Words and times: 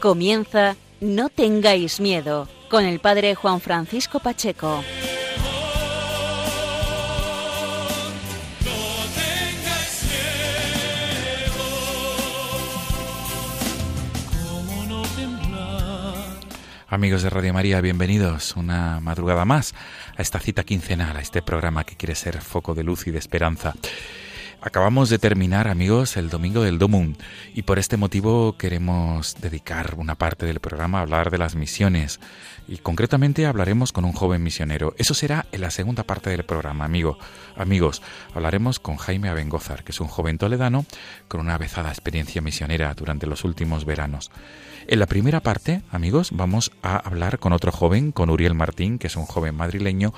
Comienza 0.00 0.76
No 1.00 1.30
tengáis 1.30 2.00
miedo 2.00 2.48
con 2.68 2.84
el 2.84 3.00
padre 3.00 3.34
Juan 3.34 3.60
Francisco 3.60 4.20
Pacheco. 4.20 4.84
Amigos 16.88 17.22
de 17.22 17.30
Radio 17.30 17.52
María, 17.52 17.80
bienvenidos 17.80 18.54
una 18.54 19.00
madrugada 19.00 19.44
más 19.44 19.74
a 20.16 20.22
esta 20.22 20.38
cita 20.40 20.62
quincenal, 20.62 21.16
a 21.16 21.20
este 21.20 21.42
programa 21.42 21.84
que 21.84 21.96
quiere 21.96 22.14
ser 22.14 22.40
foco 22.42 22.74
de 22.74 22.84
luz 22.84 23.06
y 23.06 23.10
de 23.10 23.18
esperanza. 23.18 23.74
Acabamos 24.66 25.10
de 25.10 25.20
terminar, 25.20 25.68
amigos, 25.68 26.16
el 26.16 26.28
domingo 26.28 26.60
del 26.60 26.80
Domum 26.80 27.14
y 27.54 27.62
por 27.62 27.78
este 27.78 27.96
motivo 27.96 28.56
queremos 28.58 29.36
dedicar 29.40 29.94
una 29.96 30.16
parte 30.16 30.44
del 30.44 30.58
programa 30.58 30.98
a 30.98 31.02
hablar 31.02 31.30
de 31.30 31.38
las 31.38 31.54
misiones 31.54 32.18
y 32.66 32.78
concretamente 32.78 33.46
hablaremos 33.46 33.92
con 33.92 34.04
un 34.04 34.10
joven 34.10 34.42
misionero. 34.42 34.92
Eso 34.98 35.14
será 35.14 35.46
en 35.52 35.60
la 35.60 35.70
segunda 35.70 36.02
parte 36.02 36.30
del 36.30 36.44
programa, 36.44 36.84
amigo. 36.84 37.16
Amigos, 37.56 38.02
hablaremos 38.34 38.80
con 38.80 38.96
Jaime 38.96 39.28
Abengozar, 39.28 39.84
que 39.84 39.92
es 39.92 40.00
un 40.00 40.08
joven 40.08 40.36
toledano 40.36 40.84
con 41.28 41.40
una 41.40 41.54
avezada 41.54 41.90
experiencia 41.90 42.42
misionera 42.42 42.92
durante 42.94 43.28
los 43.28 43.44
últimos 43.44 43.84
veranos. 43.84 44.32
En 44.88 45.00
la 45.00 45.06
primera 45.06 45.40
parte, 45.40 45.82
amigos, 45.90 46.30
vamos 46.32 46.70
a 46.80 46.96
hablar 46.96 47.40
con 47.40 47.52
otro 47.52 47.72
joven, 47.72 48.12
con 48.12 48.30
Uriel 48.30 48.54
Martín, 48.54 48.98
que 48.98 49.08
es 49.08 49.16
un 49.16 49.26
joven 49.26 49.56
madrileño 49.56 50.14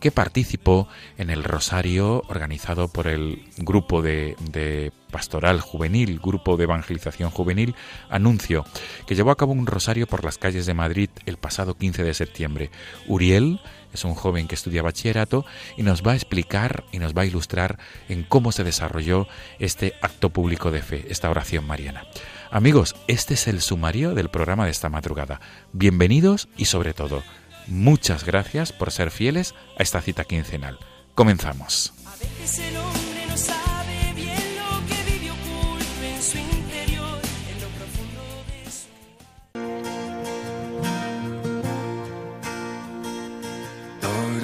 que 0.00 0.10
participó 0.10 0.88
en 1.18 1.28
el 1.28 1.44
rosario 1.44 2.22
organizado 2.28 2.88
por 2.88 3.08
el 3.08 3.44
grupo 3.58 4.00
de, 4.00 4.90
pastoral 5.10 5.60
juvenil, 5.60 6.18
grupo 6.18 6.56
de 6.56 6.64
evangelización 6.64 7.28
juvenil, 7.28 7.74
Anuncio, 8.08 8.64
que 9.06 9.14
llevó 9.14 9.32
a 9.32 9.36
cabo 9.36 9.52
un 9.52 9.66
rosario 9.66 10.06
por 10.06 10.24
las 10.24 10.38
calles 10.38 10.64
de 10.64 10.72
Madrid 10.72 11.10
el 11.26 11.36
pasado 11.36 11.76
15 11.76 12.02
de 12.02 12.14
septiembre. 12.14 12.70
Uriel 13.06 13.60
es 13.96 14.04
un 14.04 14.14
joven 14.14 14.48
que 14.48 14.54
estudia 14.54 14.82
bachillerato 14.82 15.44
y 15.76 15.82
nos 15.82 16.02
va 16.02 16.12
a 16.12 16.14
explicar 16.14 16.84
y 16.92 17.00
nos 17.00 17.12
va 17.12 17.22
a 17.22 17.26
ilustrar 17.26 17.78
en 18.08 18.22
cómo 18.22 18.52
se 18.52 18.64
desarrolló 18.64 19.26
este 19.58 19.94
acto 20.00 20.30
público 20.30 20.70
de 20.70 20.82
fe, 20.82 21.04
esta 21.10 21.28
oración 21.28 21.66
mariana. 21.66 22.04
Amigos, 22.50 22.94
este 23.08 23.34
es 23.34 23.48
el 23.48 23.60
sumario 23.60 24.14
del 24.14 24.30
programa 24.30 24.64
de 24.64 24.70
esta 24.70 24.88
madrugada. 24.88 25.40
Bienvenidos 25.72 26.48
y 26.56 26.66
sobre 26.66 26.94
todo, 26.94 27.22
Muchas 27.66 28.24
gracias 28.24 28.72
por 28.72 28.92
ser 28.92 29.10
fieles 29.10 29.54
a 29.78 29.82
esta 29.82 30.00
cita 30.00 30.24
quincenal. 30.24 30.78
Comenzamos. 31.14 31.92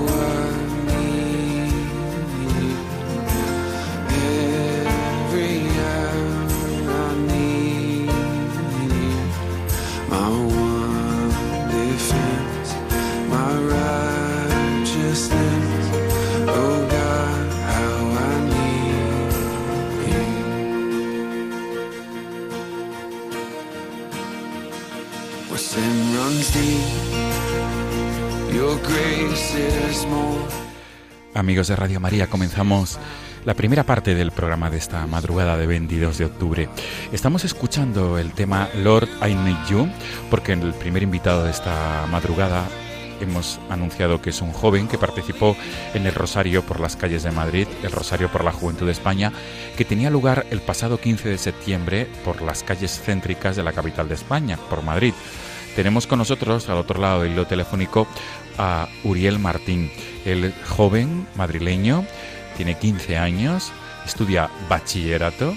world. 0.00 0.49
Amigos 31.40 31.68
de 31.68 31.76
Radio 31.76 32.00
María, 32.00 32.26
comenzamos 32.26 32.98
la 33.46 33.54
primera 33.54 33.84
parte 33.84 34.14
del 34.14 34.30
programa 34.30 34.68
de 34.68 34.76
esta 34.76 35.06
madrugada 35.06 35.56
de 35.56 35.66
22 35.66 36.18
de 36.18 36.26
octubre. 36.26 36.68
Estamos 37.12 37.46
escuchando 37.46 38.18
el 38.18 38.32
tema 38.32 38.68
Lord 38.74 39.08
I 39.26 39.34
Need 39.34 39.66
You, 39.70 39.88
porque 40.28 40.52
el 40.52 40.74
primer 40.74 41.02
invitado 41.02 41.44
de 41.44 41.50
esta 41.50 42.06
madrugada 42.10 42.68
hemos 43.22 43.58
anunciado 43.70 44.20
que 44.20 44.28
es 44.28 44.42
un 44.42 44.52
joven 44.52 44.86
que 44.86 44.98
participó 44.98 45.56
en 45.94 46.04
el 46.04 46.14
Rosario 46.14 46.62
por 46.62 46.78
las 46.78 46.96
calles 46.96 47.22
de 47.22 47.30
Madrid, 47.30 47.66
el 47.82 47.92
Rosario 47.92 48.30
por 48.30 48.44
la 48.44 48.52
Juventud 48.52 48.84
de 48.84 48.92
España, 48.92 49.32
que 49.78 49.86
tenía 49.86 50.10
lugar 50.10 50.44
el 50.50 50.60
pasado 50.60 51.00
15 51.00 51.30
de 51.30 51.38
septiembre 51.38 52.06
por 52.22 52.42
las 52.42 52.62
calles 52.62 53.00
céntricas 53.02 53.56
de 53.56 53.62
la 53.62 53.72
capital 53.72 54.10
de 54.10 54.14
España, 54.16 54.58
por 54.68 54.82
Madrid. 54.82 55.14
Tenemos 55.76 56.06
con 56.06 56.18
nosotros, 56.18 56.68
al 56.68 56.78
otro 56.78 57.00
lado 57.00 57.22
del 57.22 57.32
hilo 57.32 57.46
telefónico, 57.46 58.06
a 58.58 58.88
Uriel 59.04 59.38
Martín, 59.38 59.90
el 60.24 60.52
joven 60.68 61.26
madrileño, 61.36 62.04
tiene 62.56 62.76
15 62.78 63.16
años, 63.16 63.72
estudia 64.04 64.50
bachillerato 64.68 65.54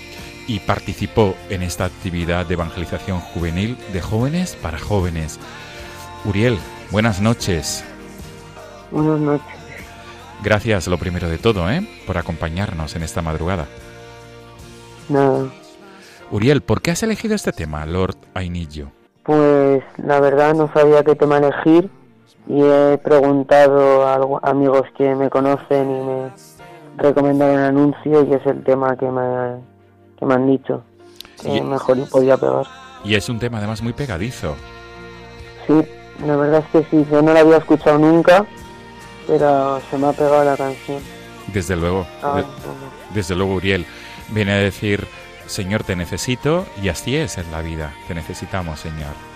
y 0.48 0.60
participó 0.60 1.36
en 1.50 1.64
esta 1.64 1.86
actividad 1.86 2.46
de 2.46 2.54
evangelización 2.54 3.20
juvenil 3.20 3.78
de 3.92 4.02
jóvenes 4.02 4.56
para 4.56 4.80
jóvenes. 4.80 5.40
Uriel, 6.26 6.58
buenas 6.92 7.20
noches. 7.20 7.84
Buenas 8.92 9.20
noches. 9.20 9.48
Gracias, 10.44 10.88
lo 10.88 10.98
primero 10.98 11.30
de 11.30 11.38
todo, 11.38 11.70
¿eh? 11.70 11.88
por 12.06 12.18
acompañarnos 12.18 12.96
en 12.96 13.04
esta 13.04 13.22
madrugada. 13.22 13.66
Nada. 15.10 15.52
Uriel, 16.32 16.62
¿por 16.62 16.82
qué 16.82 16.92
has 16.92 17.04
elegido 17.04 17.36
este 17.36 17.52
tema, 17.52 17.86
Lord 17.86 18.18
Ainillo? 18.34 18.92
Pues 19.24 19.83
la 19.98 20.20
verdad 20.20 20.54
no 20.54 20.72
sabía 20.74 21.04
qué 21.04 21.16
tema 21.16 21.38
elegir 21.38 21.90
y 22.48 22.62
he 22.62 22.98
preguntado 22.98 24.06
a 24.06 24.50
amigos 24.50 24.84
que 24.98 25.16
me 25.16 25.30
conocen 25.30 25.92
y 25.92 26.04
me 26.04 26.32
recomendaron 26.98 27.60
el 27.60 27.66
anuncio 27.66 28.24
y 28.24 28.34
es 28.34 28.46
el 28.46 28.64
tema 28.64 28.96
que 28.98 29.08
me, 29.10 29.62
que 30.18 30.26
me 30.26 30.34
han 30.34 30.48
dicho 30.48 30.84
que 31.42 31.62
mejor 31.62 32.10
podía 32.10 32.38
pegar. 32.38 32.66
Y 33.04 33.16
es 33.16 33.28
un 33.30 33.40
tema 33.40 33.58
además 33.58 33.82
muy 33.82 33.94
pegadizo. 33.94 34.56
Sí, 35.68 35.74
la 36.26 36.36
verdad 36.36 36.64
es 36.66 36.68
que 36.72 36.90
sí, 36.90 37.06
yo 37.12 37.22
no 37.22 37.34
lo 37.34 37.40
había 37.40 37.58
escuchado 37.58 37.98
nunca, 38.00 38.46
pero 39.28 39.82
se 39.90 39.98
me 39.98 40.08
ha 40.08 40.14
pegado 40.14 40.44
la 40.44 40.58
canción. 40.58 41.02
Desde 41.48 41.76
luego, 41.76 42.06
ah, 42.22 42.42
desde 43.14 43.36
luego 43.36 43.56
Uriel 43.56 43.86
viene 44.30 44.54
a 44.54 44.58
decir, 44.58 45.06
Señor, 45.46 45.84
te 45.84 45.96
necesito 45.96 46.66
y 46.82 46.90
así 46.90 47.18
es 47.18 47.38
en 47.38 47.52
la 47.52 47.62
vida, 47.62 47.94
te 48.08 48.16
necesitamos, 48.16 48.80
Señor. 48.80 49.33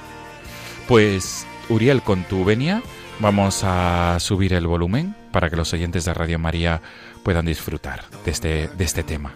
Pues 0.88 1.46
Uriel, 1.70 2.02
con 2.02 2.24
tu 2.24 2.46
venia, 2.46 2.82
vamos 3.20 3.62
a 3.64 4.18
subir 4.20 4.54
el 4.54 4.68
volumen 4.68 5.16
para 5.32 5.50
que 5.50 5.58
los 5.58 5.74
oyentes 5.74 6.06
de 6.06 6.14
Radio 6.14 6.40
María 6.40 6.82
puedan 7.24 7.46
disfrutar 7.46 8.06
de 8.24 8.32
este, 8.32 8.68
de 8.70 8.84
este 8.84 9.04
tema. 9.04 9.36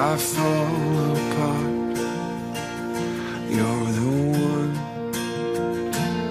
I 0.00 0.16
fall 0.16 1.16
apart. 1.16 1.78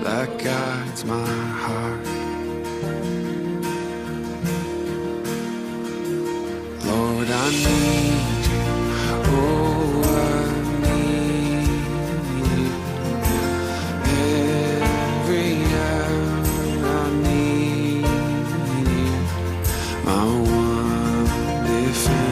That 0.07 0.30
guides 0.38 1.04
my 1.04 1.33
heart. 1.63 2.06
Lord, 6.88 7.30
I 7.30 7.48
need 7.65 8.44
you. 8.51 8.63
Oh, 9.36 10.01
I 10.15 10.45
need 10.86 11.68
you. 12.39 12.68
Every 14.77 15.51
hour 15.86 16.30
I 16.95 17.07
need 17.27 18.06
you. 18.92 19.07
My 20.07 20.25
one 20.63 21.27
defense, 21.68 22.26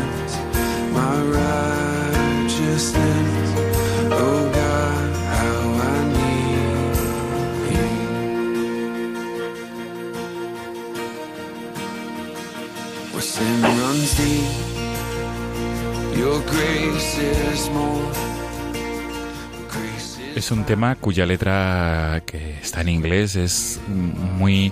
Es 20.46 20.52
un 20.52 20.64
tema 20.64 20.94
cuya 20.94 21.26
letra 21.26 22.22
que 22.28 22.60
está 22.60 22.82
en 22.82 22.90
inglés 22.90 23.36
es 23.36 23.82
muy 23.88 24.72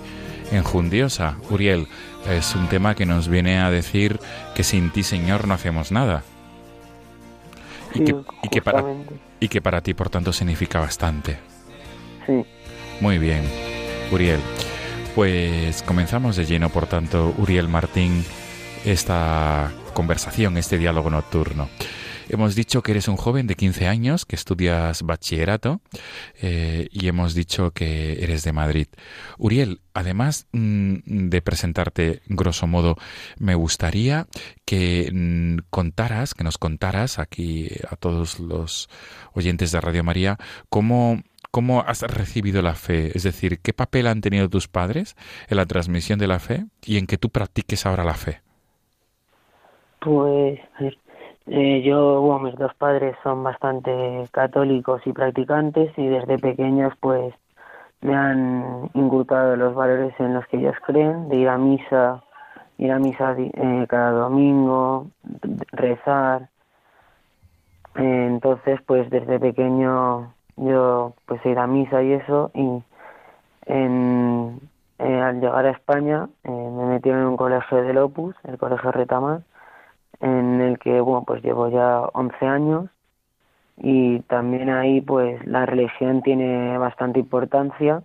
enjundiosa. 0.51 1.37
Uriel, 1.49 1.87
es 2.29 2.53
un 2.53 2.69
tema 2.69 2.93
que 2.93 3.07
nos 3.07 3.27
viene 3.27 3.57
a 3.57 3.71
decir 3.71 4.19
que 4.53 4.63
sin 4.63 4.91
ti, 4.91 5.01
Señor, 5.01 5.47
no 5.47 5.55
hacemos 5.55 5.91
nada. 5.91 6.21
Y, 7.95 8.03
que, 8.03 8.15
y, 8.43 8.49
que 8.49 8.61
para, 8.61 8.85
y 9.39 9.47
que 9.47 9.61
para 9.63 9.81
ti, 9.81 9.95
por 9.95 10.11
tanto, 10.11 10.31
significa 10.31 10.79
bastante. 10.79 11.39
Sí, 12.27 12.45
Muy 13.01 13.17
bien, 13.17 13.41
Uriel. 14.11 14.41
Pues 15.15 15.81
comenzamos 15.81 16.35
de 16.35 16.45
lleno, 16.45 16.69
por 16.69 16.85
tanto, 16.85 17.33
Uriel 17.39 17.67
Martín, 17.67 18.23
esta 18.85 19.71
conversación, 19.95 20.55
este 20.57 20.77
diálogo 20.77 21.09
nocturno. 21.09 21.67
Hemos 22.29 22.55
dicho 22.55 22.81
que 22.81 22.91
eres 22.91 23.07
un 23.07 23.17
joven 23.17 23.47
de 23.47 23.55
15 23.55 23.87
años, 23.87 24.25
que 24.25 24.35
estudias 24.35 25.03
bachillerato, 25.03 25.81
eh, 26.41 26.87
y 26.91 27.07
hemos 27.07 27.33
dicho 27.33 27.71
que 27.71 28.23
eres 28.23 28.43
de 28.43 28.53
Madrid. 28.53 28.87
Uriel, 29.37 29.81
además 29.93 30.47
mm, 30.51 31.29
de 31.29 31.41
presentarte 31.41 32.21
grosso 32.27 32.67
modo, 32.67 32.95
me 33.37 33.55
gustaría 33.55 34.27
que 34.65 35.09
mm, 35.13 35.69
contaras, 35.69 36.33
que 36.33 36.43
nos 36.43 36.57
contaras 36.57 37.19
aquí 37.19 37.69
a 37.89 37.95
todos 37.95 38.39
los 38.39 38.89
oyentes 39.33 39.71
de 39.71 39.81
Radio 39.81 40.03
María, 40.03 40.37
cómo 40.69 41.21
¿Cómo 41.51 41.81
has 41.81 42.01
recibido 42.01 42.63
la 42.63 42.73
fe? 42.73 43.15
Es 43.15 43.21
decir, 43.21 43.59
¿qué 43.59 43.73
papel 43.73 44.07
han 44.07 44.21
tenido 44.21 44.49
tus 44.49 44.67
padres 44.67 45.15
en 45.47 45.57
la 45.57 45.67
transmisión 45.67 46.17
de 46.17 46.25
la 46.25 46.39
fe 46.39 46.65
y 46.83 46.97
en 46.97 47.05
que 47.05 47.19
tú 47.19 47.29
practiques 47.29 47.85
ahora 47.85 48.03
la 48.03 48.15
fe? 48.15 48.41
pues 50.03 50.59
eh, 51.47 51.81
yo, 51.83 52.39
mis 52.41 52.55
dos 52.55 52.73
padres 52.75 53.15
son 53.23 53.43
bastante 53.43 54.27
católicos 54.31 55.01
y 55.05 55.13
practicantes 55.13 55.91
y 55.97 56.07
desde 56.07 56.37
pequeños 56.39 56.93
pues 56.99 57.33
me 58.01 58.15
han 58.15 58.89
inculcado 58.93 59.55
los 59.55 59.75
valores 59.75 60.13
en 60.19 60.33
los 60.33 60.45
que 60.47 60.57
ellos 60.57 60.75
creen, 60.85 61.29
de 61.29 61.37
ir 61.37 61.49
a 61.49 61.57
misa, 61.57 62.23
ir 62.77 62.91
a 62.91 62.99
misa 62.99 63.35
eh, 63.37 63.85
cada 63.89 64.11
domingo, 64.11 65.07
rezar. 65.71 66.49
Eh, 67.95 68.27
entonces, 68.27 68.81
pues 68.85 69.09
desde 69.09 69.39
pequeño 69.39 70.33
yo 70.57 71.13
pues 71.25 71.45
ir 71.45 71.57
a 71.59 71.67
misa 71.67 72.03
y 72.03 72.13
eso 72.13 72.51
y 72.53 72.83
en, 73.65 74.59
eh, 74.99 75.21
al 75.21 75.39
llegar 75.39 75.65
a 75.65 75.71
España 75.71 76.29
eh, 76.43 76.49
me 76.49 76.85
metieron 76.85 77.21
en 77.21 77.27
un 77.27 77.37
colegio 77.37 77.81
del 77.83 77.97
Opus, 77.97 78.35
el 78.43 78.57
colegio 78.57 78.91
Retamar, 78.91 79.41
en 80.23 80.61
el 80.61 80.79
que 80.79 81.01
bueno 81.01 81.23
pues 81.25 81.43
llevo 81.43 81.69
ya 81.69 82.01
11 82.13 82.45
años 82.45 82.89
y 83.77 84.19
también 84.21 84.69
ahí 84.69 85.01
pues 85.01 85.45
la 85.45 85.65
religión 85.65 86.21
tiene 86.21 86.77
bastante 86.77 87.19
importancia. 87.19 88.03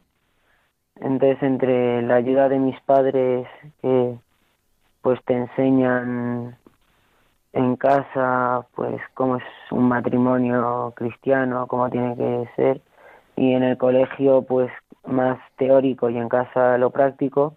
Entonces 0.96 1.42
entre 1.42 2.02
la 2.02 2.16
ayuda 2.16 2.48
de 2.48 2.58
mis 2.58 2.80
padres 2.82 3.46
que 3.80 4.18
pues 5.02 5.22
te 5.24 5.34
enseñan 5.34 6.56
en 7.52 7.76
casa 7.76 8.66
pues 8.74 9.00
cómo 9.14 9.36
es 9.36 9.44
un 9.70 9.88
matrimonio 9.88 10.92
cristiano 10.96 11.66
cómo 11.66 11.88
tiene 11.88 12.16
que 12.16 12.48
ser 12.56 12.80
y 13.36 13.52
en 13.54 13.62
el 13.62 13.78
colegio 13.78 14.42
pues 14.42 14.70
más 15.06 15.38
teórico 15.56 16.10
y 16.10 16.18
en 16.18 16.28
casa 16.28 16.76
lo 16.78 16.90
práctico 16.90 17.54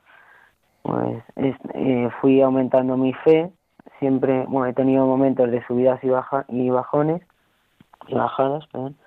pues 0.84 1.24
es- 1.36 1.58
eh, 1.74 2.10
fui 2.22 2.42
aumentando 2.42 2.96
mi 2.96 3.14
fe 3.14 3.52
siempre 4.02 4.46
bueno 4.48 4.66
he 4.66 4.74
tenido 4.74 5.06
momentos 5.06 5.50
de 5.52 5.66
subidas 5.66 6.04
y 6.04 6.10
baja 6.10 6.44
y 6.50 6.70
bajones 6.70 7.22
y 8.08 8.16
bajadas 8.16 8.66
perdón. 8.68 8.98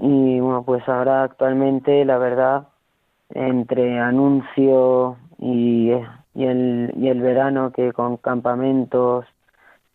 Y 0.00 0.40
bueno 0.40 0.64
pues 0.64 0.86
ahora 0.88 1.22
actualmente 1.22 2.04
la 2.04 2.18
verdad 2.18 2.68
entre 3.30 4.00
anuncio 4.00 5.16
y, 5.38 5.92
y 6.34 6.44
el 6.44 6.92
y 6.96 7.08
el 7.08 7.22
verano 7.22 7.72
que 7.72 7.92
con 7.92 8.16
campamentos 8.18 9.24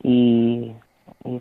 y, 0.02 0.74
y 1.26 1.40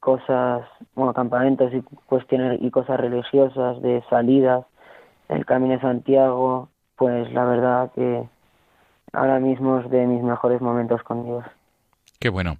cosas 0.00 0.66
bueno 0.94 1.14
campamentos 1.14 1.72
y 1.72 1.80
cuestiones 2.06 2.60
y 2.62 2.70
cosas 2.70 3.00
religiosas 3.00 3.80
de 3.80 4.02
salidas 4.10 4.66
el 5.28 5.46
camino 5.46 5.74
de 5.74 5.80
Santiago 5.80 6.68
pues 6.96 7.32
la 7.32 7.44
verdad 7.44 7.90
que 7.94 8.28
ahora 9.14 9.40
mismo 9.40 9.78
es 9.78 9.90
de 9.90 10.06
mis 10.06 10.22
mejores 10.22 10.60
momentos 10.60 11.02
con 11.04 11.24
Dios 11.24 11.44
Qué 12.24 12.30
bueno. 12.30 12.56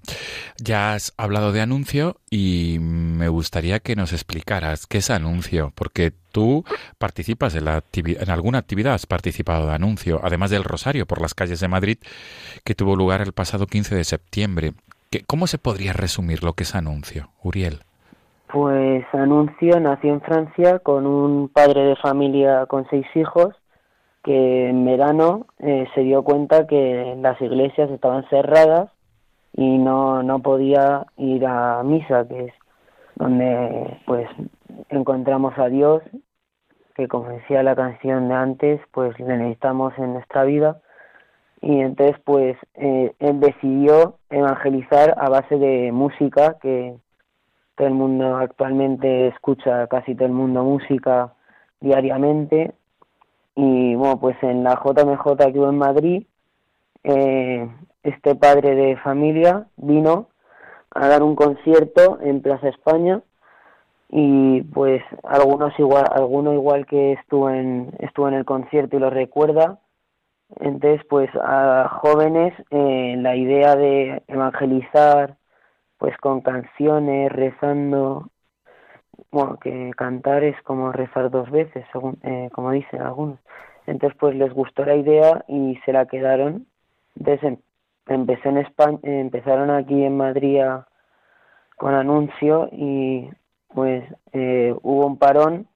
Ya 0.62 0.92
has 0.92 1.14
hablado 1.16 1.50
de 1.50 1.62
anuncio 1.62 2.16
y 2.30 2.76
me 2.80 3.28
gustaría 3.28 3.80
que 3.80 3.96
nos 3.96 4.12
explicaras 4.12 4.86
qué 4.86 4.98
es 4.98 5.08
anuncio, 5.08 5.72
porque 5.74 6.12
tú 6.32 6.66
participas 6.98 7.54
en, 7.54 7.64
la 7.64 7.82
en 7.94 8.30
alguna 8.30 8.58
actividad, 8.58 8.92
has 8.92 9.06
participado 9.06 9.66
de 9.66 9.72
anuncio, 9.74 10.20
además 10.22 10.50
del 10.50 10.64
Rosario 10.64 11.06
por 11.06 11.22
las 11.22 11.32
calles 11.32 11.60
de 11.60 11.68
Madrid, 11.68 11.96
que 12.62 12.74
tuvo 12.74 12.94
lugar 12.94 13.22
el 13.22 13.32
pasado 13.32 13.66
15 13.66 13.94
de 13.94 14.04
septiembre. 14.04 14.72
¿Qué- 15.10 15.24
¿Cómo 15.26 15.46
se 15.46 15.56
podría 15.56 15.94
resumir 15.94 16.44
lo 16.44 16.52
que 16.52 16.64
es 16.64 16.74
anuncio, 16.74 17.30
Uriel? 17.42 17.78
Pues 18.52 19.06
Anuncio 19.14 19.80
nació 19.80 20.12
en 20.12 20.20
Francia 20.20 20.78
con 20.80 21.06
un 21.06 21.48
padre 21.48 21.84
de 21.84 21.96
familia 21.96 22.66
con 22.66 22.86
seis 22.90 23.06
hijos 23.14 23.54
que 24.22 24.68
en 24.68 24.84
verano 24.84 25.46
eh, 25.58 25.86
se 25.94 26.02
dio 26.02 26.22
cuenta 26.22 26.66
que 26.66 27.14
las 27.18 27.40
iglesias 27.40 27.90
estaban 27.90 28.28
cerradas 28.28 28.90
y 29.56 29.78
no, 29.78 30.22
no 30.22 30.40
podía 30.40 31.06
ir 31.16 31.46
a 31.46 31.82
misa, 31.84 32.26
que 32.26 32.46
es 32.46 32.54
donde 33.14 33.98
pues 34.04 34.28
encontramos 34.88 35.56
a 35.58 35.68
Dios, 35.68 36.02
que 36.96 37.08
como 37.08 37.28
decía 37.28 37.62
la 37.62 37.76
canción 37.76 38.28
de 38.28 38.34
antes, 38.34 38.80
pues 38.92 39.18
le 39.20 39.36
necesitamos 39.36 39.96
en 39.98 40.14
nuestra 40.14 40.44
vida. 40.44 40.80
Y 41.60 41.80
entonces 41.80 42.16
pues 42.24 42.56
eh, 42.74 43.14
él 43.20 43.40
decidió 43.40 44.18
evangelizar 44.28 45.14
a 45.16 45.28
base 45.28 45.56
de 45.56 45.92
música 45.92 46.58
que 46.60 46.96
todo 47.76 47.88
el 47.88 47.94
mundo 47.94 48.36
actualmente 48.36 49.28
escucha 49.28 49.86
casi 49.86 50.14
todo 50.14 50.26
el 50.26 50.32
mundo 50.32 50.62
música 50.62 51.32
diariamente 51.80 52.72
y 53.56 53.94
bueno 53.94 54.20
pues 54.20 54.36
en 54.42 54.62
la 54.62 54.74
JMJ 54.74 55.52
que 55.52 55.58
hubo 55.58 55.70
en 55.70 55.78
Madrid 55.78 56.26
eh, 57.02 57.68
este 58.04 58.36
padre 58.36 58.74
de 58.74 58.96
familia 58.98 59.66
vino 59.76 60.28
a 60.90 61.08
dar 61.08 61.22
un 61.22 61.34
concierto 61.34 62.18
en 62.22 62.40
Plaza 62.40 62.68
España 62.68 63.20
y 64.08 64.62
pues 64.62 65.02
algunos 65.24 65.76
igual 65.78 66.04
alguno 66.10 66.52
igual 66.52 66.86
que 66.86 67.14
estuvo 67.14 67.50
en 67.50 67.92
estuvo 67.98 68.28
en 68.28 68.34
el 68.34 68.44
concierto 68.44 68.96
y 68.96 69.00
lo 69.00 69.10
recuerda 69.10 69.80
entonces 70.60 71.04
pues 71.08 71.30
a 71.42 71.88
jóvenes 72.00 72.54
eh, 72.70 73.16
la 73.18 73.34
idea 73.34 73.74
de 73.74 74.22
evangelizar 74.28 75.36
pues 76.04 76.18
con 76.18 76.42
canciones, 76.42 77.32
rezando, 77.32 78.28
bueno, 79.30 79.58
que 79.58 79.90
cantar 79.96 80.44
es 80.44 80.60
como 80.62 80.92
rezar 80.92 81.30
dos 81.30 81.50
veces, 81.50 81.82
según, 81.92 82.18
eh, 82.22 82.50
como 82.52 82.72
dicen 82.72 83.00
algunos. 83.00 83.38
Entonces, 83.86 84.14
pues 84.20 84.34
les 84.34 84.52
gustó 84.52 84.84
la 84.84 84.96
idea 84.96 85.46
y 85.48 85.78
se 85.86 85.94
la 85.94 86.04
quedaron. 86.04 86.66
Entonces, 87.16 87.58
empecé 88.06 88.48
en 88.48 88.58
España, 88.58 88.98
empezaron 89.02 89.70
aquí 89.70 90.04
en 90.04 90.16
Madrid 90.16 90.60
con 91.76 91.94
anuncio 91.94 92.68
y 92.72 93.30
pues 93.68 94.04
eh, 94.32 94.74
hubo 94.82 95.06
un 95.06 95.18
parón 95.18 95.66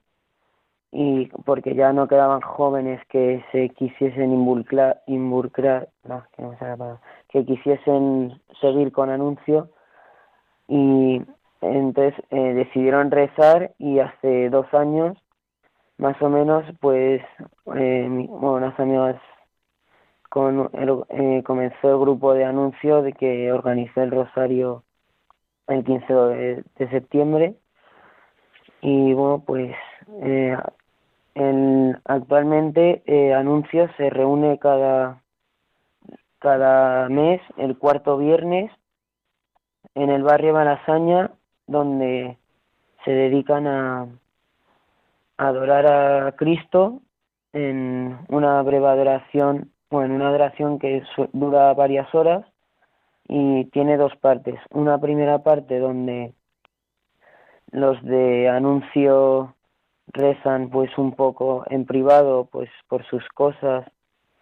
y 0.90 1.26
porque 1.44 1.74
ya 1.74 1.92
no 1.92 2.08
quedaban 2.08 2.40
jóvenes 2.40 3.00
que 3.08 3.44
se 3.52 3.68
quisiesen 3.70 4.32
involucrar, 4.32 5.02
involucrar 5.06 5.88
que, 7.28 7.44
quisiesen 7.44 8.40
seguir 8.60 8.90
con 8.92 9.10
anuncio 9.10 9.68
y 10.66 11.20
entonces 11.60 12.14
eh, 12.30 12.54
decidieron 12.54 13.10
rezar 13.10 13.72
y 13.78 13.98
hace 13.98 14.48
dos 14.48 14.72
años 14.72 15.18
más 15.98 16.20
o 16.22 16.28
menos 16.30 16.64
pues 16.80 17.20
eh, 17.74 18.06
bueno, 18.08 18.54
unas 18.54 18.78
amigas 18.78 19.20
con 20.28 20.70
eh, 21.08 21.42
comenzó 21.44 21.90
el 21.90 21.98
grupo 21.98 22.34
de 22.34 22.44
anuncio 22.44 23.02
de 23.02 23.12
que 23.12 23.52
organizó 23.52 24.02
el 24.02 24.10
rosario 24.10 24.84
el 25.66 25.84
15 25.84 26.12
de, 26.14 26.88
septiembre. 26.90 27.54
Y 28.80 29.12
bueno 29.14 29.42
pues 29.46 29.74
eh, 30.22 30.56
actualmente 32.04 33.02
eh, 33.06 33.88
se 33.96 34.10
reúne 34.10 34.58
cada 34.58 35.22
cada 36.38 37.08
mes 37.08 37.40
el 37.56 37.76
cuarto 37.76 38.16
viernes 38.16 38.70
en 39.94 40.10
el 40.10 40.22
barrio 40.22 40.52
Malasaña 40.52 41.32
donde 41.66 42.38
se 43.04 43.10
dedican 43.10 43.66
a, 43.66 44.06
adorar 45.38 45.86
a 45.86 46.32
Cristo 46.32 47.00
en 47.52 48.18
una 48.28 48.60
breve 48.62 48.86
adoración, 48.86 49.70
bueno, 49.90 50.14
una 50.14 50.28
adoración 50.28 50.78
que 50.78 51.02
dura 51.32 51.72
varias 51.74 52.14
horas 52.14 52.44
y 53.28 53.64
tiene 53.66 53.96
dos 53.96 54.14
partes. 54.16 54.58
Una 54.70 54.98
primera 54.98 55.38
parte 55.42 55.78
donde 55.78 56.32
los 57.70 58.02
de 58.02 58.48
anuncio 58.48 59.54
rezan 60.08 60.70
pues 60.70 60.96
un 60.98 61.12
poco 61.12 61.64
en 61.68 61.84
privado 61.84 62.48
pues 62.50 62.70
por 62.88 63.04
sus 63.06 63.26
cosas 63.28 63.84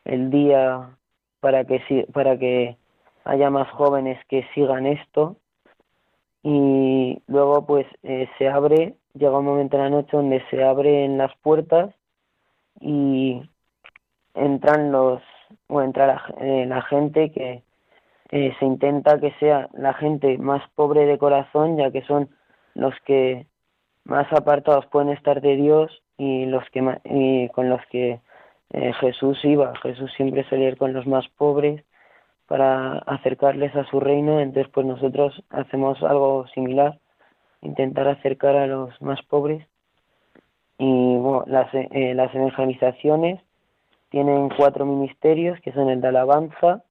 el 0.05 0.31
día 0.31 0.97
para 1.41 1.65
que 1.65 2.07
para 2.13 2.39
que 2.39 2.77
haya 3.25 3.51
más 3.51 3.69
jóvenes 3.73 4.19
que 4.29 4.47
sigan 4.55 4.87
esto 4.87 5.37
y 6.45 7.21
luego 7.27 7.67
pues 7.67 7.87
eh, 8.05 8.29
se 8.39 8.49
abre 8.49 8.95
llega 9.15 9.39
un 9.39 9.45
momento 9.45 9.77
en 9.77 9.83
la 9.83 9.91
noche 9.91 10.17
donde 10.17 10.41
se 10.51 10.63
abren 10.63 11.19
las 11.19 11.37
puertas 11.39 11.93
y 12.81 13.43
entran 14.35 14.93
los 14.93 15.21
o 15.69 15.83
entra 15.83 16.07
la, 16.07 16.35
eh, 16.41 16.67
la 16.67 16.83
gente 16.83 17.31
que 17.31 17.63
se 18.29 18.65
intenta 18.65 19.21
que 19.21 19.31
sea 19.39 19.69
la 19.75 19.95
gente 19.95 20.37
más 20.39 20.63
pobre 20.75 21.07
de 21.07 21.17
corazón 21.17 21.77
ya 21.77 21.93
que 21.93 22.03
son 22.03 22.29
los 22.75 22.93
que 23.05 23.47
más 24.05 24.31
apartados 24.33 24.87
pueden 24.87 25.11
estar 25.11 25.41
de 25.41 25.55
Dios 25.57 26.03
y 26.19 26.47
los 26.47 26.65
que 26.71 27.01
y 27.05 27.49
con 27.51 27.69
los 27.69 27.81
que 27.87 28.21
eh, 28.73 28.93
Jesús 28.95 29.39
iba 29.45 29.77
Jesús 29.77 30.13
siempre 30.17 30.45
solía 30.49 30.69
ir 30.69 30.77
con 30.77 30.93
los 30.93 31.07
más 31.07 31.29
pobres 31.39 31.85
para 32.49 32.99
acercarles 32.99 33.75
a 33.77 33.85
su 33.85 34.01
reino 34.01 34.41
entonces 34.41 34.73
pues 34.73 34.87
nosotros 34.87 35.45
hacemos 35.51 36.03
algo 36.03 36.47
similar 36.49 36.99
intentar 37.67 38.09
acercar 38.09 38.57
a 38.57 38.67
los 38.67 39.01
más 39.03 39.23
pobres. 39.23 39.67
Y 40.79 41.17
bueno, 41.17 41.45
las, 41.47 41.73
eh, 41.75 42.15
las 42.15 42.35
evangelizaciones 42.35 43.41
tienen 44.17 44.49
cuatro 44.49 44.87
ministerios, 44.87 45.61
que 45.61 45.73
son 45.73 45.91
el 45.91 46.01
de 46.01 46.09
alabanza, 46.09 46.83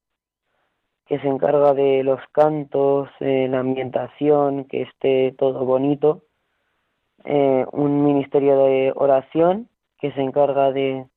que 1.08 1.18
se 1.18 1.28
encarga 1.28 1.74
de 1.74 2.04
los 2.04 2.20
cantos, 2.32 3.10
eh, 3.20 3.48
la 3.50 3.62
ambientación, 3.62 4.66
que 4.66 4.84
esté 4.84 5.34
todo 5.36 5.66
bonito. 5.66 6.22
Eh, 7.24 7.66
un 7.72 8.04
ministerio 8.04 8.60
de 8.66 8.94
oración, 8.96 9.68
que 10.00 10.12
se 10.12 10.22
encarga 10.22 10.72
de 10.72 11.08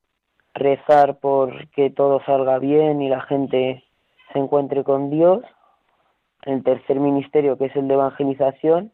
rezar 0.55 1.19
por 1.19 1.69
que 1.73 1.91
todo 1.91 2.23
salga 2.25 2.59
bien 2.59 3.03
y 3.03 3.11
la 3.11 3.21
gente 3.21 3.85
se 4.33 4.39
encuentre 4.39 4.85
con 4.85 5.11
Dios. 5.11 5.45
El 6.47 6.63
tercer 6.63 7.01
ministerio, 7.01 7.59
que 7.59 7.67
es 7.67 7.77
el 7.77 7.87
de 7.87 7.93
evangelización, 7.93 8.93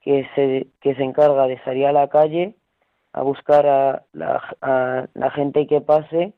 que 0.00 0.26
se, 0.34 0.68
que 0.80 0.94
se 0.94 1.02
encarga 1.02 1.46
de 1.48 1.62
salir 1.64 1.84
a 1.84 1.92
la 1.92 2.08
calle 2.08 2.54
a 3.12 3.22
buscar 3.22 3.66
a 3.66 4.02
la, 4.12 4.42
a 4.60 5.06
la 5.14 5.30
gente 5.30 5.66
que 5.66 5.80
pase, 5.80 6.32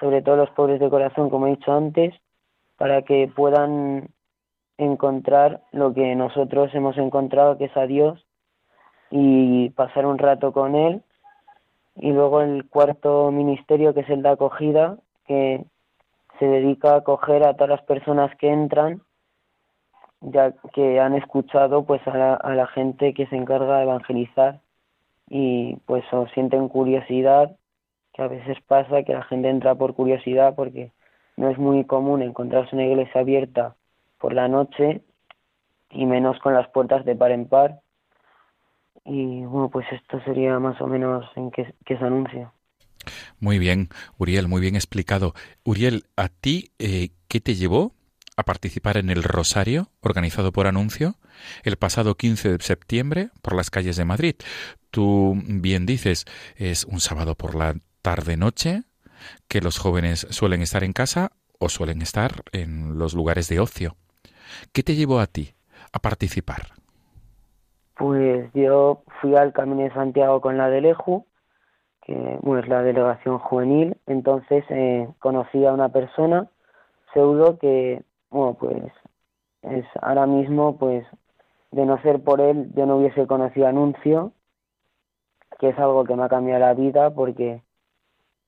sobre 0.00 0.22
todo 0.22 0.36
los 0.36 0.50
pobres 0.50 0.80
de 0.80 0.90
corazón, 0.90 1.30
como 1.30 1.46
he 1.46 1.50
dicho 1.50 1.72
antes, 1.72 2.14
para 2.76 3.02
que 3.02 3.30
puedan 3.34 4.08
encontrar 4.76 5.62
lo 5.72 5.92
que 5.92 6.14
nosotros 6.14 6.72
hemos 6.74 6.96
encontrado, 6.98 7.58
que 7.58 7.64
es 7.64 7.76
a 7.76 7.86
Dios, 7.86 8.24
y 9.10 9.70
pasar 9.70 10.06
un 10.06 10.18
rato 10.18 10.52
con 10.52 10.76
Él. 10.76 11.02
Y 11.96 12.12
luego 12.12 12.42
el 12.42 12.68
cuarto 12.68 13.32
ministerio, 13.32 13.92
que 13.92 14.00
es 14.00 14.10
el 14.10 14.22
de 14.22 14.28
acogida, 14.28 14.98
que 15.26 15.64
se 16.38 16.46
dedica 16.46 16.92
a 16.92 16.98
acoger 16.98 17.44
a 17.44 17.54
todas 17.54 17.70
las 17.70 17.82
personas 17.82 18.34
que 18.36 18.48
entran 18.48 19.02
ya 20.20 20.52
que 20.72 21.00
han 21.00 21.14
escuchado 21.14 21.84
pues 21.84 22.06
a 22.06 22.16
la, 22.16 22.34
a 22.34 22.54
la 22.54 22.66
gente 22.66 23.14
que 23.14 23.26
se 23.26 23.36
encarga 23.36 23.78
de 23.78 23.84
evangelizar 23.84 24.60
y 25.28 25.76
pues 25.86 26.04
o 26.12 26.26
sienten 26.28 26.68
curiosidad 26.68 27.56
que 28.14 28.22
a 28.22 28.28
veces 28.28 28.58
pasa 28.66 29.02
que 29.02 29.12
la 29.12 29.24
gente 29.24 29.48
entra 29.48 29.74
por 29.74 29.94
curiosidad 29.94 30.54
porque 30.54 30.92
no 31.36 31.50
es 31.50 31.58
muy 31.58 31.84
común 31.84 32.22
encontrarse 32.22 32.74
una 32.74 32.86
iglesia 32.86 33.20
abierta 33.20 33.76
por 34.18 34.32
la 34.32 34.48
noche 34.48 35.02
y 35.90 36.06
menos 36.06 36.38
con 36.40 36.54
las 36.54 36.68
puertas 36.68 37.04
de 37.04 37.16
par 37.16 37.30
en 37.32 37.46
par 37.46 37.80
y 39.04 39.44
bueno 39.44 39.68
pues 39.70 39.86
esto 39.92 40.20
sería 40.24 40.58
más 40.58 40.80
o 40.80 40.86
menos 40.86 41.24
en 41.36 41.50
qué 41.50 41.74
se 41.86 42.04
anuncia 42.04 42.52
muy 43.40 43.58
bien, 43.58 43.88
Uriel, 44.18 44.48
muy 44.48 44.60
bien 44.60 44.74
explicado. 44.74 45.34
Uriel, 45.64 46.04
¿a 46.16 46.28
ti 46.28 46.72
eh, 46.78 47.10
qué 47.28 47.40
te 47.40 47.54
llevó 47.54 47.92
a 48.38 48.44
participar 48.44 48.96
en 48.96 49.10
el 49.10 49.24
Rosario, 49.24 49.88
organizado 50.00 50.52
por 50.52 50.68
Anuncio, 50.68 51.14
el 51.64 51.76
pasado 51.76 52.14
15 52.14 52.56
de 52.56 52.62
septiembre 52.62 53.30
por 53.42 53.56
las 53.56 53.68
calles 53.68 53.96
de 53.96 54.04
Madrid. 54.04 54.36
Tú 54.92 55.34
bien 55.44 55.86
dices, 55.86 56.24
es 56.56 56.84
un 56.84 57.00
sábado 57.00 57.34
por 57.34 57.56
la 57.56 57.74
tarde-noche, 58.00 58.84
que 59.48 59.60
los 59.60 59.78
jóvenes 59.78 60.28
suelen 60.30 60.62
estar 60.62 60.84
en 60.84 60.92
casa 60.92 61.32
o 61.58 61.68
suelen 61.68 62.00
estar 62.00 62.30
en 62.52 62.96
los 62.96 63.12
lugares 63.12 63.48
de 63.48 63.58
ocio. 63.58 63.96
¿Qué 64.72 64.84
te 64.84 64.94
llevó 64.94 65.18
a 65.18 65.26
ti 65.26 65.54
a 65.92 65.98
participar? 65.98 66.68
Pues 67.96 68.48
yo 68.54 69.02
fui 69.20 69.34
al 69.34 69.52
Camino 69.52 69.82
de 69.82 69.92
Santiago 69.92 70.40
con 70.40 70.56
la 70.56 70.70
de 70.70 70.80
Leju, 70.80 71.26
que 72.02 72.14
es 72.14 72.68
la 72.68 72.82
delegación 72.84 73.40
juvenil, 73.40 73.96
entonces 74.06 74.64
eh, 74.70 75.08
conocí 75.18 75.66
a 75.66 75.72
una 75.72 75.88
persona, 75.88 76.48
pseudo, 77.12 77.58
que 77.58 78.04
bueno, 78.30 78.54
pues 78.54 78.92
es 79.62 79.84
ahora 80.00 80.26
mismo, 80.26 80.78
pues 80.78 81.06
de 81.70 81.84
no 81.84 82.00
ser 82.02 82.22
por 82.22 82.40
él, 82.40 82.70
yo 82.74 82.86
no 82.86 82.96
hubiese 82.96 83.26
conocido 83.26 83.66
Anuncio, 83.66 84.32
que 85.58 85.70
es 85.70 85.78
algo 85.78 86.04
que 86.04 86.14
me 86.14 86.24
ha 86.24 86.28
cambiado 86.28 86.60
la 86.60 86.74
vida, 86.74 87.10
porque 87.10 87.62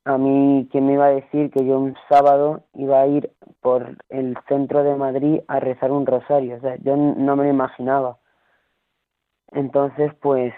a 0.05 0.17
mí, 0.17 0.69
¿quién 0.71 0.87
me 0.87 0.95
iba 0.95 1.07
a 1.07 1.11
decir 1.11 1.51
que 1.51 1.65
yo 1.65 1.79
un 1.79 1.95
sábado 2.09 2.65
iba 2.75 3.01
a 3.01 3.07
ir 3.07 3.33
por 3.61 3.97
el 4.09 4.37
centro 4.49 4.83
de 4.83 4.97
Madrid 4.97 5.41
a 5.49 5.61
rezar 5.61 5.93
un 5.93 6.07
rosario? 6.07 6.57
O 6.57 6.61
sea, 6.61 6.77
yo 6.77 6.97
no 6.97 7.37
me 7.37 7.45
lo 7.45 7.51
imaginaba. 7.51 8.19
Entonces, 9.53 10.15
pues, 10.23 10.55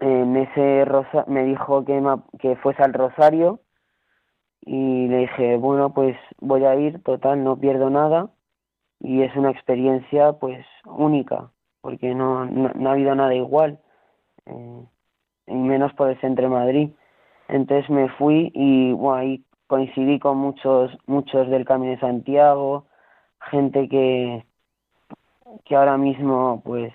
en 0.00 0.36
ese 0.36 0.84
rosa 0.84 1.24
me 1.28 1.44
dijo 1.44 1.84
que, 1.84 2.02
que 2.40 2.56
fuese 2.56 2.82
al 2.82 2.92
rosario 2.92 3.60
y 4.60 5.08
le 5.08 5.18
dije, 5.18 5.56
bueno, 5.56 5.94
pues 5.94 6.16
voy 6.40 6.64
a 6.64 6.74
ir, 6.74 7.02
total, 7.02 7.44
no 7.44 7.58
pierdo 7.58 7.90
nada 7.90 8.33
y 9.00 9.22
es 9.22 9.34
una 9.36 9.50
experiencia 9.50 10.32
pues 10.32 10.64
única 10.84 11.50
porque 11.80 12.14
no, 12.14 12.46
no, 12.46 12.88
ha 12.88 12.92
habido 12.92 13.14
nada 13.14 13.34
igual 13.34 13.78
eh, 14.46 14.84
y 15.46 15.54
menos 15.54 15.92
por 15.92 16.08
el 16.08 16.18
centro 16.20 16.44
de 16.44 16.54
Madrid. 16.54 16.90
Entonces 17.48 17.90
me 17.90 18.08
fui 18.08 18.50
y 18.54 18.92
bueno, 18.92 19.18
ahí 19.18 19.44
coincidí 19.66 20.18
con 20.18 20.38
muchos 20.38 20.96
muchos 21.06 21.48
del 21.50 21.66
Camino 21.66 21.92
de 21.92 22.00
Santiago 22.00 22.86
gente 23.50 23.88
que 23.88 24.44
que 25.66 25.76
ahora 25.76 25.98
mismo 25.98 26.62
pues 26.64 26.92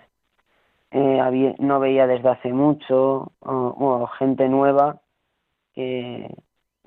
eh, 0.91 1.55
no 1.59 1.79
veía 1.79 2.07
desde 2.07 2.29
hace 2.29 2.51
mucho 2.51 3.31
o 3.41 4.07
gente 4.17 4.49
nueva 4.49 5.01
que 5.75 6.35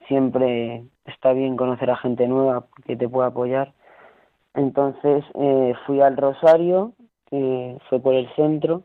siempre 0.09 0.85
está 1.05 1.33
bien 1.33 1.57
conocer 1.57 1.91
a 1.91 1.97
gente 1.97 2.27
nueva 2.27 2.67
que 2.85 2.97
te 2.97 3.09
pueda 3.09 3.29
apoyar 3.29 3.75
entonces 4.55 5.25
eh, 5.35 5.75
fui 5.87 6.01
al 6.01 6.17
Rosario, 6.17 6.95
que 7.27 7.79
fue 7.89 8.01
por 8.01 8.15
el 8.15 8.29
centro, 8.37 8.85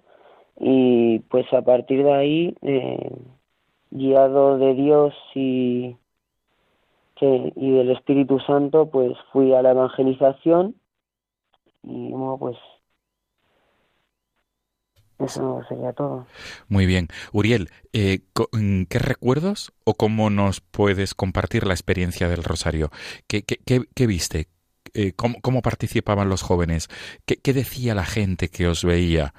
y 0.59 1.19
pues 1.21 1.51
a 1.53 1.61
partir 1.63 2.03
de 2.03 2.13
ahí, 2.13 2.55
eh, 2.63 3.11
guiado 3.91 4.57
de 4.57 4.73
Dios 4.75 5.13
y, 5.35 5.97
que, 7.15 7.53
y 7.55 7.71
del 7.71 7.91
Espíritu 7.91 8.39
Santo, 8.39 8.89
pues 8.89 9.13
fui 9.33 9.53
a 9.53 9.61
la 9.61 9.71
evangelización 9.71 10.75
y 11.83 12.11
bueno, 12.11 12.37
pues 12.39 12.57
eso 15.19 15.61
sería 15.67 15.93
todo. 15.93 16.27
Muy 16.67 16.85
bien. 16.85 17.07
Uriel, 17.31 17.69
eh, 17.93 18.19
mm, 18.51 18.83
¿qué 18.83 18.99
recuerdos 18.99 19.73
o 19.83 19.95
cómo 19.95 20.29
nos 20.29 20.61
puedes 20.61 21.13
compartir 21.15 21.65
la 21.65 21.73
experiencia 21.73 22.27
del 22.29 22.43
Rosario? 22.43 22.91
¿Qué, 23.27 23.43
qué- 23.43 23.59
qué- 23.65 23.85
qué 23.95 24.07
viste? 24.07 24.47
Eh, 24.93 25.13
¿cómo, 25.15 25.61
participaban 25.61 26.29
los 26.29 26.41
jóvenes? 26.41 26.89
¿Qué, 27.25 27.53
decía 27.53 27.95
la 27.95 28.05
gente 28.05 28.49
que 28.49 28.67
os 28.67 28.83
veía? 28.83 29.33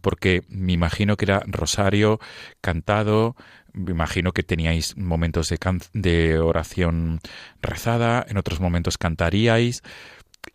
Porque 0.00 0.42
me 0.48 0.72
imagino 0.72 1.16
que 1.16 1.26
era 1.26 1.42
Rosario 1.46 2.20
cantado, 2.60 3.36
me 3.72 3.92
imagino 3.92 4.32
que 4.32 4.42
teníais 4.42 4.96
momentos 4.96 5.52
de, 5.92 6.38
oración 6.38 7.20
rezada, 7.62 8.24
en 8.28 8.36
otros 8.36 8.60
momentos 8.60 8.98
cantaríais, 8.98 9.82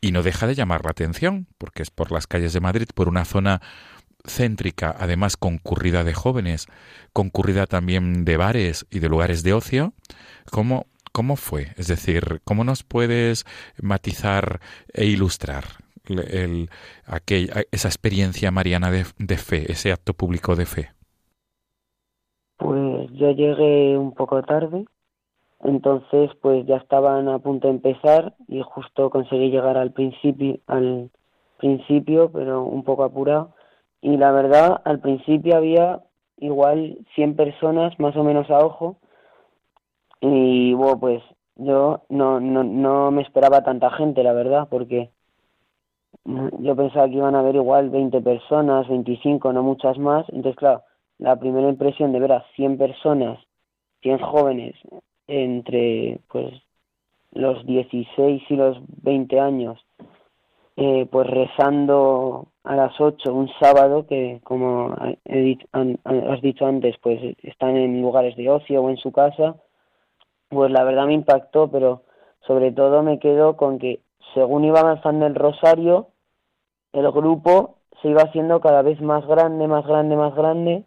y 0.01 0.11
no 0.11 0.23
deja 0.23 0.47
de 0.47 0.55
llamar 0.55 0.83
la 0.83 0.91
atención, 0.91 1.47
porque 1.57 1.83
es 1.83 1.91
por 1.91 2.11
las 2.11 2.27
calles 2.27 2.53
de 2.53 2.59
Madrid, 2.59 2.87
por 2.93 3.07
una 3.07 3.25
zona 3.25 3.61
céntrica, 4.27 4.95
además 4.97 5.37
concurrida 5.37 6.03
de 6.03 6.13
jóvenes, 6.13 6.67
concurrida 7.13 7.67
también 7.67 8.25
de 8.25 8.37
bares 8.37 8.85
y 8.89 8.99
de 8.99 9.09
lugares 9.09 9.43
de 9.43 9.53
ocio, 9.53 9.93
¿cómo, 10.49 10.87
cómo 11.17 11.37
fue? 11.37 11.69
Es 11.77 11.87
decir, 11.87 12.41
¿cómo 12.43 12.65
nos 12.65 12.83
puedes 12.83 13.45
matizar 13.81 14.59
e 14.93 15.05
ilustrar 15.05 15.63
el, 16.05 16.19
el- 16.41 16.69
esa 17.71 17.87
experiencia 17.87 18.51
mariana 18.51 18.91
de, 18.91 19.05
de 19.17 19.37
fe, 19.37 19.71
ese 19.71 19.93
acto 19.93 20.13
público 20.13 20.55
de 20.57 20.65
fe? 20.65 20.91
Pues 22.57 23.11
yo 23.13 23.31
llegué 23.31 23.97
un 23.97 24.13
poco 24.13 24.41
tarde, 24.43 24.85
entonces 25.61 26.31
pues 26.41 26.65
ya 26.67 26.77
estaban 26.77 27.29
a 27.29 27.39
punto 27.39 27.67
de 27.69 27.75
empezar 27.75 28.35
y 28.47 28.61
justo 28.63 29.09
conseguí 29.11 29.49
llegar 29.51 29.77
al 29.77 29.93
principio, 29.93 30.59
al 30.67 31.11
principio, 31.59 32.31
pero 32.31 32.63
un 32.63 32.83
poco 32.83 33.03
apurado. 33.05 33.55
Y 34.01 34.17
la 34.17 34.31
verdad, 34.31 34.81
al 34.85 35.01
principio 35.01 35.57
había 35.57 36.03
igual 36.37 36.99
100 37.15 37.35
personas 37.35 37.99
más 37.99 38.15
o 38.17 38.23
menos 38.23 38.49
a 38.51 38.59
ojo 38.59 38.97
y 40.33 40.73
bueno, 40.73 40.99
pues 40.99 41.23
yo 41.55 42.01
no, 42.09 42.39
no, 42.39 42.63
no 42.63 43.11
me 43.11 43.21
esperaba 43.21 43.63
tanta 43.63 43.91
gente, 43.91 44.23
la 44.23 44.33
verdad, 44.33 44.67
porque 44.69 45.11
yo 46.23 46.75
pensaba 46.75 47.07
que 47.07 47.15
iban 47.15 47.35
a 47.35 47.39
haber 47.39 47.55
igual 47.55 47.89
20 47.89 48.21
personas, 48.21 48.87
25, 48.87 49.53
no 49.53 49.63
muchas 49.63 49.97
más. 49.97 50.25
Entonces, 50.29 50.55
claro, 50.55 50.83
la 51.19 51.35
primera 51.37 51.69
impresión 51.69 52.11
de 52.11 52.19
ver 52.19 52.31
a 52.31 52.45
100 52.55 52.77
personas, 52.77 53.39
100 54.01 54.19
jóvenes 54.19 54.75
entre 55.27 56.19
pues 56.29 56.53
los 57.31 57.65
16 57.65 58.43
y 58.49 58.55
los 58.55 58.77
20 59.03 59.39
años, 59.39 59.79
eh, 60.77 61.07
pues 61.11 61.27
rezando 61.27 62.47
a 62.63 62.75
las 62.75 62.99
8 62.99 63.33
un 63.33 63.49
sábado 63.59 64.07
que 64.07 64.41
como 64.43 64.95
he 65.25 65.57
has 65.73 66.41
dicho 66.41 66.65
antes, 66.65 66.95
pues 67.01 67.19
están 67.43 67.77
en 67.77 68.01
lugares 68.01 68.35
de 68.35 68.49
ocio 68.49 68.81
o 68.81 68.89
en 68.89 68.97
su 68.97 69.11
casa, 69.11 69.55
pues 70.55 70.71
la 70.71 70.83
verdad 70.83 71.05
me 71.05 71.13
impactó, 71.13 71.69
pero 71.69 72.03
sobre 72.47 72.71
todo 72.71 73.03
me 73.03 73.19
quedo 73.19 73.57
con 73.57 73.77
que 73.77 73.99
según 74.33 74.63
iba 74.63 74.79
avanzando 74.79 75.25
el 75.27 75.35
rosario, 75.35 76.07
el 76.93 77.11
grupo 77.11 77.75
se 78.01 78.09
iba 78.09 78.23
haciendo 78.23 78.61
cada 78.61 78.81
vez 78.81 79.01
más 79.01 79.25
grande, 79.27 79.67
más 79.67 79.85
grande, 79.85 80.15
más 80.15 80.33
grande. 80.33 80.83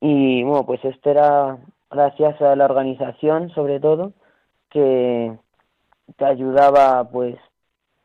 Y 0.00 0.42
bueno, 0.42 0.66
pues 0.66 0.84
esto 0.84 1.10
era 1.10 1.58
gracias 1.90 2.40
a 2.42 2.56
la 2.56 2.64
organización, 2.64 3.50
sobre 3.50 3.80
todo, 3.80 4.12
que 4.70 5.36
te 6.16 6.24
ayudaba 6.24 7.04
pues 7.10 7.36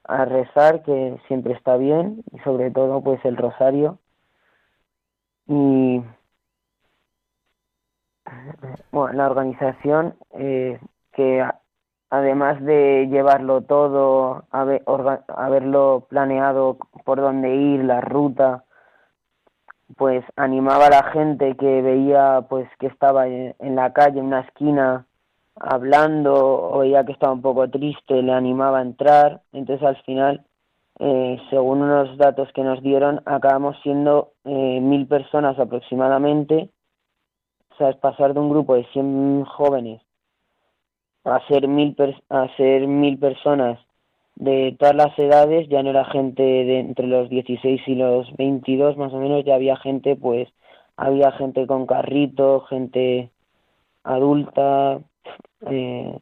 a 0.03 0.25
rezar, 0.25 0.83
que 0.83 1.17
siempre 1.27 1.53
está 1.53 1.77
bien, 1.77 2.23
y 2.31 2.39
sobre 2.39 2.71
todo 2.71 3.01
pues 3.01 3.23
el 3.25 3.37
rosario. 3.37 3.97
Y 5.47 6.01
bueno, 8.91 9.13
la 9.13 9.27
organización 9.27 10.15
eh, 10.31 10.79
que 11.13 11.45
además 12.09 12.61
de 12.63 13.07
llevarlo 13.09 13.61
todo, 13.61 14.45
haber, 14.51 14.83
haberlo 15.27 16.07
planeado 16.09 16.77
por 17.05 17.21
dónde 17.21 17.55
ir, 17.55 17.83
la 17.83 18.01
ruta, 18.01 18.63
pues 19.97 20.23
animaba 20.35 20.87
a 20.87 20.89
la 20.89 21.03
gente 21.11 21.55
que 21.55 21.81
veía 21.81 22.45
pues 22.49 22.67
que 22.79 22.87
estaba 22.87 23.27
en, 23.27 23.55
en 23.59 23.75
la 23.75 23.93
calle, 23.93 24.19
en 24.19 24.25
una 24.25 24.41
esquina, 24.41 25.05
hablando, 25.55 26.33
o 26.71 26.79
veía 26.79 27.05
que 27.05 27.11
estaba 27.11 27.33
un 27.33 27.41
poco 27.41 27.69
triste, 27.69 28.21
le 28.21 28.31
animaba 28.31 28.79
a 28.79 28.83
entrar. 28.83 29.41
Entonces 29.51 29.85
al 29.85 29.97
final, 30.03 30.45
eh, 30.99 31.37
según 31.49 31.81
unos 31.81 32.17
datos 32.17 32.49
que 32.53 32.63
nos 32.63 32.81
dieron, 32.81 33.21
acabamos 33.25 33.77
siendo 33.83 34.33
eh, 34.45 34.79
mil 34.81 35.07
personas 35.07 35.57
aproximadamente. 35.59 36.69
O 37.79 37.81
sea, 37.81 37.91
es 37.91 37.95
pasar 37.95 38.33
de 38.33 38.41
un 38.41 38.49
grupo 38.49 38.75
de 38.75 38.83
100 38.91 39.45
jóvenes 39.45 40.01
a 41.23 41.39
ser 41.47 41.65
mil, 41.69 41.95
a 42.27 42.57
ser 42.57 42.85
mil 42.87 43.17
personas 43.17 43.79
de 44.35 44.75
todas 44.77 44.95
las 44.95 45.17
edades, 45.17 45.69
ya 45.69 45.81
no 45.81 45.91
era 45.91 46.03
gente 46.03 46.43
de 46.43 46.79
entre 46.79 47.07
los 47.07 47.29
16 47.29 47.81
y 47.87 47.95
los 47.95 48.35
22 48.35 48.97
más 48.97 49.13
o 49.13 49.19
menos, 49.19 49.45
ya 49.45 49.55
había 49.55 49.77
gente, 49.77 50.17
pues, 50.17 50.49
había 50.97 51.31
gente 51.31 51.65
con 51.67 51.85
carrito, 51.85 52.65
gente 52.69 53.31
adulta, 54.03 54.99
eh, 55.69 56.19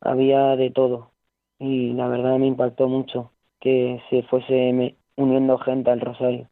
había 0.00 0.54
de 0.54 0.70
todo. 0.70 1.10
Y 1.58 1.94
la 1.94 2.06
verdad 2.06 2.38
me 2.38 2.46
impactó 2.46 2.86
mucho 2.86 3.32
que 3.58 4.00
se 4.08 4.22
fuese 4.22 4.96
uniendo 5.16 5.58
gente 5.58 5.90
al 5.90 6.00
Rosario. 6.00 6.48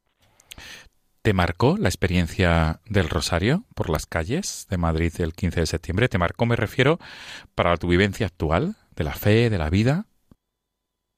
¿Te 1.23 1.33
marcó 1.33 1.77
la 1.77 1.89
experiencia 1.89 2.81
del 2.89 3.09
Rosario 3.09 3.65
por 3.75 3.91
las 3.91 4.07
calles 4.07 4.67
de 4.71 4.79
Madrid 4.79 5.13
el 5.19 5.33
15 5.33 5.61
de 5.61 5.67
septiembre? 5.67 6.09
¿Te 6.09 6.19
marcó, 6.19 6.47
me 6.47 6.57
refiero, 6.57 6.99
para 7.55 7.77
tu 7.77 7.89
vivencia 7.89 8.27
actual, 8.27 8.77
de 8.97 9.05
la 9.05 9.13
fe, 9.13 9.51
de 9.51 9.59
la 9.59 9.69
vida? 9.69 10.05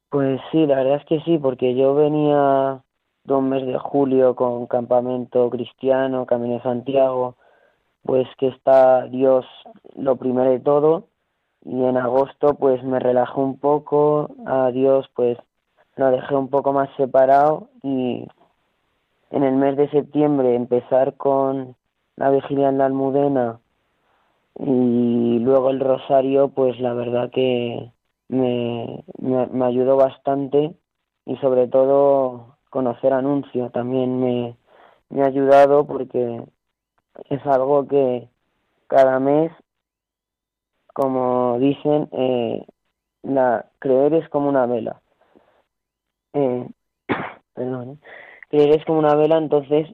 Pues 0.08 0.40
sí, 0.50 0.66
la 0.66 0.76
verdad 0.76 0.96
es 0.96 1.04
que 1.06 1.20
sí, 1.20 1.38
porque 1.38 1.76
yo 1.76 1.94
venía 1.94 2.82
de 3.24 3.34
un 3.34 3.50
mes 3.50 3.66
de 3.66 3.78
julio 3.78 4.34
con 4.34 4.66
campamento 4.66 5.48
cristiano, 5.50 6.26
Camino 6.26 6.54
de 6.54 6.62
Santiago, 6.62 7.36
pues 8.02 8.26
que 8.38 8.48
está 8.48 9.06
Dios 9.06 9.44
lo 9.94 10.16
primero 10.16 10.50
de 10.50 10.60
todo, 10.60 11.08
y 11.64 11.84
en 11.84 11.96
agosto 11.96 12.54
pues 12.54 12.82
me 12.82 12.98
relajé 12.98 13.38
un 13.38 13.58
poco, 13.58 14.30
a 14.46 14.70
Dios 14.70 15.08
pues 15.14 15.38
lo 15.96 16.10
dejé 16.10 16.34
un 16.34 16.48
poco 16.48 16.72
más 16.72 16.88
separado 16.96 17.68
y 17.82 18.26
en 19.30 19.44
el 19.44 19.54
mes 19.54 19.76
de 19.76 19.88
septiembre 19.90 20.54
empezar 20.54 21.16
con 21.16 21.76
la 22.16 22.30
vigilia 22.30 22.68
en 22.68 22.78
la 22.78 22.86
Almudena 22.86 23.60
y 24.58 25.38
luego 25.38 25.70
el 25.70 25.80
rosario, 25.80 26.48
pues 26.48 26.78
la 26.80 26.92
verdad 26.94 27.30
que 27.30 27.92
me, 28.28 29.04
me, 29.18 29.46
me 29.46 29.64
ayudó 29.64 29.96
bastante 29.96 30.74
y 31.24 31.36
sobre 31.36 31.68
todo 31.68 32.56
conocer 32.70 33.12
anuncio 33.12 33.70
también 33.70 34.20
me, 34.20 34.56
me 35.08 35.22
ha 35.22 35.26
ayudado 35.26 35.86
porque 35.86 36.42
es 37.28 37.46
algo 37.46 37.86
que 37.86 38.28
cada 38.86 39.20
mes, 39.20 39.52
como 40.92 41.58
dicen, 41.58 42.08
eh, 42.12 42.66
la 43.22 43.66
creer 43.78 44.14
es 44.14 44.28
como 44.28 44.48
una 44.48 44.66
vela. 44.66 45.00
Eh, 46.32 46.68
perdón, 47.54 47.90
¿eh? 47.90 47.98
Creer 48.50 48.78
es 48.78 48.84
como 48.84 48.98
una 48.98 49.14
vela, 49.14 49.38
entonces 49.38 49.88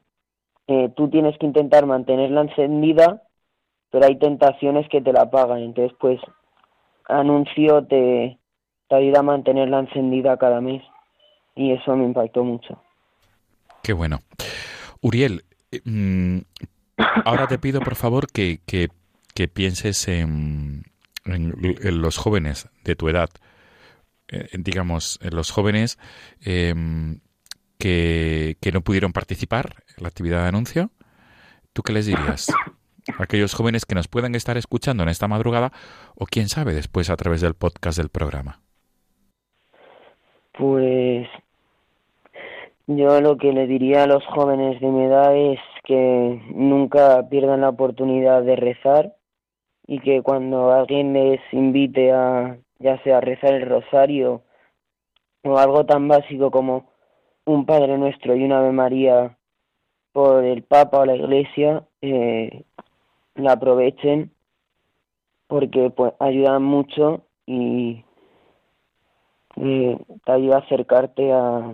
eh, 0.66 0.90
tú 0.96 1.08
tienes 1.08 1.38
que 1.38 1.46
intentar 1.46 1.86
mantenerla 1.86 2.40
encendida, 2.40 3.22
pero 3.90 4.06
hay 4.06 4.18
tentaciones 4.18 4.88
que 4.88 5.00
te 5.00 5.12
la 5.12 5.22
apagan, 5.22 5.60
entonces 5.60 5.96
pues 6.00 6.20
anuncio 7.08 7.84
te, 7.84 8.38
ayuda 8.90 9.20
a 9.20 9.22
mantenerla 9.22 9.80
encendida 9.80 10.36
cada 10.38 10.60
mes 10.60 10.82
y 11.54 11.72
eso 11.72 11.94
me 11.94 12.04
impactó 12.04 12.42
mucho. 12.42 12.82
Qué 13.82 13.92
bueno. 13.92 14.18
Uriel, 15.02 15.44
eh, 15.70 15.80
mm, 15.84 16.38
ahora 17.24 17.46
te 17.46 17.58
pido 17.58 17.80
por 17.80 17.94
favor 17.94 18.26
que, 18.26 18.58
que, 18.66 18.88
que 19.34 19.46
pienses 19.46 20.08
en, 20.08 20.82
en, 21.24 21.52
los 22.00 22.16
jóvenes 22.16 22.68
de 22.82 22.96
tu 22.96 23.08
edad, 23.08 23.30
eh, 24.28 24.48
digamos, 24.58 25.20
en 25.22 25.36
los 25.36 25.52
jóvenes 25.52 25.98
eh, 26.44 26.74
que, 27.78 28.56
que 28.60 28.72
no 28.72 28.80
pudieron 28.80 29.12
participar 29.12 29.74
en 29.96 30.02
la 30.02 30.08
actividad 30.08 30.42
de 30.42 30.48
anuncio. 30.48 30.90
¿Tú 31.72 31.82
qué 31.82 31.92
les 31.92 32.06
dirías? 32.06 32.48
aquellos 33.18 33.54
jóvenes 33.54 33.86
que 33.86 33.94
nos 33.94 34.08
puedan 34.08 34.34
estar 34.34 34.56
escuchando 34.56 35.02
en 35.02 35.08
esta 35.08 35.28
madrugada 35.28 35.72
o 36.16 36.26
quién 36.26 36.48
sabe 36.48 36.74
después 36.74 37.10
a 37.10 37.16
través 37.16 37.40
del 37.40 37.54
podcast 37.54 37.98
del 37.98 38.08
programa. 38.08 38.60
Pues 40.52 41.28
yo 42.86 43.20
lo 43.20 43.36
que 43.36 43.52
le 43.52 43.66
diría 43.66 44.04
a 44.04 44.06
los 44.06 44.24
jóvenes 44.26 44.80
de 44.80 44.86
mi 44.88 45.04
edad 45.04 45.36
es 45.36 45.60
que 45.84 46.42
nunca 46.54 47.28
pierdan 47.28 47.60
la 47.60 47.68
oportunidad 47.68 48.42
de 48.42 48.56
rezar 48.56 49.14
y 49.86 50.00
que 50.00 50.22
cuando 50.22 50.72
alguien 50.72 51.12
les 51.12 51.40
invite 51.52 52.12
a 52.12 52.56
ya 52.78 53.02
sea 53.02 53.18
a 53.18 53.20
rezar 53.20 53.54
el 53.54 53.68
rosario 53.68 54.42
o 55.44 55.58
algo 55.58 55.86
tan 55.86 56.08
básico 56.08 56.50
como 56.50 56.90
un 57.46 57.64
Padre 57.64 57.96
Nuestro 57.96 58.36
y 58.36 58.44
una 58.44 58.58
Ave 58.58 58.72
María 58.72 59.36
por 60.12 60.44
el 60.44 60.62
Papa 60.62 60.98
o 61.00 61.06
la 61.06 61.16
Iglesia 61.16 61.84
eh, 62.02 62.64
la 63.34 63.52
aprovechen 63.52 64.32
porque 65.46 65.90
pues 65.90 66.12
ayudan 66.18 66.62
mucho 66.62 67.24
y 67.46 68.04
eh, 69.56 69.98
te 70.24 70.32
ayuda 70.32 70.56
a 70.56 70.60
acercarte 70.60 71.32
a, 71.32 71.72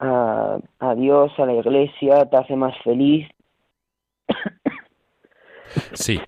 a, 0.00 0.58
a 0.80 0.94
Dios, 0.96 1.32
a 1.38 1.46
la 1.46 1.54
Iglesia, 1.54 2.28
te 2.28 2.36
hace 2.36 2.56
más 2.56 2.74
feliz. 2.82 3.28
Sí, 5.92 6.20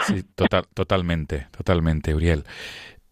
sí, 0.00 0.22
total, 0.34 0.64
totalmente, 0.72 1.48
totalmente, 1.54 2.14
Uriel. 2.14 2.44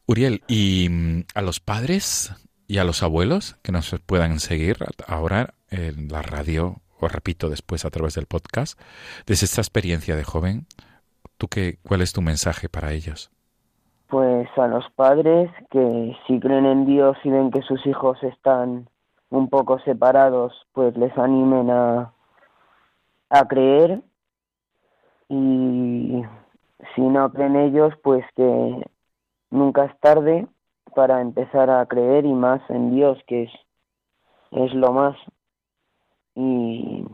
Uriel, 0.07 0.41
¿y 0.49 0.89
mm, 0.89 1.25
a 1.35 1.43
los 1.43 1.61
padres 1.61 2.33
y 2.67 2.79
a 2.79 2.85
los 2.85 3.03
abuelos 3.03 3.57
que 3.63 3.73
nos 3.73 3.95
puedan 4.07 4.39
seguir 4.41 4.79
ahora 5.07 5.55
en 5.71 6.09
la 6.09 6.23
radio, 6.23 6.77
o 7.01 7.09
repito 7.09 7.51
después 7.51 7.85
a 7.85 7.91
través 7.91 8.15
del 8.15 8.27
podcast, 8.27 8.81
desde 9.27 9.47
esta 9.47 9.61
experiencia 9.61 10.17
de 10.17 10.25
joven, 10.25 10.67
¿tú 11.37 11.49
qué, 11.49 11.79
cuál 11.87 12.01
es 12.01 12.13
tu 12.13 12.23
mensaje 12.23 12.69
para 12.69 12.93
ellos? 12.93 13.31
Pues 14.09 14.49
a 14.57 14.67
los 14.69 14.85
padres 14.93 15.51
que 15.71 16.17
si 16.27 16.39
creen 16.39 16.67
en 16.67 16.87
Dios 16.87 17.17
y 17.25 17.31
ven 17.31 17.51
que 17.51 17.63
sus 17.63 17.85
hijos 17.87 18.23
están 18.23 18.89
un 19.31 19.49
poco 19.49 19.79
separados, 19.81 20.53
pues 20.73 20.97
les 20.97 21.17
animen 21.19 21.71
a, 21.71 22.13
a 23.31 23.49
creer 23.49 24.01
y 25.29 26.23
si 26.95 27.01
no 27.01 27.33
creen 27.33 27.57
ellos, 27.57 27.93
pues 28.03 28.25
que 28.37 28.87
nunca 29.51 29.87
es 29.87 29.99
tarde 30.01 30.47
para 30.95 31.21
empezar 31.21 31.71
a 31.71 31.85
creer 31.87 32.25
y 32.25 32.33
más 32.33 32.61
en 32.71 32.95
Dios, 32.95 33.19
que 33.27 33.45
es, 33.45 33.51
es 34.53 34.75
lo 34.75 34.93
más. 34.93 35.17
Y 36.35 37.05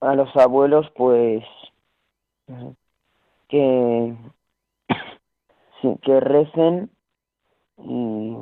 a 0.00 0.14
los 0.14 0.34
abuelos, 0.36 0.86
pues 0.96 1.44
que, 3.48 4.16
sí, 5.82 5.98
que 6.02 6.20
recen 6.20 6.90
y 7.78 8.36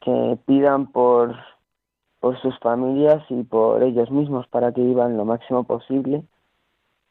que 0.00 0.38
pidan 0.46 0.90
por, 0.92 1.36
por 2.20 2.40
sus 2.40 2.58
familias 2.60 3.24
y 3.30 3.42
por 3.42 3.82
ellos 3.82 4.10
mismos 4.10 4.46
para 4.48 4.72
que 4.72 4.80
vivan 4.80 5.16
lo 5.16 5.24
máximo 5.24 5.64
posible 5.64 6.24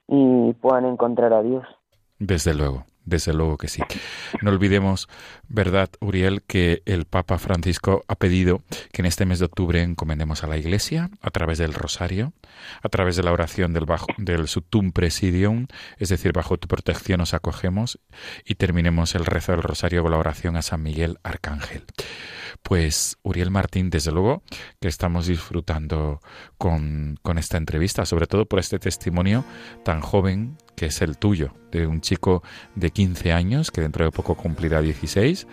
y 0.07 0.53
puedan 0.53 0.85
encontrar 0.85 1.33
a 1.33 1.43
Dios. 1.43 1.65
Desde 2.19 2.53
luego. 2.53 2.85
Desde 3.07 3.33
luego 3.33 3.55
que 3.57 3.69
sí. 3.69 3.81
No 4.41 4.51
olvidemos, 4.51 5.07
¿verdad, 5.47 5.89
Uriel, 6.01 6.43
que 6.45 6.83
el 6.85 7.05
Papa 7.05 7.37
Francisco 7.37 8.03
ha 8.09 8.15
pedido 8.15 8.63
que 8.91 9.01
en 9.01 9.05
este 9.05 9.25
mes 9.25 9.39
de 9.39 9.45
octubre 9.45 9.81
encomendemos 9.81 10.43
a 10.43 10.47
la 10.47 10.57
Iglesia 10.57 11.09
a 11.21 11.31
través 11.31 11.57
del 11.57 11.73
rosario, 11.73 12.33
a 12.83 12.89
través 12.89 13.15
de 13.15 13.23
la 13.23 13.31
oración 13.31 13.71
del, 13.71 13.85
bajo, 13.85 14.07
del 14.17 14.49
Sutum 14.49 14.91
Presidium, 14.91 15.67
es 15.97 16.09
decir, 16.09 16.33
bajo 16.33 16.57
tu 16.57 16.67
protección 16.67 17.19
nos 17.19 17.33
acogemos, 17.33 17.97
y 18.43 18.55
terminemos 18.55 19.15
el 19.15 19.25
rezo 19.25 19.53
del 19.53 19.63
rosario 19.63 20.03
con 20.03 20.11
la 20.11 20.17
oración 20.17 20.57
a 20.57 20.61
San 20.61 20.83
Miguel 20.83 21.17
Arcángel. 21.23 21.85
Pues 22.61 23.17
Uriel 23.23 23.51
Martín, 23.51 23.89
desde 23.89 24.11
luego 24.11 24.43
que 24.81 24.89
estamos 24.89 25.27
disfrutando 25.27 26.19
con, 26.57 27.17
con 27.21 27.37
esta 27.37 27.55
entrevista, 27.55 28.05
sobre 28.05 28.27
todo 28.27 28.45
por 28.45 28.59
este 28.59 28.79
testimonio 28.79 29.45
tan 29.85 30.01
joven 30.01 30.57
que 30.77 30.85
es 30.85 31.01
el 31.01 31.17
tuyo, 31.17 31.53
de 31.71 31.87
un 31.87 32.01
chico 32.01 32.43
de 32.75 32.91
15 32.91 33.33
años 33.33 33.71
que 33.71 33.81
dentro 33.81 34.05
de 34.05 34.11
poco 34.11 34.35
cumplirá 34.35 34.79
16 34.79 35.47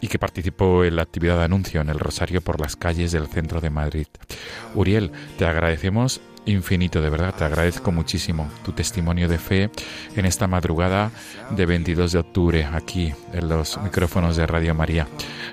y 0.00 0.08
que 0.08 0.18
participó 0.18 0.82
en 0.82 0.96
la 0.96 1.02
actividad 1.02 1.36
de 1.36 1.44
anuncio 1.44 1.82
en 1.82 1.90
el 1.90 1.98
Rosario 1.98 2.40
por 2.40 2.58
las 2.58 2.74
calles 2.74 3.12
del 3.12 3.28
centro 3.28 3.60
de 3.60 3.68
Madrid. 3.68 4.06
Uriel, 4.74 5.12
te 5.36 5.44
agradecemos 5.44 6.22
infinito, 6.46 7.02
de 7.02 7.10
verdad, 7.10 7.34
te 7.34 7.44
agradezco 7.44 7.92
muchísimo 7.92 8.48
tu 8.64 8.72
testimonio 8.72 9.28
de 9.28 9.38
fe 9.38 9.70
en 10.16 10.24
esta 10.24 10.46
madrugada 10.46 11.10
de 11.50 11.66
22 11.66 12.12
de 12.12 12.18
octubre 12.18 12.64
aquí 12.64 13.12
en 13.34 13.50
los 13.50 13.78
micrófonos 13.78 14.36
de 14.36 14.46
Radio 14.46 14.74
María. 14.74 15.06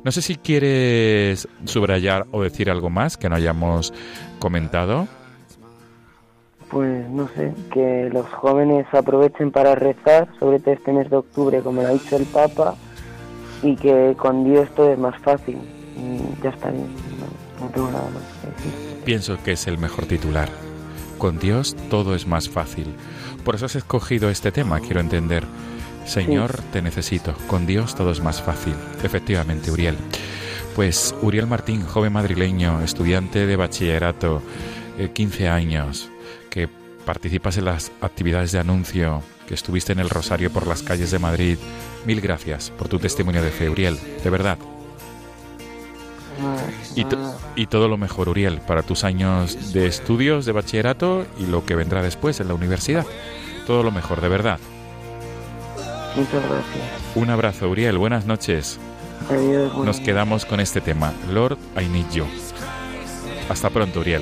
No 0.05 0.13
sé 0.13 0.21
si 0.21 0.37
quieres 0.37 1.47
subrayar 1.65 2.25
o 2.31 2.41
decir 2.41 2.71
algo 2.71 2.89
más 2.89 3.17
que 3.17 3.27
no 3.27 3.35
hayamos 3.35 3.93
comentado. 4.39 5.09
Pues 6.69 7.09
no 7.09 7.27
sé, 7.29 7.53
que 7.73 8.09
los 8.11 8.27
jóvenes 8.27 8.85
aprovechen 8.91 9.51
para 9.51 9.75
rezar, 9.75 10.29
sobre 10.39 10.59
todo 10.59 10.73
este 10.73 10.93
mes 10.93 11.09
de 11.09 11.17
octubre, 11.17 11.61
como 11.61 11.81
lo 11.81 11.87
ha 11.87 11.91
dicho 11.91 12.15
el 12.15 12.25
Papa, 12.25 12.75
y 13.63 13.75
que 13.75 14.15
con 14.17 14.43
Dios 14.43 14.69
todo 14.75 14.91
es 14.91 14.99
más 14.99 15.19
fácil. 15.21 15.57
Y 15.97 16.43
ya 16.43 16.51
está 16.51 16.69
bien, 16.69 16.87
no, 17.19 17.65
no 17.65 17.71
tengo 17.71 17.89
nada 17.89 18.09
más 18.13 18.23
que 18.41 18.47
decir. 18.51 18.99
Pienso 19.03 19.37
que 19.43 19.53
es 19.53 19.67
el 19.67 19.77
mejor 19.77 20.05
titular. 20.05 20.49
Con 21.17 21.39
Dios 21.39 21.75
todo 21.89 22.15
es 22.15 22.27
más 22.27 22.49
fácil. 22.49 22.95
Por 23.43 23.55
eso 23.55 23.65
has 23.65 23.75
escogido 23.75 24.29
este 24.29 24.51
tema, 24.51 24.79
quiero 24.79 24.99
entender. 24.99 25.43
Señor, 26.05 26.61
te 26.71 26.81
necesito. 26.81 27.33
Con 27.47 27.65
Dios 27.65 27.95
todo 27.95 28.11
es 28.11 28.21
más 28.21 28.41
fácil. 28.41 28.73
Efectivamente, 29.03 29.71
Uriel. 29.71 29.95
Pues 30.75 31.13
Uriel 31.21 31.45
Martín, 31.45 31.83
joven 31.83 32.13
madrileño, 32.13 32.81
estudiante 32.81 33.45
de 33.45 33.55
bachillerato, 33.55 34.41
eh, 34.97 35.09
15 35.13 35.49
años, 35.49 36.09
que 36.09 36.18
participas 37.09 37.57
en 37.57 37.65
las 37.65 37.91
actividades 38.01 38.51
de 38.51 38.59
anuncio, 38.59 39.23
que 39.47 39.55
estuviste 39.55 39.93
en 39.93 39.99
el 39.99 40.11
Rosario 40.11 40.51
por 40.51 40.67
las 40.67 40.83
calles 40.83 41.09
de 41.09 41.17
Madrid. 41.17 41.57
Mil 42.05 42.21
gracias 42.21 42.69
por 42.69 42.87
tu 42.87 42.99
testimonio 42.99 43.41
de 43.41 43.49
fe, 43.49 43.67
Uriel, 43.67 43.97
de 44.23 44.29
verdad. 44.29 44.59
Y, 46.95 47.05
to- 47.05 47.35
y 47.55 47.65
todo 47.65 47.87
lo 47.87 47.97
mejor, 47.97 48.29
Uriel, 48.29 48.59
para 48.61 48.83
tus 48.83 49.03
años 49.03 49.73
de 49.73 49.87
estudios 49.87 50.45
de 50.45 50.51
bachillerato 50.51 51.25
y 51.39 51.47
lo 51.47 51.65
que 51.65 51.73
vendrá 51.73 52.03
después 52.03 52.39
en 52.41 52.47
la 52.47 52.53
universidad. 52.53 53.07
Todo 53.65 53.81
lo 53.81 53.89
mejor, 53.89 54.21
de 54.21 54.29
verdad. 54.29 54.59
Muchas 56.15 56.43
gracias. 56.43 56.85
Un 57.15 57.31
abrazo, 57.31 57.69
Uriel. 57.69 57.97
Buenas 57.97 58.27
noches. 58.27 58.77
Adiós. 59.31 59.75
Nos 59.83 59.99
quedamos 59.99 60.45
con 60.45 60.59
este 60.59 60.79
tema. 60.79 61.11
Lord, 61.33 61.57
I 61.75 61.85
need 61.87 62.11
you. 62.13 62.25
Hasta 63.49 63.71
pronto, 63.71 63.99
Uriel. 64.01 64.21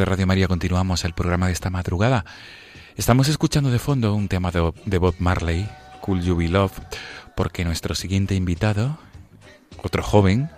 De 0.00 0.06
Radio 0.06 0.26
María, 0.26 0.48
continuamos 0.48 1.04
el 1.04 1.12
programa 1.12 1.48
de 1.48 1.52
esta 1.52 1.68
madrugada. 1.68 2.24
Estamos 2.96 3.28
escuchando 3.28 3.70
de 3.70 3.78
fondo 3.78 4.14
un 4.14 4.28
tema 4.28 4.50
de, 4.50 4.98
Bob 4.98 5.14
Marley 5.18 5.68
Cool 6.00 6.22
You 6.22 6.36
Be 6.36 6.48
Love, 6.48 6.72
porque 7.36 7.66
nuestro 7.66 7.94
siguiente 7.94 8.34
invitado, 8.34 8.98
otro 9.82 10.02
joven 10.02 10.48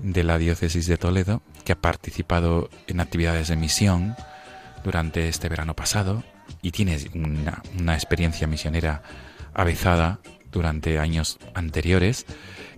de 0.00 0.24
la 0.24 0.36
diócesis 0.38 0.88
de 0.88 0.96
Toledo, 0.96 1.42
que 1.64 1.72
ha 1.72 1.80
participado 1.80 2.68
en 2.88 2.98
actividades 2.98 3.46
de 3.48 3.56
misión 3.56 4.16
durante 4.82 5.28
este 5.28 5.48
verano 5.48 5.74
pasado 5.74 6.24
y 6.60 6.72
tiene 6.72 6.98
una, 7.14 7.62
una 7.78 7.94
experiencia 7.94 8.48
misionera 8.48 9.02
avezada 9.54 10.18
durante 10.50 10.98
años 10.98 11.38
anteriores, 11.54 12.26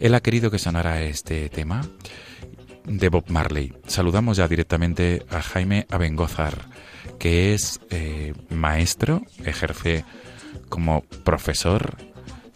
él 0.00 0.14
ha 0.14 0.20
querido 0.20 0.50
que 0.50 0.58
sonara 0.58 1.00
este 1.00 1.48
tema 1.48 1.80
de 2.88 3.08
Bob 3.08 3.24
Marley. 3.28 3.72
Saludamos 3.86 4.38
ya 4.38 4.48
directamente 4.48 5.24
a 5.30 5.42
Jaime 5.42 5.86
Abengozar, 5.90 6.54
que 7.18 7.54
es 7.54 7.80
eh, 7.90 8.32
maestro, 8.50 9.22
ejerce 9.44 10.04
como 10.68 11.02
profesor 11.24 11.96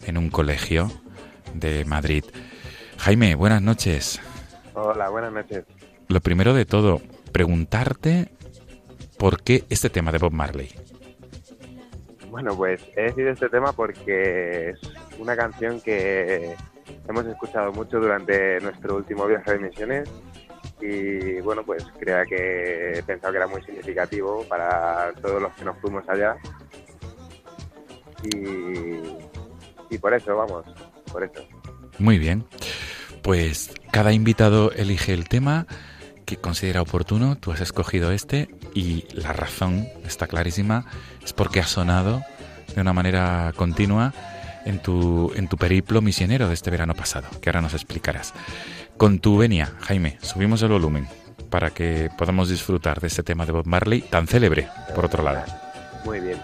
en 0.05 0.17
un 0.17 0.29
colegio 0.29 0.91
de 1.53 1.85
Madrid. 1.85 2.23
Jaime, 2.97 3.35
buenas 3.35 3.61
noches. 3.61 4.19
Hola, 4.73 5.09
buenas 5.09 5.31
noches. 5.31 5.65
Lo 6.07 6.19
primero 6.21 6.53
de 6.53 6.65
todo, 6.65 7.01
preguntarte 7.31 8.29
por 9.17 9.43
qué 9.43 9.63
este 9.69 9.89
tema 9.89 10.11
de 10.11 10.17
Bob 10.17 10.33
Marley. 10.33 10.69
Bueno, 12.29 12.55
pues 12.57 12.81
he 12.95 13.03
decidido 13.03 13.31
este 13.31 13.49
tema 13.49 13.73
porque 13.73 14.71
es 14.71 14.79
una 15.19 15.35
canción 15.35 15.79
que 15.81 16.55
hemos 17.07 17.25
escuchado 17.25 17.71
mucho 17.71 17.99
durante 17.99 18.59
nuestro 18.61 18.95
último 18.95 19.25
viaje 19.25 19.53
de 19.53 19.59
misiones 19.59 20.09
y 20.81 21.39
bueno, 21.41 21.63
pues 21.63 21.85
creía 21.99 22.25
que 22.25 22.99
he 22.99 23.03
pensado 23.03 23.31
que 23.31 23.37
era 23.37 23.47
muy 23.47 23.61
significativo 23.63 24.43
para 24.49 25.13
todos 25.21 25.41
los 25.41 25.53
que 25.53 25.65
nos 25.65 25.77
fuimos 25.79 26.07
allá 26.09 26.35
y, 28.23 29.93
y 29.93 29.97
por 29.97 30.13
eso, 30.13 30.35
vamos, 30.35 30.65
por 31.11 31.23
eso. 31.23 31.41
Muy 31.99 32.17
bien. 32.17 32.45
Pues 33.21 33.73
cada 33.91 34.11
invitado 34.11 34.71
elige 34.71 35.13
el 35.13 35.29
tema 35.29 35.67
que 36.25 36.37
considera 36.37 36.81
oportuno, 36.81 37.37
tú 37.37 37.51
has 37.51 37.61
escogido 37.61 38.11
este 38.11 38.49
y 38.73 39.05
la 39.13 39.33
razón 39.33 39.87
está 40.05 40.27
clarísima, 40.27 40.85
es 41.23 41.33
porque 41.33 41.59
ha 41.59 41.65
sonado 41.67 42.21
de 42.73 42.81
una 42.81 42.93
manera 42.93 43.53
continua 43.55 44.13
en 44.65 44.79
tu, 44.79 45.31
en 45.35 45.47
tu 45.47 45.57
periplo 45.57 46.01
misionero 46.01 46.47
de 46.47 46.53
este 46.53 46.71
verano 46.71 46.93
pasado, 46.93 47.27
que 47.41 47.49
ahora 47.49 47.61
nos 47.61 47.73
explicarás. 47.73 48.33
Con 48.97 49.19
tu 49.19 49.37
venia, 49.37 49.73
Jaime, 49.81 50.17
subimos 50.21 50.61
el 50.61 50.69
volumen 50.69 51.07
para 51.49 51.71
que 51.71 52.09
podamos 52.17 52.49
disfrutar 52.49 52.99
de 52.99 53.07
este 53.07 53.23
tema 53.23 53.45
de 53.45 53.51
Bob 53.51 53.67
Marley 53.67 54.01
tan 54.01 54.27
célebre, 54.27 54.67
por 54.95 55.05
otro 55.05 55.23
lado. 55.23 55.43
Muy 56.05 56.19
bien. 56.19 56.37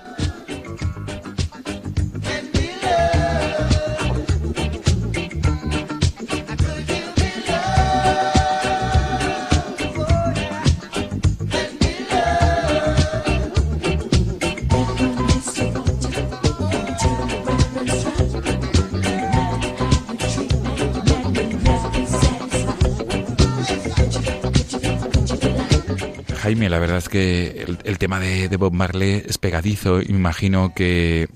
Jaime, 26.69 26.75
la 26.75 26.79
verdad 26.79 26.97
es 26.97 27.09
que 27.09 27.63
el, 27.63 27.77
el 27.83 27.97
tema 27.97 28.19
de, 28.19 28.49
de 28.49 28.57
Bob 28.57 28.73
Marley 28.73 29.23
es 29.25 29.37
pegadizo 29.37 30.01
imagino 30.01 30.73
que 30.75 31.27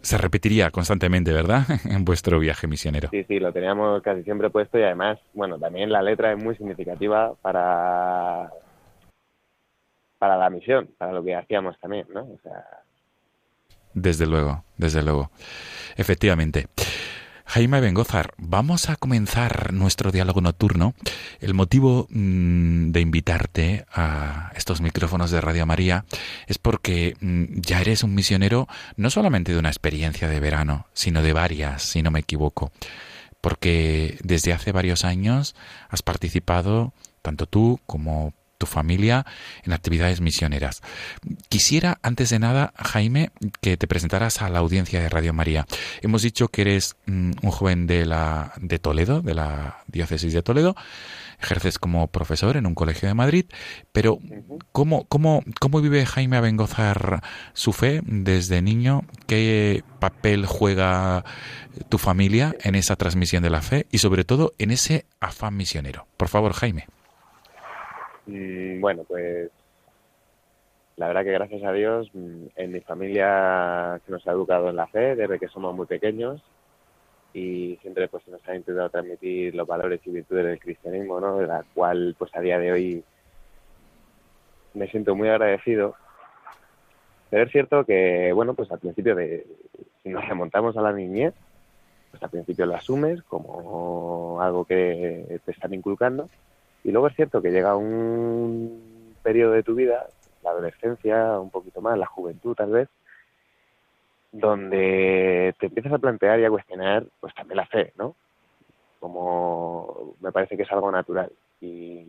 se 0.00 0.18
repetiría 0.18 0.70
constantemente, 0.70 1.32
¿verdad? 1.32 1.64
En 1.84 2.04
vuestro 2.04 2.38
viaje 2.38 2.66
misionero. 2.66 3.08
Sí, 3.10 3.24
sí, 3.24 3.38
lo 3.38 3.52
teníamos 3.52 4.02
casi 4.02 4.22
siempre 4.22 4.50
puesto 4.50 4.78
y 4.78 4.82
además, 4.82 5.18
bueno, 5.34 5.58
también 5.58 5.90
la 5.90 6.02
letra 6.02 6.32
es 6.32 6.42
muy 6.42 6.56
significativa 6.56 7.34
para 7.42 8.50
para 10.18 10.38
la 10.38 10.48
misión, 10.48 10.88
para 10.96 11.12
lo 11.12 11.22
que 11.22 11.34
hacíamos 11.34 11.78
también, 11.78 12.06
¿no? 12.12 12.22
O 12.22 12.38
sea, 12.42 12.64
Desde 13.92 14.26
luego, 14.26 14.64
desde 14.78 15.02
luego. 15.02 15.30
Efectivamente. 15.96 16.66
Jaime 17.48 17.80
Bengozar, 17.80 18.34
vamos 18.38 18.90
a 18.90 18.96
comenzar 18.96 19.72
nuestro 19.72 20.10
diálogo 20.10 20.40
nocturno. 20.40 20.94
El 21.40 21.54
motivo 21.54 22.08
mm, 22.10 22.90
de 22.90 23.00
invitarte 23.00 23.86
a 23.92 24.50
estos 24.56 24.80
micrófonos 24.80 25.30
de 25.30 25.40
Radio 25.40 25.64
María 25.64 26.04
es 26.48 26.58
porque 26.58 27.16
mm, 27.20 27.60
ya 27.60 27.80
eres 27.80 28.02
un 28.02 28.14
misionero 28.14 28.66
no 28.96 29.10
solamente 29.10 29.52
de 29.52 29.60
una 29.60 29.68
experiencia 29.68 30.28
de 30.28 30.40
verano, 30.40 30.86
sino 30.92 31.22
de 31.22 31.32
varias, 31.32 31.82
si 31.84 32.02
no 32.02 32.10
me 32.10 32.20
equivoco. 32.20 32.72
Porque 33.40 34.18
desde 34.24 34.52
hace 34.52 34.72
varios 34.72 35.04
años 35.04 35.54
has 35.88 36.02
participado, 36.02 36.92
tanto 37.22 37.46
tú 37.46 37.78
como 37.86 38.34
tu 38.58 38.66
familia, 38.66 39.26
en 39.64 39.72
actividades 39.72 40.20
misioneras. 40.20 40.82
Quisiera, 41.48 41.98
antes 42.02 42.30
de 42.30 42.38
nada, 42.38 42.72
Jaime, 42.76 43.30
que 43.60 43.76
te 43.76 43.86
presentaras 43.86 44.42
a 44.42 44.48
la 44.48 44.60
audiencia 44.60 45.00
de 45.00 45.08
Radio 45.08 45.32
María. 45.32 45.66
Hemos 46.02 46.22
dicho 46.22 46.48
que 46.48 46.62
eres 46.62 46.96
mm, 47.06 47.32
un 47.42 47.50
joven 47.50 47.86
de 47.86 48.06
la 48.06 48.52
de 48.56 48.78
Toledo, 48.78 49.22
de 49.22 49.34
la 49.34 49.78
diócesis 49.88 50.32
de 50.32 50.42
Toledo. 50.42 50.76
Ejerces 51.40 51.78
como 51.78 52.06
profesor 52.06 52.56
en 52.56 52.66
un 52.66 52.74
colegio 52.74 53.08
de 53.08 53.14
Madrid, 53.14 53.44
pero 53.92 54.18
¿cómo, 54.72 55.04
cómo, 55.04 55.44
cómo 55.60 55.82
vive 55.82 56.06
Jaime 56.06 56.38
Abengozar 56.38 57.22
su 57.52 57.74
fe 57.74 58.00
desde 58.06 58.62
niño? 58.62 59.02
¿Qué 59.26 59.84
papel 60.00 60.46
juega 60.46 61.26
tu 61.90 61.98
familia 61.98 62.56
en 62.62 62.74
esa 62.74 62.96
transmisión 62.96 63.42
de 63.42 63.50
la 63.50 63.60
fe 63.60 63.86
y 63.90 63.98
sobre 63.98 64.24
todo 64.24 64.54
en 64.58 64.70
ese 64.70 65.04
afán 65.20 65.58
misionero? 65.58 66.06
Por 66.16 66.28
favor, 66.28 66.54
Jaime. 66.54 66.86
Mm, 68.26 68.80
Bueno, 68.80 69.04
pues 69.04 69.50
la 70.96 71.08
verdad 71.08 71.24
que 71.24 71.32
gracias 71.32 71.62
a 71.64 71.72
Dios 71.72 72.10
mm, 72.12 72.46
en 72.56 72.72
mi 72.72 72.80
familia 72.80 74.00
se 74.04 74.12
nos 74.12 74.26
ha 74.26 74.32
educado 74.32 74.70
en 74.70 74.76
la 74.76 74.86
fe 74.86 75.14
desde 75.14 75.38
que 75.38 75.48
somos 75.48 75.74
muy 75.74 75.86
pequeños 75.86 76.42
y 77.34 77.76
siempre 77.82 78.08
pues 78.08 78.24
se 78.24 78.30
nos 78.30 78.46
ha 78.48 78.56
intentado 78.56 78.88
transmitir 78.88 79.54
los 79.54 79.66
valores 79.66 80.00
y 80.06 80.10
virtudes 80.10 80.46
del 80.46 80.58
cristianismo, 80.58 81.20
¿no? 81.20 81.38
De 81.38 81.46
la 81.46 81.64
cual 81.74 82.14
pues 82.18 82.34
a 82.34 82.40
día 82.40 82.58
de 82.58 82.72
hoy 82.72 83.04
me 84.74 84.88
siento 84.88 85.14
muy 85.14 85.28
agradecido. 85.28 85.94
Pero 87.28 87.44
es 87.44 87.50
cierto 87.50 87.84
que, 87.84 88.32
bueno, 88.32 88.54
pues 88.54 88.70
al 88.70 88.78
principio 88.78 89.14
de, 89.16 89.46
si 90.02 90.08
nos 90.08 90.26
remontamos 90.26 90.76
a 90.76 90.80
la 90.82 90.92
niñez, 90.92 91.34
pues 92.10 92.22
al 92.22 92.30
principio 92.30 92.66
lo 92.66 92.76
asumes 92.76 93.22
como 93.24 94.38
algo 94.40 94.64
que 94.64 95.40
te 95.44 95.50
están 95.50 95.74
inculcando 95.74 96.30
y 96.86 96.92
luego 96.92 97.08
es 97.08 97.16
cierto 97.16 97.42
que 97.42 97.50
llega 97.50 97.74
un 97.74 99.16
periodo 99.20 99.54
de 99.54 99.64
tu 99.64 99.74
vida, 99.74 100.06
la 100.44 100.50
adolescencia, 100.50 101.40
un 101.40 101.50
poquito 101.50 101.80
más, 101.80 101.98
la 101.98 102.06
juventud 102.06 102.54
tal 102.54 102.70
vez, 102.70 102.88
donde 104.30 105.52
te 105.58 105.66
empiezas 105.66 105.92
a 105.92 105.98
plantear 105.98 106.38
y 106.38 106.44
a 106.44 106.50
cuestionar 106.50 107.04
pues 107.18 107.34
también 107.34 107.56
la 107.56 107.66
fe, 107.66 107.92
¿no? 107.98 108.14
Como 109.00 110.14
me 110.20 110.30
parece 110.30 110.56
que 110.56 110.62
es 110.62 110.70
algo 110.70 110.92
natural. 110.92 111.32
Y, 111.60 112.06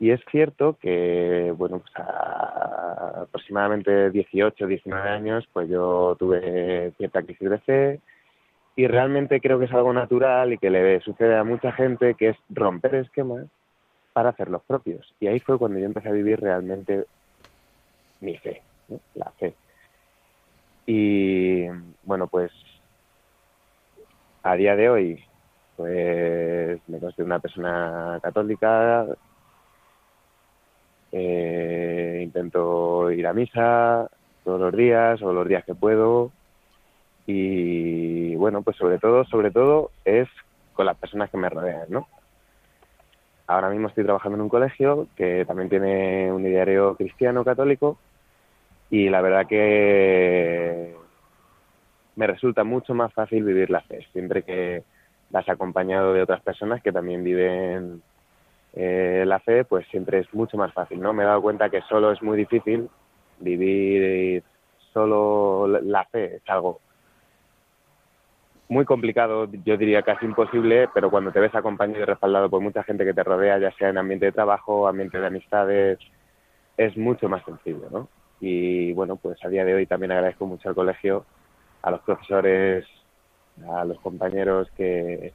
y 0.00 0.10
es 0.10 0.20
cierto 0.32 0.76
que, 0.80 1.54
bueno, 1.56 1.78
pues 1.78 1.92
a 1.94 3.20
aproximadamente 3.22 4.10
18, 4.10 4.66
19 4.66 5.08
años, 5.08 5.48
pues 5.52 5.68
yo 5.68 6.16
tuve 6.18 6.92
cierta 6.96 7.22
crisis 7.22 7.50
de 7.50 7.58
fe, 7.58 8.00
y 8.76 8.86
realmente 8.86 9.40
creo 9.40 9.58
que 9.58 9.66
es 9.66 9.72
algo 9.72 9.92
natural 9.92 10.52
y 10.52 10.58
que 10.58 10.70
le 10.70 11.00
sucede 11.00 11.36
a 11.36 11.44
mucha 11.44 11.72
gente 11.72 12.14
que 12.14 12.30
es 12.30 12.36
romper 12.48 12.96
esquemas 12.96 13.46
para 14.12 14.30
hacer 14.30 14.48
los 14.48 14.62
propios. 14.62 15.14
Y 15.20 15.28
ahí 15.28 15.40
fue 15.40 15.58
cuando 15.58 15.78
yo 15.78 15.86
empecé 15.86 16.08
a 16.08 16.12
vivir 16.12 16.40
realmente 16.40 17.04
mi 18.20 18.36
fe, 18.38 18.62
la 19.14 19.30
fe. 19.38 19.54
Y 20.86 21.66
bueno, 22.02 22.26
pues 22.26 22.50
a 24.42 24.56
día 24.56 24.76
de 24.76 24.90
hoy, 24.90 25.24
pues 25.76 26.80
me 26.88 26.98
considero 26.98 27.26
una 27.26 27.38
persona 27.38 28.18
católica, 28.22 29.06
eh, 31.12 32.20
intento 32.24 33.10
ir 33.12 33.26
a 33.26 33.32
misa 33.32 34.10
todos 34.44 34.60
los 34.60 34.76
días 34.76 35.22
o 35.22 35.32
los 35.32 35.48
días 35.48 35.64
que 35.64 35.74
puedo, 35.74 36.32
y 37.26 38.34
bueno, 38.36 38.62
pues 38.62 38.76
sobre 38.76 38.98
todo, 38.98 39.24
sobre 39.24 39.50
todo 39.50 39.90
es 40.04 40.28
con 40.74 40.86
las 40.86 40.96
personas 40.96 41.30
que 41.30 41.38
me 41.38 41.48
rodean, 41.48 41.86
¿no? 41.88 42.06
Ahora 43.46 43.70
mismo 43.70 43.88
estoy 43.88 44.04
trabajando 44.04 44.36
en 44.36 44.42
un 44.42 44.48
colegio 44.48 45.06
que 45.16 45.44
también 45.44 45.68
tiene 45.68 46.32
un 46.32 46.46
ideario 46.46 46.96
cristiano 46.96 47.44
católico 47.44 47.98
y 48.90 49.08
la 49.08 49.20
verdad 49.20 49.46
que 49.46 50.94
me 52.16 52.26
resulta 52.26 52.64
mucho 52.64 52.94
más 52.94 53.12
fácil 53.12 53.44
vivir 53.44 53.70
la 53.70 53.82
fe, 53.82 54.06
siempre 54.12 54.42
que 54.42 54.82
las 55.30 55.48
acompañado 55.48 56.12
de 56.12 56.22
otras 56.22 56.40
personas 56.42 56.82
que 56.82 56.92
también 56.92 57.24
viven 57.24 58.02
eh, 58.74 59.24
la 59.26 59.40
fe, 59.40 59.64
pues 59.64 59.86
siempre 59.88 60.20
es 60.20 60.32
mucho 60.32 60.56
más 60.56 60.72
fácil, 60.72 61.00
¿no? 61.00 61.12
Me 61.12 61.22
he 61.22 61.26
dado 61.26 61.42
cuenta 61.42 61.70
que 61.70 61.82
solo 61.82 62.12
es 62.12 62.22
muy 62.22 62.36
difícil 62.36 62.88
vivir 63.40 64.42
solo 64.92 65.66
la 65.66 66.04
fe, 66.06 66.36
es 66.36 66.42
algo 66.46 66.80
muy 68.68 68.84
complicado, 68.84 69.48
yo 69.64 69.76
diría 69.76 70.02
casi 70.02 70.24
imposible, 70.24 70.88
pero 70.94 71.10
cuando 71.10 71.32
te 71.32 71.40
ves 71.40 71.54
acompañado 71.54 72.02
y 72.02 72.04
respaldado 72.04 72.48
por 72.48 72.60
mucha 72.60 72.82
gente 72.82 73.04
que 73.04 73.14
te 73.14 73.22
rodea, 73.22 73.58
ya 73.58 73.72
sea 73.72 73.90
en 73.90 73.98
ambiente 73.98 74.26
de 74.26 74.32
trabajo, 74.32 74.88
ambiente 74.88 75.18
de 75.18 75.26
amistades, 75.26 75.98
es 76.76 76.96
mucho 76.96 77.28
más 77.28 77.44
sencillo, 77.44 77.88
¿no? 77.90 78.08
Y 78.40 78.92
bueno, 78.92 79.16
pues 79.16 79.38
a 79.44 79.48
día 79.48 79.64
de 79.64 79.74
hoy 79.74 79.86
también 79.86 80.12
agradezco 80.12 80.46
mucho 80.46 80.68
al 80.68 80.74
colegio, 80.74 81.24
a 81.82 81.90
los 81.90 82.00
profesores, 82.00 82.84
a 83.68 83.84
los 83.84 83.98
compañeros 84.00 84.68
que, 84.76 85.32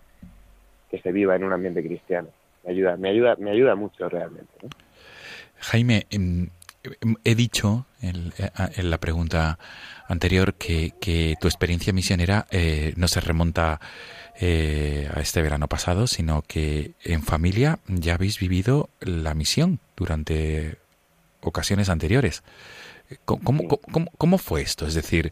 que 0.89 0.99
se 0.99 1.11
viva 1.11 1.35
en 1.35 1.43
un 1.43 1.53
ambiente 1.53 1.83
cristiano. 1.83 2.29
Me 2.63 2.71
ayuda, 2.71 2.97
me 2.97 3.09
ayuda, 3.09 3.35
me 3.37 3.51
ayuda 3.51 3.75
mucho 3.75 4.09
realmente. 4.09 4.51
¿no? 4.61 4.69
Jaime, 5.59 6.05
em, 6.09 6.43
em, 6.43 6.49
he 7.23 7.35
dicho 7.35 7.85
en, 8.01 8.33
en 8.75 8.89
la 8.89 8.97
pregunta 8.99 9.59
anterior 10.07 10.53
que, 10.55 10.93
que 11.01 11.35
tu 11.39 11.47
experiencia 11.47 11.93
misionera 11.93 12.47
eh, 12.51 12.93
no 12.95 13.07
se 13.07 13.19
remonta 13.21 13.79
eh, 14.39 15.09
a 15.13 15.19
este 15.19 15.41
verano 15.41 15.67
pasado, 15.67 16.07
sino 16.07 16.41
que 16.41 16.93
en 17.03 17.23
familia 17.23 17.79
ya 17.87 18.13
habéis 18.15 18.39
vivido 18.39 18.89
la 19.01 19.33
misión 19.33 19.79
durante 19.97 20.77
ocasiones 21.41 21.89
anteriores. 21.89 22.43
¿Cómo, 23.25 23.43
cómo, 23.43 23.67
cómo- 23.91 24.11
cómo 24.17 24.37
fue 24.37 24.61
esto? 24.61 24.85
Es 24.87 24.93
decir, 24.93 25.31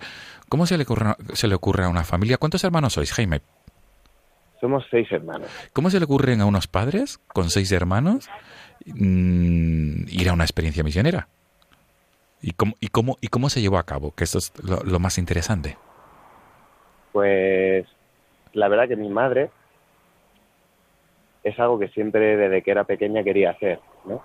¿cómo 0.49 0.65
se 0.65 0.77
le, 0.77 0.83
ocurre, 0.83 1.15
se 1.33 1.47
le 1.47 1.55
ocurre 1.55 1.85
a 1.85 1.89
una 1.89 2.03
familia? 2.03 2.37
¿Cuántos 2.37 2.63
hermanos 2.63 2.93
sois, 2.93 3.13
Jaime? 3.13 3.41
Somos 4.59 4.83
seis 4.89 5.07
hermanos. 5.11 5.47
¿Cómo 5.73 5.91
se 5.91 5.99
le 5.99 6.05
ocurren 6.05 6.41
a 6.41 6.45
unos 6.45 6.67
padres 6.67 7.19
con 7.27 7.51
seis 7.51 7.71
hermanos 7.71 8.27
mm, 8.85 10.07
ir 10.09 10.29
a 10.29 10.33
una 10.33 10.43
experiencia 10.43 10.83
misionera? 10.83 11.27
¿Y 12.41 12.51
cómo, 12.51 12.75
y, 12.79 12.87
cómo, 12.87 13.17
¿Y 13.21 13.27
cómo 13.27 13.49
se 13.49 13.61
llevó 13.61 13.77
a 13.77 13.83
cabo? 13.83 14.11
Que 14.11 14.23
esto 14.23 14.37
es 14.37 14.53
lo, 14.63 14.99
más 14.99 15.17
interesante. 15.17 15.75
Pues 17.11 17.85
la 18.53 18.67
verdad 18.67 18.87
que 18.87 18.95
mi 18.95 19.09
madre 19.09 19.49
es 21.43 21.59
algo 21.59 21.79
que 21.79 21.87
siempre 21.89 22.37
desde 22.37 22.61
que 22.61 22.71
era 22.71 22.83
pequeña 22.83 23.23
quería 23.23 23.51
hacer, 23.51 23.79
¿no? 24.05 24.21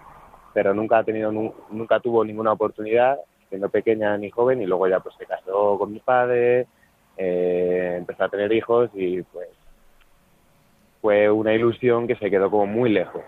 Pero 0.52 0.74
nunca 0.74 0.98
ha 0.98 1.04
tenido 1.04 1.32
nu- 1.32 1.54
nunca 1.70 2.00
tuvo 2.00 2.24
ninguna 2.24 2.52
oportunidad 2.52 3.16
siendo 3.48 3.68
pequeña 3.68 4.16
ni 4.18 4.30
joven 4.30 4.60
y 4.62 4.66
luego 4.66 4.88
ya 4.88 5.00
pues 5.00 5.14
se 5.16 5.26
casó 5.26 5.78
con 5.78 5.92
mi 5.92 6.00
padre, 6.00 6.66
eh, 7.16 7.94
empezó 7.98 8.24
a 8.24 8.28
tener 8.28 8.52
hijos 8.52 8.90
y 8.94 9.22
pues 9.22 9.48
fue 11.00 11.30
una 11.30 11.52
ilusión 11.54 12.06
que 12.06 12.16
se 12.16 12.30
quedó 12.30 12.50
como 12.50 12.66
muy 12.66 12.90
lejos. 12.90 13.24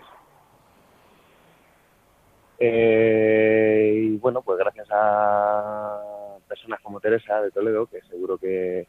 Eh, 2.59 3.93
y 3.95 4.17
bueno, 4.17 4.41
pues 4.41 4.57
gracias 4.57 4.87
a 4.91 6.37
personas 6.47 6.79
como 6.81 6.99
Teresa 6.99 7.41
de 7.41 7.51
Toledo, 7.51 7.85
que 7.87 8.01
seguro 8.01 8.37
que, 8.37 8.87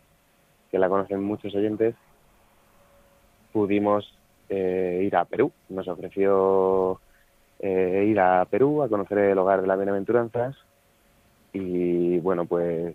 que 0.70 0.78
la 0.78 0.88
conocen 0.88 1.22
muchos 1.22 1.54
oyentes, 1.54 1.94
pudimos 3.52 4.16
eh, 4.48 5.02
ir 5.04 5.16
a 5.16 5.24
Perú. 5.24 5.52
Nos 5.68 5.88
ofreció 5.88 7.00
eh, 7.58 8.06
ir 8.08 8.20
a 8.20 8.44
Perú 8.44 8.82
a 8.82 8.88
conocer 8.88 9.18
el 9.18 9.38
hogar 9.38 9.62
de 9.62 9.66
las 9.66 9.78
bienaventuranzas 9.78 10.56
y 11.52 12.18
bueno, 12.18 12.44
pues 12.44 12.94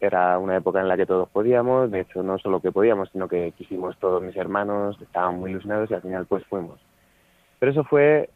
era 0.00 0.38
una 0.38 0.56
época 0.56 0.80
en 0.80 0.88
la 0.88 0.96
que 0.96 1.06
todos 1.06 1.28
podíamos, 1.30 1.90
de 1.90 2.00
hecho 2.00 2.22
no 2.22 2.38
solo 2.38 2.60
que 2.60 2.72
podíamos, 2.72 3.08
sino 3.10 3.28
que 3.28 3.52
quisimos 3.52 3.96
todos 3.98 4.22
mis 4.22 4.36
hermanos, 4.36 5.00
estaban 5.00 5.38
muy 5.38 5.50
ilusionados 5.50 5.90
y 5.90 5.94
al 5.94 6.02
final 6.02 6.26
pues 6.26 6.44
fuimos. 6.44 6.78
Pero 7.58 7.72
eso 7.72 7.84
fue 7.84 8.28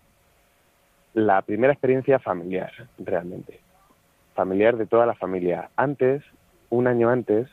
la 1.19 1.43
primera 1.43 1.73
experiencia 1.73 2.21
familiar, 2.21 2.71
realmente. 2.99 3.59
Familiar 4.35 4.77
de 4.77 4.87
toda 4.87 5.05
la 5.05 5.15
familia. 5.15 5.69
Antes, 5.75 6.23
un 6.71 6.87
año 6.87 7.11
antes, 7.11 7.49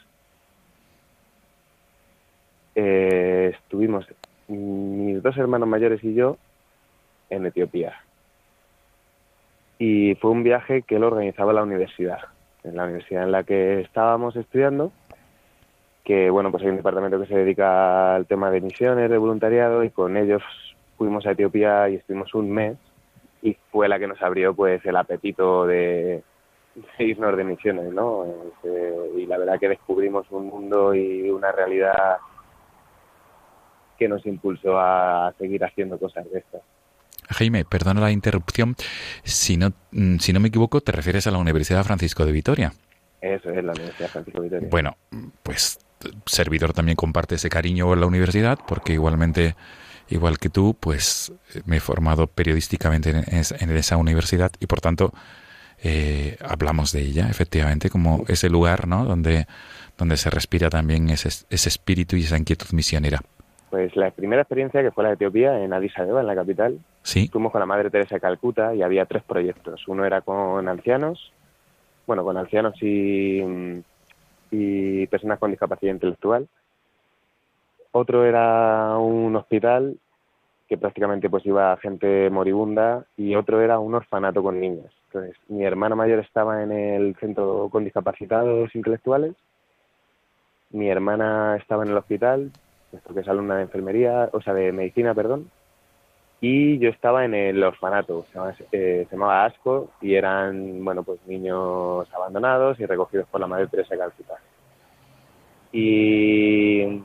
eh, 2.76 3.54
estuvimos 3.56 4.06
mis 4.48 5.22
dos 5.24 5.36
hermanos 5.38 5.68
mayores 5.68 6.04
y 6.04 6.14
yo 6.14 6.38
en 7.32 7.48
Etiopía. 7.48 7.94
Y 9.80 10.14
fue 10.16 10.30
un 10.30 10.44
viaje 10.44 10.84
que 10.84 11.00
lo 11.00 11.08
organizaba 11.08 11.52
la 11.52 11.64
universidad, 11.64 12.20
en 12.64 12.76
la 12.76 12.84
universidad 12.84 13.24
en 13.24 13.32
la 13.32 13.44
que 13.44 13.82
estábamos 13.82 14.36
estudiando, 14.36 14.92
que 16.04 16.30
bueno, 16.30 16.52
pues 16.52 16.62
hay 16.62 16.70
un 16.70 16.78
departamento 16.78 17.20
que 17.20 17.26
se 17.26 17.36
dedica 17.36 18.16
al 18.16 18.28
tema 18.28 18.52
de 18.52 18.62
misiones, 18.62 19.10
de 19.10 19.18
voluntariado, 19.18 19.84
y 19.84 19.90
con 19.90 20.18
ellos 20.18 20.44
fuimos 21.00 21.26
a 21.26 21.32
Etiopía 21.32 21.90
y 21.90 21.96
estuvimos 21.96 22.34
un 22.36 22.52
mes, 22.52 22.78
y 23.46 23.56
fue 23.72 23.88
la 23.88 24.00
que 24.00 24.08
nos 24.08 24.22
abrió 24.24 24.56
pues 24.56 24.84
el 24.86 24.96
apetito 24.96 25.68
de, 25.68 26.24
de 26.76 27.04
irnos 27.04 27.38
de 27.38 27.44
misiones, 27.44 27.94
¿no? 27.94 28.26
Este, 28.26 29.20
y 29.20 29.26
la 29.28 29.38
verdad 29.38 29.60
que 29.60 29.70
descubrimos 29.70 30.26
un 30.32 30.48
mundo 30.48 30.96
y 30.96 31.30
una 31.30 31.52
realidad 31.52 32.18
que 34.00 34.08
nos 34.08 34.26
impulsó 34.26 34.80
a 34.80 35.32
seguir 35.38 35.64
haciendo 35.64 36.00
cosas 36.00 36.30
de 36.32 36.40
estas. 36.40 36.62
Jaime, 37.30 37.66
perdona 37.66 38.02
la 38.02 38.12
interrupción. 38.12 38.76
Si 39.24 39.58
no, 39.58 39.74
mm, 39.92 40.18
si 40.18 40.34
no 40.34 40.40
me 40.40 40.48
equivoco, 40.48 40.82
te 40.82 40.92
refieres 40.92 41.28
a 41.28 41.32
la 41.32 41.38
Universidad 41.38 41.84
Francisco 41.84 42.26
de 42.26 42.32
Vitoria. 42.32 42.74
Eso 43.22 43.52
es 43.52 43.64
la 43.64 43.74
Universidad 43.74 44.10
Francisco 44.10 44.42
Vitoria. 44.42 44.68
Bueno, 44.72 44.98
pues 45.44 45.80
servidor 46.26 46.74
también 46.74 46.96
comparte 46.96 47.36
ese 47.36 47.50
cariño 47.50 47.94
en 47.94 48.00
la 48.00 48.08
universidad 48.08 48.58
porque 48.68 48.94
igualmente, 48.94 49.56
igual 50.10 50.38
que 50.38 50.50
tú, 50.50 50.76
pues 50.80 51.34
me 51.66 51.78
he 51.78 51.80
formado 51.80 52.28
periodísticamente 52.28 53.10
en, 53.10 53.24
en 53.28 53.78
esa 53.78 53.98
universidad 53.98 54.52
y 54.60 54.68
por 54.68 54.82
tanto 54.82 55.14
eh, 55.84 56.38
hablamos 56.42 56.92
de 56.92 57.02
ella, 57.02 57.28
efectivamente, 57.30 57.90
como 57.90 58.24
ese 58.28 58.50
lugar, 58.50 58.88
¿no? 58.88 59.06
Donde, 59.06 59.46
donde 59.98 60.18
se 60.18 60.30
respira 60.30 60.70
también 60.70 61.10
ese, 61.10 61.30
ese 61.50 61.70
espíritu 61.70 62.16
y 62.16 62.24
esa 62.24 62.38
inquietud 62.38 62.68
misionera. 62.72 63.20
Pues 63.70 63.96
la 63.96 64.10
primera 64.12 64.42
experiencia 64.42 64.82
que 64.82 64.92
fue 64.92 65.04
la 65.04 65.10
de 65.10 65.16
Etiopía, 65.16 65.62
en 65.64 65.74
Addis 65.74 65.98
Abeba, 65.98 66.22
en 66.22 66.28
la 66.28 66.36
capital, 66.36 66.80
Sí, 67.04 67.28
fuimos 67.32 67.52
con 67.52 67.60
la 67.60 67.68
Madre 67.68 67.90
Teresa 67.90 68.16
de 68.16 68.22
Calcuta 68.22 68.74
y 68.74 68.82
había 68.82 69.06
tres 69.06 69.22
proyectos. 69.24 69.88
Uno 69.88 70.06
era 70.06 70.22
con 70.22 70.68
ancianos, 70.68 71.32
bueno, 72.08 72.24
con 72.24 72.38
ancianos 72.38 72.82
y, 72.82 73.44
y 74.50 75.08
personas 75.08 75.38
con 75.38 75.52
discapacidad 75.52 75.94
intelectual. 75.94 76.48
Otro 77.98 78.26
era 78.26 78.98
un 78.98 79.38
hospital 79.38 79.98
que 80.68 80.78
prácticamente 80.78 81.30
pues 81.30 81.46
iba 81.46 81.78
gente 81.78 82.30
moribunda 82.30 83.06
y 83.16 83.36
otro 83.36 83.62
era 83.62 83.80
un 83.80 83.96
orfanato 83.96 84.44
con 84.44 84.60
niños. 84.60 84.92
Entonces, 85.06 85.38
mi 85.48 85.64
hermano 85.64 85.96
mayor 85.96 86.20
estaba 86.20 86.62
en 86.62 86.74
el 86.74 87.16
centro 87.22 87.70
con 87.72 87.86
discapacitados 87.86 88.76
intelectuales, 88.76 89.34
mi 90.72 90.90
hermana 90.90 91.56
estaba 91.56 91.84
en 91.84 91.92
el 91.92 91.98
hospital, 91.98 92.52
puesto 92.92 93.14
que 93.14 93.22
es 93.22 93.30
alumna 93.30 93.56
de 93.56 93.62
enfermería, 93.62 94.30
o 94.34 94.42
sea, 94.42 94.54
de 94.54 94.74
medicina, 94.74 95.14
perdón, 95.14 95.50
y 96.42 96.78
yo 96.80 96.90
estaba 96.90 97.24
en 97.24 97.34
el 97.34 97.64
orfanato, 97.64 98.26
se 98.26 98.34
llamaba, 98.34 98.58
eh, 98.74 99.08
Asco, 99.46 99.92
y 100.02 100.16
eran, 100.16 100.84
bueno, 100.84 101.04
pues 101.04 101.26
niños 101.28 102.14
abandonados 102.14 102.78
y 102.78 102.86
recogidos 102.86 103.26
por 103.30 103.40
la 103.40 103.48
Madre 103.48 103.68
Teresa 103.68 103.96
de 103.96 104.02
Calcuta. 104.02 104.34
Y 105.72 107.02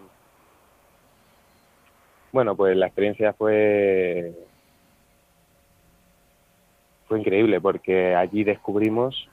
bueno, 2.33 2.57
pues 2.57 2.77
la 2.77 2.87
experiencia 2.87 3.33
fue 3.33 4.33
fue 7.09 7.19
increíble 7.19 7.61
porque 7.61 8.14
allí 8.14 8.45
descubrimos 8.45 9.29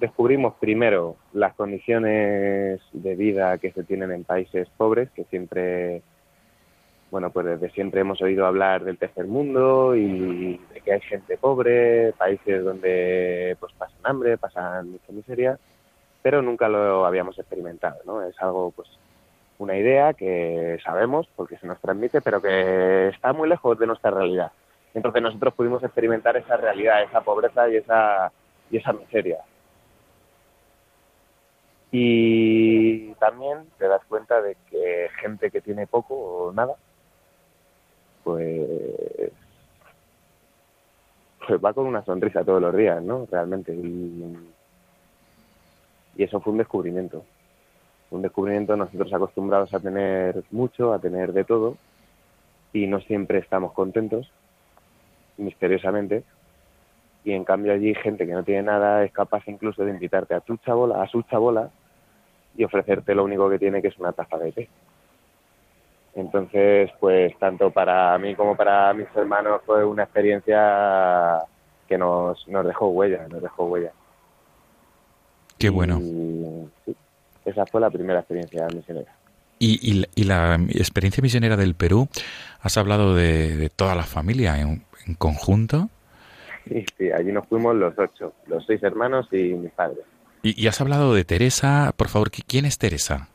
descubrimos 0.00 0.54
primero 0.54 1.16
las 1.32 1.54
condiciones 1.54 2.80
de 2.92 3.16
vida 3.16 3.58
que 3.58 3.72
se 3.72 3.82
tienen 3.82 4.12
en 4.12 4.24
países 4.24 4.68
pobres, 4.76 5.10
que 5.10 5.24
siempre 5.24 6.02
bueno, 7.10 7.30
pues 7.30 7.46
desde 7.46 7.70
siempre 7.70 8.02
hemos 8.02 8.20
oído 8.20 8.44
hablar 8.46 8.84
del 8.84 8.98
tercer 8.98 9.26
mundo 9.26 9.96
y 9.96 10.60
de 10.74 10.80
que 10.82 10.92
hay 10.92 11.00
gente 11.00 11.38
pobre, 11.38 12.12
países 12.12 12.62
donde 12.62 13.56
pues 13.58 13.72
pasan 13.74 14.00
hambre, 14.04 14.36
pasan 14.36 14.90
mucha 14.90 15.12
miseria, 15.12 15.58
pero 16.22 16.42
nunca 16.42 16.68
lo 16.68 17.06
habíamos 17.06 17.38
experimentado, 17.38 18.00
¿no? 18.04 18.22
Es 18.22 18.38
algo, 18.42 18.72
pues, 18.72 18.88
una 19.58 19.76
idea 19.76 20.14
que 20.14 20.78
sabemos 20.84 21.28
porque 21.36 21.58
se 21.58 21.66
nos 21.66 21.80
transmite, 21.80 22.20
pero 22.20 22.40
que 22.40 23.08
está 23.08 23.32
muy 23.32 23.48
lejos 23.48 23.78
de 23.78 23.86
nuestra 23.86 24.10
realidad. 24.10 24.52
Entonces 24.94 25.20
nosotros 25.22 25.54
pudimos 25.54 25.82
experimentar 25.82 26.36
esa 26.36 26.56
realidad, 26.56 27.02
esa 27.02 27.20
pobreza 27.20 27.68
y 27.68 27.76
esa, 27.76 28.32
y 28.70 28.78
esa 28.78 28.92
miseria. 28.92 29.38
Y 31.90 33.12
también 33.14 33.66
te 33.78 33.88
das 33.88 34.04
cuenta 34.08 34.40
de 34.42 34.56
que 34.70 35.08
gente 35.20 35.50
que 35.50 35.60
tiene 35.60 35.86
poco 35.86 36.14
o 36.14 36.52
nada, 36.52 36.74
pues, 38.24 39.32
pues 41.46 41.64
va 41.64 41.72
con 41.72 41.86
una 41.86 42.04
sonrisa 42.04 42.44
todos 42.44 42.60
los 42.60 42.76
días, 42.76 43.02
¿no? 43.02 43.26
Realmente. 43.30 43.72
Y, 43.72 44.38
y 46.16 46.22
eso 46.22 46.40
fue 46.40 46.52
un 46.52 46.58
descubrimiento. 46.58 47.24
Un 48.10 48.22
descubrimiento 48.22 48.76
nosotros 48.76 49.12
acostumbrados 49.12 49.72
a 49.74 49.80
tener 49.80 50.42
mucho, 50.50 50.92
a 50.92 50.98
tener 50.98 51.32
de 51.32 51.44
todo, 51.44 51.76
y 52.72 52.86
no 52.86 53.00
siempre 53.00 53.38
estamos 53.38 53.72
contentos, 53.72 54.30
misteriosamente. 55.36 56.24
Y 57.24 57.32
en 57.32 57.44
cambio 57.44 57.72
allí 57.72 57.94
gente 57.94 58.26
que 58.26 58.32
no 58.32 58.42
tiene 58.42 58.62
nada 58.62 59.04
es 59.04 59.12
capaz 59.12 59.42
incluso 59.46 59.84
de 59.84 59.90
invitarte 59.90 60.34
a 60.34 60.40
tu 60.40 60.56
chabola, 60.58 61.02
a 61.02 61.08
su 61.08 61.22
chabola, 61.22 61.70
y 62.56 62.64
ofrecerte 62.64 63.14
lo 63.14 63.24
único 63.24 63.48
que 63.50 63.58
tiene 63.58 63.82
que 63.82 63.88
es 63.88 63.98
una 63.98 64.12
taza 64.12 64.38
de 64.38 64.52
té. 64.52 64.68
Entonces, 66.14 66.90
pues 66.98 67.38
tanto 67.38 67.70
para 67.70 68.18
mí 68.18 68.34
como 68.34 68.56
para 68.56 68.92
mis 68.92 69.06
hermanos 69.14 69.60
fue 69.64 69.84
una 69.84 70.02
experiencia 70.02 71.40
que 71.86 71.96
nos, 71.96 72.46
nos 72.48 72.66
dejó 72.66 72.88
huella, 72.88 73.28
nos 73.28 73.40
dejó 73.40 73.66
huella. 73.66 73.92
Qué 75.58 75.70
bueno. 75.70 75.98
Y, 76.00 76.68
sí, 76.84 76.96
esa 77.48 77.66
fue 77.66 77.80
la 77.80 77.90
primera 77.90 78.20
experiencia 78.20 78.66
misionera. 78.74 79.12
Y, 79.58 79.78
y, 79.90 79.94
la- 80.00 80.08
y 80.14 80.24
la 80.24 80.54
experiencia 80.74 81.20
misionera 81.22 81.56
del 81.56 81.74
Perú, 81.74 82.08
has 82.60 82.76
hablado 82.76 83.14
de, 83.14 83.56
de 83.56 83.68
toda 83.70 83.94
la 83.94 84.04
familia 84.04 84.60
en, 84.60 84.84
en 85.06 85.14
conjunto 85.14 85.88
Sí, 86.68 86.84
sí, 86.98 87.10
allí 87.10 87.32
nos 87.32 87.46
fuimos 87.48 87.74
los 87.74 87.98
ocho, 87.98 88.34
los 88.46 88.64
seis 88.66 88.82
hermanos 88.82 89.26
y 89.32 89.54
mis 89.54 89.72
padres. 89.72 90.00
y, 90.42 90.62
y 90.62 90.68
has 90.68 90.80
hablado 90.82 91.14
de 91.14 91.24
Teresa. 91.24 91.92
Por 91.96 92.08
favor, 92.08 92.30
¿qui- 92.30 92.44
¿quién 92.46 92.66
es 92.66 92.76
Teresa? 92.76 93.28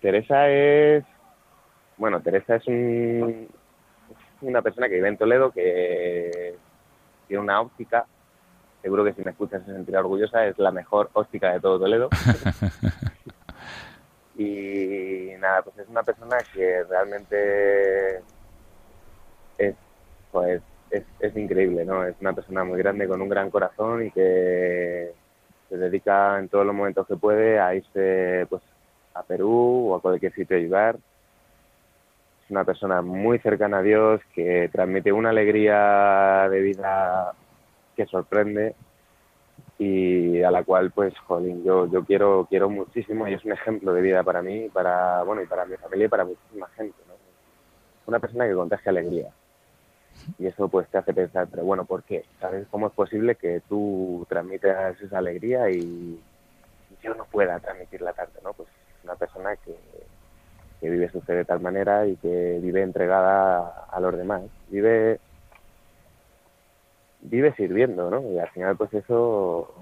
Teresa 0.00 0.48
es, 0.48 1.04
bueno, 1.96 2.20
Teresa 2.20 2.56
es 2.56 2.66
un- 2.66 3.48
una 4.40 4.62
persona 4.62 4.88
que 4.88 4.94
vive 4.96 5.08
en 5.08 5.16
Toledo, 5.16 5.50
que 5.50 6.54
tiene 7.28 7.42
una 7.42 7.60
óptica, 7.60 8.06
seguro 8.86 9.02
que 9.02 9.14
si 9.14 9.24
me 9.24 9.32
escuchas 9.32 9.64
se 9.66 9.72
sentirá 9.72 9.98
orgullosa, 9.98 10.46
es 10.46 10.56
la 10.60 10.70
mejor 10.70 11.10
óptica 11.14 11.52
de 11.52 11.58
todo 11.58 11.80
Toledo. 11.80 12.08
y 14.38 15.32
nada, 15.40 15.62
pues 15.62 15.76
es 15.78 15.88
una 15.88 16.04
persona 16.04 16.36
que 16.54 16.84
realmente 16.84 18.18
es, 19.58 19.74
pues, 20.30 20.62
es, 20.90 21.02
es 21.18 21.36
increíble, 21.36 21.84
¿no? 21.84 22.04
Es 22.04 22.14
una 22.20 22.32
persona 22.32 22.62
muy 22.62 22.78
grande 22.78 23.08
con 23.08 23.20
un 23.20 23.28
gran 23.28 23.50
corazón 23.50 24.06
y 24.06 24.12
que 24.12 25.10
se 25.68 25.76
dedica 25.76 26.38
en 26.38 26.48
todos 26.48 26.64
los 26.64 26.76
momentos 26.76 27.08
que 27.08 27.16
puede 27.16 27.58
a 27.58 27.74
irse, 27.74 28.46
pues, 28.48 28.62
a 29.14 29.24
Perú 29.24 29.90
o 29.90 29.96
a 29.96 30.00
cualquier 30.00 30.32
sitio 30.32 30.56
a 30.56 30.60
ayudar. 30.60 30.94
Es 30.94 32.50
una 32.52 32.62
persona 32.62 33.02
muy 33.02 33.40
cercana 33.40 33.78
a 33.78 33.82
Dios 33.82 34.20
que 34.32 34.70
transmite 34.72 35.10
una 35.10 35.30
alegría 35.30 36.48
de 36.48 36.60
vida 36.60 37.34
que 37.96 38.06
sorprende 38.06 38.74
y 39.78 40.42
a 40.42 40.50
la 40.50 40.64
cual 40.64 40.90
pues 40.90 41.16
jolín, 41.20 41.64
yo, 41.64 41.90
yo 41.90 42.04
quiero, 42.04 42.46
quiero 42.48 42.68
muchísimo 42.70 43.26
y 43.28 43.34
es 43.34 43.44
un 43.44 43.52
ejemplo 43.52 43.92
de 43.92 44.02
vida 44.02 44.22
para 44.22 44.42
mí, 44.42 44.68
para 44.72 45.22
bueno 45.22 45.42
y 45.42 45.46
para 45.46 45.66
mi 45.66 45.76
familia 45.76 46.06
y 46.06 46.08
para 46.08 46.24
muchísima 46.24 46.68
gente, 46.76 46.96
¿no? 47.08 47.14
Una 48.06 48.18
persona 48.18 48.46
que 48.46 48.54
contagia 48.54 48.90
alegría. 48.90 49.30
Y 50.38 50.46
eso 50.46 50.68
pues 50.68 50.88
te 50.88 50.98
hace 50.98 51.12
pensar, 51.12 51.48
pero 51.50 51.64
bueno, 51.64 51.84
¿por 51.84 52.02
qué? 52.04 52.24
¿Sabes 52.40 52.66
cómo 52.70 52.86
es 52.86 52.92
posible 52.92 53.34
que 53.34 53.60
tú 53.68 54.24
transmitas 54.28 55.00
esa 55.00 55.18
alegría 55.18 55.68
y 55.70 56.18
yo 57.02 57.14
no 57.14 57.24
pueda 57.26 57.58
transmitirla 57.60 58.12
tanto, 58.12 58.40
¿no? 58.42 58.52
Pues 58.54 58.68
es 58.68 59.04
una 59.04 59.16
persona 59.16 59.56
que, 59.56 59.76
que 60.80 60.90
vive 60.90 61.10
su 61.10 61.20
fe 61.20 61.34
de 61.34 61.44
tal 61.44 61.60
manera 61.60 62.06
y 62.06 62.16
que 62.16 62.58
vive 62.62 62.82
entregada 62.82 63.86
a 63.90 64.00
los 64.00 64.16
demás. 64.16 64.42
Vive 64.68 65.20
vive 67.28 67.54
sirviendo, 67.56 68.10
¿no? 68.10 68.22
Y 68.32 68.38
al 68.38 68.48
final, 68.50 68.76
pues 68.76 68.92
eso 68.94 69.72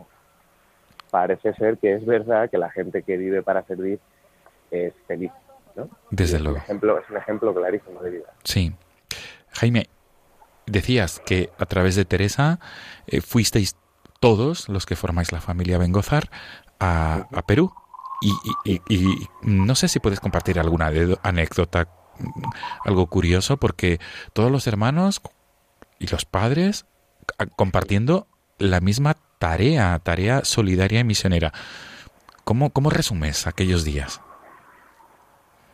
parece 1.11 1.55
ser 1.55 1.78
que 1.78 1.95
es 1.95 2.05
verdad 2.05 2.51
que 2.51 2.59
la 2.59 2.70
gente 2.70 3.03
que 3.03 3.16
vive 3.16 3.42
para 3.42 3.62
servir 3.64 4.01
es 4.70 4.92
feliz, 5.07 5.30
¿no? 5.76 5.88
Desde 6.11 6.36
es 6.36 6.42
luego. 6.42 6.57
Un 6.59 6.62
ejemplo, 6.64 6.99
es 6.99 7.09
un 7.11 7.16
ejemplo 7.16 7.55
clarísimo 7.55 8.03
de 8.03 8.11
vida. 8.11 8.32
Sí. 8.42 8.72
Jaime, 9.53 9.88
decías 10.66 11.20
que 11.24 11.51
a 11.59 11.66
través 11.66 11.95
de 11.95 12.05
Teresa 12.05 12.59
eh, 13.07 13.20
fuisteis 13.20 13.76
todos 14.20 14.68
los 14.68 14.86
que 14.86 14.97
formáis 14.97 15.30
la 15.32 15.40
familia 15.40 15.78
Bengozar 15.78 16.30
a, 16.80 17.26
a 17.32 17.42
Perú. 17.42 17.72
Y, 18.20 18.32
y- 18.64 18.80
y- 18.88 18.97
y 18.97 19.28
no 19.42 19.74
sé 19.74 19.86
si 19.88 20.01
puedes 20.01 20.18
compartir 20.18 20.59
alguna 20.59 20.90
anécdota, 21.22 21.88
mm, 22.18 22.42
algo 22.86 23.07
curioso, 23.07 23.59
porque 23.59 23.99
todos 24.32 24.51
los 24.51 24.66
hermanos 24.66 25.20
y 25.99 26.07
los 26.07 26.24
padres 26.24 26.86
compartiendo 27.57 28.26
la 28.59 28.80
misma 28.80 29.14
tarea, 29.39 29.99
tarea 29.99 30.45
solidaria 30.45 31.01
y 31.01 31.05
misionera. 31.05 31.53
¿Cómo, 32.45 32.70
cómo 32.70 32.91
resumes 32.91 33.47
aquellos 33.47 33.85
días? 33.85 34.20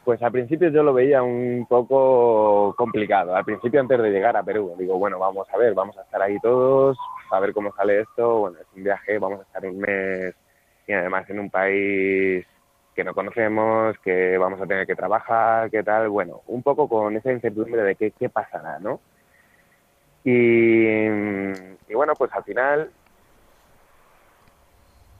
Pues 0.04 0.22
al 0.22 0.32
principio 0.32 0.70
yo 0.70 0.82
lo 0.82 0.92
veía 0.92 1.22
un 1.22 1.66
poco 1.68 2.74
complicado. 2.76 3.36
Al 3.36 3.44
principio 3.44 3.80
antes 3.80 4.00
de 4.00 4.10
llegar 4.10 4.36
a 4.36 4.42
Perú, 4.42 4.74
digo, 4.78 4.98
bueno, 4.98 5.18
vamos 5.18 5.46
a 5.52 5.58
ver, 5.58 5.74
vamos 5.74 5.96
a 5.98 6.02
estar 6.02 6.22
ahí 6.22 6.38
todos, 6.40 6.96
a 7.30 7.38
ver 7.38 7.52
cómo 7.52 7.72
sale 7.74 8.00
esto. 8.00 8.40
Bueno, 8.40 8.58
es 8.60 8.66
un 8.74 8.84
viaje, 8.84 9.18
vamos 9.18 9.40
a 9.40 9.42
estar 9.42 9.64
un 9.66 9.78
mes 9.78 10.34
y 10.86 10.92
además 10.92 11.28
en 11.28 11.38
un 11.40 11.50
país 11.50 12.44
que 12.94 13.04
no 13.04 13.14
conocemos, 13.14 13.96
que 13.98 14.36
vamos 14.38 14.60
a 14.60 14.66
tener 14.66 14.86
que 14.86 14.96
trabajar, 14.96 15.70
qué 15.70 15.82
tal. 15.82 16.08
Bueno, 16.08 16.42
un 16.46 16.62
poco 16.62 16.88
con 16.88 17.16
esa 17.16 17.30
incertidumbre 17.30 17.82
de 17.82 17.94
qué, 17.94 18.10
qué 18.12 18.28
pasará, 18.28 18.78
¿no? 18.78 19.00
Y, 20.24 21.08
bueno, 21.94 22.14
pues 22.16 22.30
al 22.32 22.44
final 22.44 22.90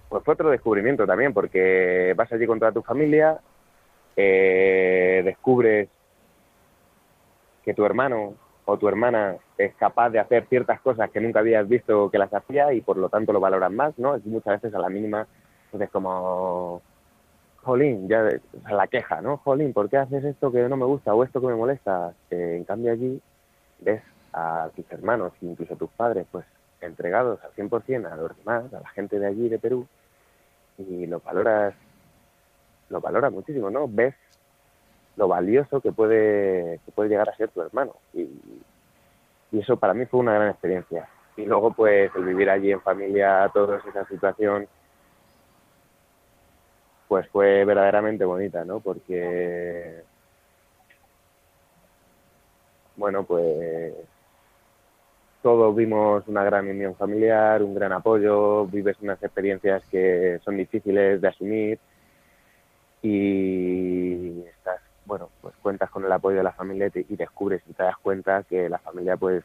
pues 0.09 0.25
fue 0.25 0.35
otro 0.35 0.51
descubrimiento 0.51 1.07
también, 1.07 1.33
porque 1.33 2.15
vas 2.17 2.31
allí 2.33 2.45
con 2.45 2.59
toda 2.59 2.73
tu 2.73 2.83
familia, 2.83 3.39
eh, 4.17 5.23
descubres 5.25 5.89
que 7.65 7.75
tu 7.75 7.85
hermano 7.85 8.35
o 8.65 8.77
tu 8.77 8.89
hermana 8.89 9.37
es 9.57 9.73
capaz 9.77 10.11
de 10.11 10.19
hacer 10.19 10.47
ciertas 10.49 10.81
cosas 10.81 11.11
que 11.11 11.21
nunca 11.21 11.41
habías 11.41 11.69
visto 11.69 12.11
que 12.11 12.19
las 12.19 12.33
hacía 12.35 12.73
y 12.73 12.81
por 12.81 12.97
lo 12.97 13.09
tanto 13.09 13.33
lo 13.33 13.39
valoran 13.39 13.77
más, 13.77 13.97
¿no? 13.99 14.17
Es 14.17 14.27
muchas 14.27 14.61
veces 14.61 14.75
a 14.75 14.81
la 14.81 14.89
mínima, 14.89 15.27
pues 15.71 15.85
es 15.85 15.91
como, 15.91 16.83
jolín, 17.63 18.09
ya 18.09 18.29
o 18.71 18.75
la 18.75 18.87
queja, 18.87 19.21
¿no? 19.21 19.37
Jolín, 19.39 19.73
¿por 19.73 19.89
qué 19.89 19.99
haces 19.99 20.25
esto 20.25 20.51
que 20.51 20.69
no 20.69 20.77
me 20.77 20.87
gusta 20.87 21.15
o 21.15 21.25
esto 21.25 21.41
que 21.41 21.47
me 21.47 21.55
molesta? 21.55 22.15
Eh, 22.31 22.57
en 22.57 22.65
cambio 22.65 22.93
allí 22.93 23.21
ves 23.81 24.03
a 24.33 24.71
tus 24.75 24.91
hermanos, 24.93 25.33
incluso 25.41 25.75
a 25.75 25.79
tus 25.79 25.91
padres, 25.91 26.27
pues 26.31 26.45
entregados 26.81 27.43
al 27.45 27.53
100% 27.53 28.11
a 28.11 28.17
los 28.17 28.37
demás, 28.37 28.73
a 28.73 28.81
la 28.81 28.89
gente 28.91 29.19
de 29.19 29.27
allí, 29.27 29.49
de 29.49 29.59
Perú, 29.59 29.87
y 30.79 31.07
lo 31.07 31.21
valoras, 31.21 31.75
lo 32.89 33.01
valoras 33.01 33.33
muchísimo, 33.33 33.71
¿no? 33.71 33.87
Ves 33.89 34.15
lo 35.17 35.29
valioso 35.29 35.81
que 35.81 35.93
puede, 35.93 36.81
que 36.85 36.93
puede 36.93 37.11
llegar 37.11 37.29
a 37.29 37.37
ser 37.37 37.51
tu 37.51 37.61
hermano. 37.61 37.95
Y, 38.15 38.23
y 39.53 39.59
eso 39.59 39.77
para 39.77 39.95
mí 39.95 40.07
fue 40.07 40.21
una 40.21 40.35
gran 40.35 40.49
experiencia. 40.49 41.09
Y 41.37 41.45
luego, 41.45 41.73
pues, 41.73 42.11
el 42.15 42.25
vivir 42.25 42.51
allí 42.51 42.73
en 42.73 42.81
familia, 42.81 43.51
toda 43.53 43.79
esa 43.79 44.07
situación, 44.07 44.67
pues 47.09 47.29
fue 47.29 47.65
verdaderamente 47.65 48.25
bonita, 48.25 48.65
¿no? 48.65 48.81
Porque, 48.81 50.03
bueno, 52.97 53.25
pues 53.25 53.95
todos 55.43 55.75
vimos 55.75 56.27
una 56.29 56.45
gran 56.45 56.69
unión 56.69 56.95
familiar, 56.95 57.63
un 57.63 57.75
gran 57.75 57.93
apoyo, 57.93 58.67
vives 58.67 58.97
unas 59.01 59.23
experiencias 59.23 59.83
que 59.91 60.39
son 60.45 60.57
difíciles 60.57 61.21
de 61.21 61.29
asumir 61.29 61.79
y 63.03 64.43
estás, 64.43 64.81
bueno, 65.07 65.31
pues 65.41 65.55
cuentas 65.63 65.89
con 65.91 66.05
el 66.05 66.13
apoyo 66.13 66.39
de 66.39 66.43
la 66.43 66.53
familia 66.53 66.91
y, 66.95 67.17
descubres 67.17 67.63
y 67.69 67.73
te 67.73 67.83
das 67.83 67.97
cuenta 67.97 68.43
que 68.43 68.69
la 68.69 68.79
familia 68.79 69.17
pues 69.17 69.43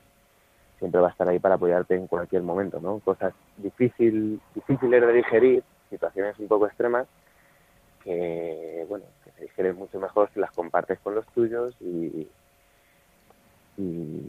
siempre 0.79 0.99
va 0.99 1.07
a 1.07 1.11
estar 1.11 1.27
ahí 1.29 1.39
para 1.39 1.55
apoyarte 1.55 1.95
en 1.95 2.07
cualquier 2.07 2.43
momento, 2.43 2.81
¿no? 2.81 2.99
Cosas 2.99 3.33
difícil, 3.57 4.41
difíciles 4.53 5.01
de 5.01 5.13
digerir, 5.13 5.63
situaciones 5.89 6.37
un 6.39 6.49
poco 6.49 6.67
extremas 6.67 7.07
que, 8.03 8.85
bueno, 8.89 9.05
que 9.23 9.31
se 9.31 9.43
digieren 9.43 9.77
mucho 9.77 9.99
mejor 9.99 10.29
si 10.33 10.41
las 10.41 10.51
compartes 10.51 10.99
con 10.99 11.15
los 11.15 11.25
tuyos 11.27 11.73
y, 11.79 12.27
y 13.77 14.21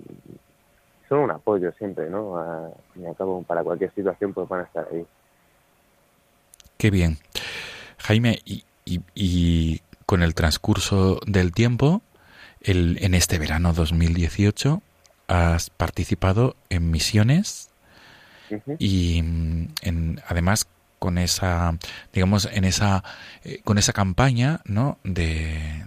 son 1.09 1.21
un 1.21 1.31
apoyo 1.31 1.73
siempre, 1.73 2.09
¿no? 2.11 2.37
A, 2.39 2.71
y 2.97 3.05
al 3.07 3.17
cabo, 3.17 3.43
para 3.43 3.63
cualquier 3.63 3.93
situación 3.95 4.33
pues 4.35 4.49
van 4.49 4.61
a 4.61 4.65
estar 4.65 4.87
ahí. 4.93 5.05
Qué 6.79 6.91
bien. 6.91 7.19
Jaime, 7.99 8.41
y, 8.45 8.65
y- 8.85 9.01
y 9.15 9.81
con 10.05 10.23
el 10.23 10.35
transcurso 10.35 11.21
del 11.27 11.53
tiempo, 11.53 12.03
el, 12.61 12.99
en 13.03 13.15
este 13.15 13.39
verano 13.39 13.73
2018, 13.73 14.83
has 15.29 15.71
participado 15.71 16.55
en 16.71 16.91
misiones 16.91 17.71
y 18.79 19.19
en, 19.19 20.21
además 20.29 20.69
con 21.01 21.19
esa, 21.19 21.77
digamos, 22.13 22.49
en 22.53 22.65
esa, 22.65 23.03
eh, 23.45 23.61
con 23.65 23.77
esa 23.79 23.93
campaña, 23.93 24.61
¿no? 24.65 24.99
De, 25.03 25.85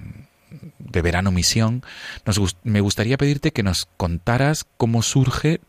de 0.92 1.02
verano 1.02 1.32
misión, 1.32 1.84
nos, 2.26 2.58
me 2.64 2.82
gustaría 2.82 3.18
pedirte 3.18 3.52
que 3.52 3.64
nos 3.64 3.86
contaras 3.98 4.66
cómo 4.78 5.02
surge 5.02 5.62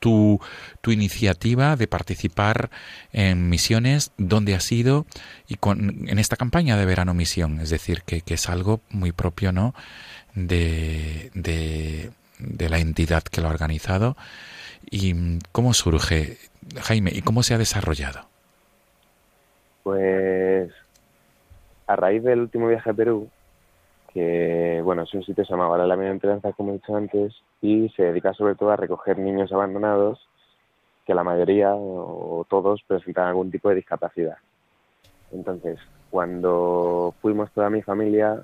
tu, 0.00 0.40
tu 0.80 0.90
iniciativa 0.90 1.76
de 1.76 1.86
participar 1.86 2.70
en 3.12 3.48
misiones, 3.48 4.10
dónde 4.18 4.54
has 4.54 4.70
ido 4.72 5.06
y 5.46 5.54
con, 5.54 6.08
en 6.08 6.18
esta 6.18 6.36
campaña 6.36 6.76
de 6.76 6.84
verano 6.84 7.14
misión, 7.14 7.60
es 7.60 7.70
decir, 7.70 8.02
que, 8.02 8.20
que 8.20 8.34
es 8.34 8.48
algo 8.48 8.80
muy 8.90 9.12
propio, 9.12 9.52
¿no? 9.52 9.74
De, 10.34 11.30
de, 11.34 12.10
de 12.38 12.68
la 12.68 12.78
entidad 12.78 13.22
que 13.22 13.40
lo 13.40 13.48
ha 13.48 13.52
organizado 13.52 14.16
y 14.90 15.38
cómo 15.52 15.72
surge, 15.72 16.38
Jaime, 16.80 17.12
y 17.14 17.22
cómo 17.22 17.42
se 17.44 17.54
ha 17.54 17.58
desarrollado. 17.58 18.28
Pues 19.84 20.70
a 21.86 21.96
raíz 21.96 22.24
del 22.24 22.40
último 22.40 22.68
viaje 22.68 22.90
a 22.90 22.94
Perú, 22.94 23.30
que 24.12 24.80
bueno, 24.84 25.02
es 25.02 25.14
un 25.14 25.20
sitio 25.20 25.42
que 25.42 25.46
se 25.46 25.52
llama 25.52 25.68
Vale 25.68 25.86
la 25.86 26.52
como 26.52 26.70
he 26.70 26.74
dicho 26.74 26.96
antes, 26.96 27.34
y 27.60 27.88
se 27.90 28.04
dedica 28.04 28.34
sobre 28.34 28.54
todo 28.54 28.70
a 28.70 28.76
recoger 28.76 29.18
niños 29.18 29.52
abandonados 29.52 30.28
que 31.06 31.14
la 31.14 31.24
mayoría 31.24 31.74
o 31.74 32.46
todos 32.48 32.82
presentan 32.86 33.28
algún 33.28 33.50
tipo 33.50 33.68
de 33.68 33.76
discapacidad. 33.76 34.36
Entonces, 35.32 35.78
cuando 36.10 37.14
fuimos 37.20 37.50
toda 37.52 37.70
mi 37.70 37.82
familia, 37.82 38.42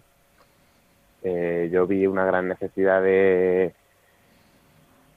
eh, 1.23 1.69
yo 1.71 1.87
vi 1.87 2.07
una 2.07 2.25
gran 2.25 2.49
necesidad 2.49 3.03
de, 3.03 3.75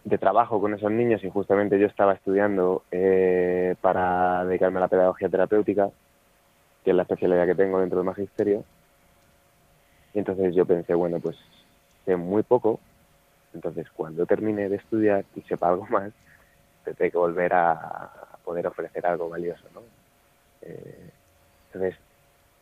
de 0.03 0.17
trabajo 0.17 0.59
con 0.59 0.73
esos 0.73 0.91
niños 0.91 1.23
y 1.23 1.29
justamente 1.29 1.79
yo 1.79 1.87
estaba 1.87 2.13
estudiando 2.13 2.83
eh, 2.91 3.75
para 3.81 4.43
dedicarme 4.45 4.79
a 4.79 4.81
la 4.81 4.87
pedagogía 4.87 5.29
terapéutica, 5.29 5.89
que 6.83 6.89
es 6.89 6.95
la 6.95 7.03
especialidad 7.03 7.45
que 7.45 7.55
tengo 7.55 7.79
dentro 7.79 7.99
del 7.99 8.05
magisterio. 8.05 8.63
Y 10.13 10.19
entonces 10.19 10.53
yo 10.55 10.65
pensé, 10.65 10.93
bueno, 10.93 11.19
pues 11.19 11.37
sé 12.05 12.15
muy 12.15 12.43
poco, 12.43 12.79
entonces 13.53 13.89
cuando 13.91 14.25
termine 14.25 14.69
de 14.69 14.77
estudiar 14.77 15.25
y 15.35 15.41
sepa 15.41 15.69
algo 15.69 15.85
más, 15.87 16.11
tendré 16.83 17.11
que 17.11 17.17
volver 17.17 17.53
a, 17.53 18.11
poder 18.43 18.67
ofrecer 18.67 19.05
algo 19.05 19.29
valioso, 19.29 19.65
¿no? 19.73 19.81
Eh, 20.63 21.09
entonces, 21.67 21.95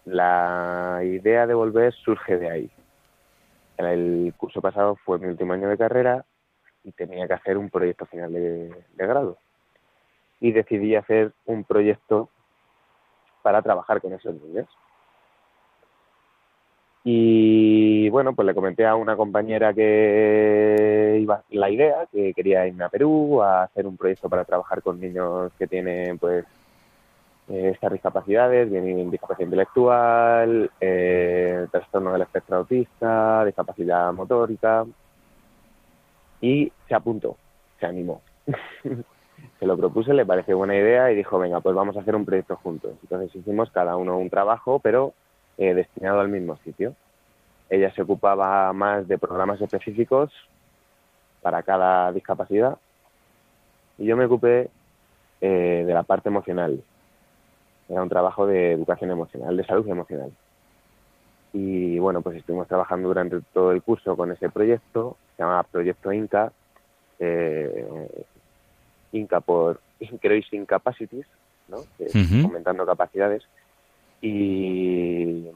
la 0.05 1.01
idea 1.03 1.47
de 1.47 1.53
volver 1.53 1.93
surge 1.93 2.37
de 2.37 2.49
ahí. 2.49 2.69
El 3.77 4.33
curso 4.37 4.61
pasado 4.61 4.95
fue 4.97 5.19
mi 5.19 5.27
último 5.27 5.53
año 5.53 5.69
de 5.69 5.77
carrera 5.77 6.25
y 6.83 6.91
tenía 6.91 7.27
que 7.27 7.33
hacer 7.33 7.57
un 7.57 7.69
proyecto 7.69 8.05
final 8.05 8.33
de 8.33 8.73
grado. 8.95 9.37
Y 10.41 10.51
decidí 10.51 10.95
hacer 10.95 11.31
un 11.45 11.63
proyecto 11.63 12.29
para 13.41 13.61
trabajar 13.61 14.01
con 14.01 14.13
esos 14.13 14.35
niños. 14.35 14.67
Y 17.03 18.09
bueno, 18.09 18.33
pues 18.33 18.45
le 18.45 18.53
comenté 18.53 18.85
a 18.85 18.95
una 18.95 19.15
compañera 19.15 19.73
que 19.73 21.19
iba 21.21 21.43
la 21.49 21.69
idea, 21.69 22.07
que 22.11 22.33
quería 22.33 22.67
irme 22.67 22.83
a 22.83 22.89
Perú 22.89 23.41
a 23.41 23.63
hacer 23.63 23.87
un 23.87 23.95
proyecto 23.95 24.29
para 24.29 24.43
trabajar 24.43 24.81
con 24.81 24.99
niños 24.99 25.51
que 25.57 25.67
tienen 25.67 26.17
pues 26.17 26.45
eh, 27.49 27.71
estas 27.73 27.93
discapacidades, 27.93 28.69
discapacidad 28.69 29.45
intelectual, 29.45 30.69
eh, 30.79 31.67
trastorno 31.71 32.11
del 32.13 32.21
espectro 32.21 32.57
autista, 32.57 33.45
discapacidad 33.45 34.13
motórica. 34.13 34.85
Y 36.41 36.71
se 36.87 36.95
apuntó, 36.95 37.37
se 37.79 37.85
animó. 37.85 38.21
se 39.59 39.65
lo 39.65 39.77
propuse, 39.77 40.13
le 40.13 40.25
pareció 40.25 40.57
buena 40.57 40.75
idea 40.75 41.11
y 41.11 41.15
dijo, 41.15 41.39
venga, 41.39 41.59
pues 41.61 41.75
vamos 41.75 41.97
a 41.97 42.01
hacer 42.01 42.15
un 42.15 42.25
proyecto 42.25 42.55
juntos. 42.57 42.93
Entonces 43.01 43.35
hicimos 43.35 43.71
cada 43.71 43.95
uno 43.95 44.17
un 44.17 44.29
trabajo, 44.29 44.79
pero 44.79 45.13
eh, 45.59 45.73
destinado 45.73 46.21
al 46.21 46.29
mismo 46.29 46.57
sitio. 46.63 46.95
Ella 47.69 47.93
se 47.93 48.01
ocupaba 48.01 48.71
más 48.73 49.07
de 49.07 49.17
programas 49.17 49.61
específicos 49.61 50.31
para 51.41 51.61
cada 51.63 52.11
discapacidad 52.11 52.77
y 53.97 54.05
yo 54.05 54.15
me 54.15 54.25
ocupé 54.25 54.69
eh, 55.41 55.83
de 55.85 55.93
la 55.93 56.03
parte 56.03 56.29
emocional. 56.29 56.81
Era 57.89 58.01
un 58.01 58.09
trabajo 58.09 58.47
de 58.47 58.71
educación 58.71 59.11
emocional, 59.11 59.57
de 59.57 59.65
salud 59.65 59.87
emocional. 59.87 60.31
Y 61.51 61.99
bueno, 61.99 62.21
pues 62.21 62.37
estuvimos 62.37 62.67
trabajando 62.67 63.09
durante 63.09 63.41
todo 63.53 63.73
el 63.73 63.81
curso 63.81 64.15
con 64.15 64.31
ese 64.31 64.49
proyecto, 64.49 65.17
se 65.35 65.43
llama 65.43 65.63
Proyecto 65.63 66.13
Inca, 66.13 66.53
eh, 67.19 68.25
Inca 69.11 69.41
por 69.41 69.81
Increase 69.99 70.55
Incapacities, 70.55 71.25
¿no? 71.67 71.79
Ujú. 71.79 72.45
aumentando 72.45 72.85
capacidades. 72.85 73.43
Y, 74.21 75.47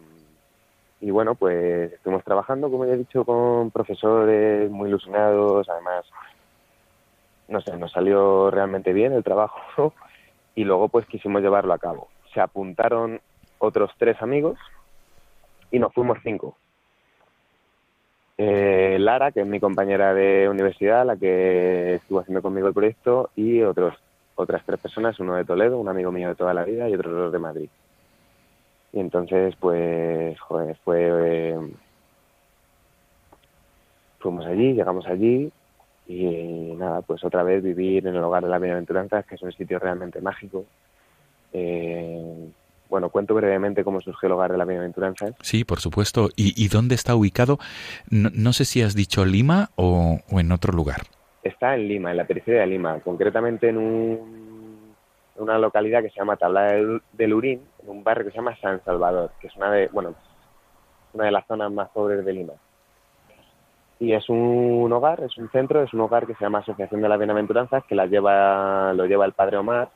y 1.02 1.12
bueno, 1.12 1.36
pues 1.36 1.94
estuvimos 1.94 2.24
trabajando, 2.24 2.72
como 2.72 2.86
ya 2.86 2.94
he 2.94 2.98
dicho, 2.98 3.26
con 3.26 3.72
profesores 3.72 4.70
muy 4.72 4.90
ilusionados, 4.90 5.68
además, 5.70 6.06
no 7.48 7.62
sé, 7.62 7.76
nos 7.78 7.92
salió 7.92 8.50
realmente 8.52 8.94
bien 8.94 9.14
el 9.14 9.24
trabajo 9.24 9.94
y 10.56 10.64
luego 10.64 10.88
pues 10.90 11.06
quisimos 11.08 11.42
llevarlo 11.42 11.74
a 11.74 11.80
cabo. 11.80 12.08
Se 12.34 12.40
apuntaron 12.40 13.20
otros 13.60 13.92
tres 13.98 14.22
amigos 14.22 14.58
y 15.72 15.80
nos 15.80 15.94
fuimos 15.94 16.20
cinco. 16.24 16.56
Eh, 18.38 18.98
Lara, 19.00 19.32
que 19.32 19.42
es 19.42 19.48
mi 19.48 19.60
compañera 19.60 20.14
de 20.14 20.50
universidad, 20.50 21.06
la 21.06 21.16
que 21.16 21.96
estuvo 21.96 22.20
haciendo 22.20 22.42
conmigo 22.42 22.68
el 22.68 22.74
proyecto, 22.74 23.30
y 23.36 23.62
otros, 23.62 23.96
otras 24.36 24.64
tres 24.66 24.80
personas, 24.80 25.20
uno 25.20 25.36
de 25.36 25.46
Toledo, 25.46 25.78
un 25.78 25.88
amigo 25.88 26.12
mío 26.12 26.30
de 26.30 26.36
toda 26.36 26.54
la 26.54 26.64
vida, 26.64 26.90
y 26.90 26.96
otros 26.96 27.14
dos 27.14 27.32
de 27.32 27.40
Madrid. 27.40 27.70
Y 28.94 29.00
entonces, 29.00 29.56
pues, 29.60 30.40
joder, 30.40 30.78
fue... 30.84 31.10
eh, 31.12 31.58
fuimos 34.20 34.46
allí, 34.46 34.74
llegamos 34.74 35.06
allí, 35.08 35.52
y 36.08 36.76
nada, 36.78 37.02
pues 37.02 37.24
otra 37.24 37.44
vez 37.44 37.62
vivir 37.64 38.08
en 38.08 38.16
el 38.16 38.24
hogar 38.24 38.44
de 38.44 38.50
la 38.50 38.60
bienaventuranza, 38.60 39.24
que 39.24 39.36
es 39.36 39.42
un 39.42 39.52
sitio 39.52 39.80
realmente 39.80 40.22
mágico. 40.22 40.66
Eh, 41.52 42.50
bueno, 42.90 43.10
cuento 43.10 43.34
brevemente 43.34 43.84
cómo 43.84 44.00
surgió 44.02 44.28
el 44.28 44.34
hogar 44.34 44.52
de 44.52 44.58
la 44.58 44.66
bienaventuranza. 44.66 45.32
Sí, 45.42 45.64
por 45.64 45.80
supuesto. 45.80 46.30
¿Y, 46.36 46.54
y 46.64 46.68
dónde 46.68 46.96
está 46.96 47.16
ubicado? 47.16 47.58
No, 48.10 48.30
no 48.34 48.54
sé 48.54 48.66
si 48.66 48.82
has 48.82 48.96
dicho 48.96 49.26
Lima 49.26 49.70
o, 49.76 50.20
o 50.32 50.40
en 50.40 50.52
otro 50.52 50.72
lugar. 50.74 51.02
Está 51.42 51.76
en 51.76 51.88
Lima, 51.88 52.12
en 52.12 52.18
la 52.18 52.26
periferia 52.28 52.62
de 52.62 52.68
Lima, 52.68 53.00
concretamente 53.00 53.70
en 53.70 53.78
un- 53.78 54.94
una 55.36 55.58
localidad 55.58 56.02
que 56.04 56.10
se 56.12 56.20
llama 56.20 56.38
Tabla 56.38 56.74
del, 56.74 57.02
del 57.14 57.34
Urín, 57.34 57.62
en 57.84 57.90
un 57.90 58.04
barrio 58.04 58.26
que 58.26 58.32
se 58.32 58.38
llama 58.38 58.58
San 58.62 58.84
Salvador, 58.84 59.32
que 59.40 59.48
es 59.48 59.56
una 59.56 59.72
de, 59.72 59.88
bueno, 59.90 60.16
una 61.14 61.26
de 61.26 61.32
las 61.32 61.46
zonas 61.48 61.72
más 61.72 61.90
pobres 61.90 62.24
de 62.26 62.34
Lima. 62.34 62.54
Y 64.00 64.14
es 64.14 64.28
un 64.30 64.92
hogar, 64.92 65.22
es 65.22 65.38
un 65.38 65.50
centro, 65.52 65.82
es 65.82 65.94
un 65.94 66.02
hogar 66.02 66.26
que 66.26 66.34
se 66.36 66.44
llama 66.44 66.60
Asociación 66.60 67.02
de 67.02 67.10
las 67.10 67.20
Bienaventuranzas, 67.20 67.84
que 67.86 67.96
la 67.96 68.06
lleva, 68.06 68.94
lo 68.94 69.06
lleva 69.06 69.26
el 69.26 69.34
padre 69.34 69.58
Omar. 69.58 69.90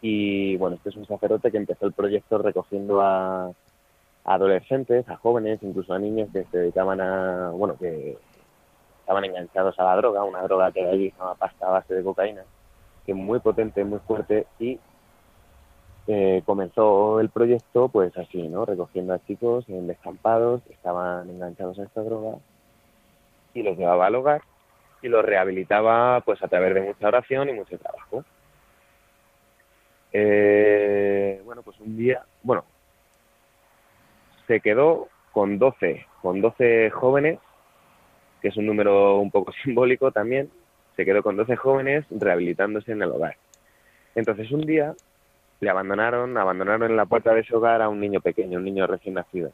Y 0.00 0.56
bueno, 0.56 0.76
este 0.76 0.90
es 0.90 0.96
un 0.96 1.06
sacerdote 1.06 1.50
que 1.50 1.56
empezó 1.56 1.86
el 1.86 1.92
proyecto 1.92 2.38
recogiendo 2.38 3.02
a, 3.02 3.46
a 3.46 3.54
adolescentes, 4.24 5.08
a 5.08 5.16
jóvenes, 5.16 5.62
incluso 5.62 5.92
a 5.92 5.98
niños 5.98 6.28
que 6.32 6.44
se 6.44 6.58
dedicaban 6.58 7.00
a, 7.00 7.50
bueno, 7.50 7.76
que 7.76 8.16
estaban 9.00 9.24
enganchados 9.24 9.78
a 9.78 9.84
la 9.84 9.96
droga, 9.96 10.24
una 10.24 10.42
droga 10.42 10.72
que 10.72 10.86
allí 10.86 11.10
se 11.10 11.18
llama 11.18 11.34
pasta 11.34 11.66
a 11.66 11.72
base 11.72 11.94
de 11.94 12.02
cocaína, 12.02 12.42
que 13.04 13.12
es 13.12 13.18
muy 13.18 13.40
potente, 13.40 13.84
muy 13.84 13.98
fuerte, 14.00 14.46
y 14.58 14.78
eh, 16.06 16.42
comenzó 16.44 17.20
el 17.20 17.30
proyecto 17.30 17.88
pues 17.88 18.16
así, 18.16 18.48
¿no? 18.48 18.64
Recogiendo 18.64 19.14
a 19.14 19.24
chicos 19.24 19.64
en 19.68 19.86
descampados 19.86 20.62
que 20.62 20.74
estaban 20.74 21.28
enganchados 21.30 21.78
a 21.78 21.84
esta 21.84 22.02
droga 22.02 22.38
y 23.54 23.62
los 23.62 23.76
llevaba 23.76 24.06
al 24.06 24.14
hogar 24.14 24.42
y 25.02 25.08
los 25.08 25.24
rehabilitaba 25.24 26.20
pues 26.22 26.42
a 26.42 26.48
través 26.48 26.74
de 26.74 26.82
mucha 26.82 27.08
oración 27.08 27.48
y 27.48 27.52
mucho 27.52 27.78
trabajo. 27.78 28.24
Eh, 30.12 31.42
bueno, 31.44 31.62
pues 31.62 31.78
un 31.80 31.96
día, 31.96 32.24
bueno, 32.42 32.64
se 34.46 34.60
quedó 34.60 35.08
con 35.32 35.58
12, 35.58 36.06
con 36.22 36.40
12 36.40 36.90
jóvenes 36.90 37.38
que 38.44 38.48
es 38.48 38.58
un 38.58 38.66
número 38.66 39.20
un 39.20 39.30
poco 39.30 39.52
simbólico 39.64 40.12
también, 40.12 40.50
se 40.96 41.06
quedó 41.06 41.22
con 41.22 41.34
12 41.34 41.56
jóvenes 41.56 42.04
rehabilitándose 42.10 42.92
en 42.92 43.00
el 43.00 43.10
hogar. 43.10 43.36
Entonces 44.14 44.52
un 44.52 44.60
día 44.60 44.94
le 45.64 45.70
abandonaron, 45.70 46.36
abandonaron 46.36 46.90
en 46.90 46.96
la 46.96 47.06
puerta 47.06 47.34
de 47.34 47.40
ese 47.40 47.56
hogar 47.56 47.82
a 47.82 47.88
un 47.88 48.00
niño 48.00 48.20
pequeño, 48.20 48.58
un 48.58 48.64
niño 48.64 48.86
recién 48.86 49.14
nacido. 49.14 49.50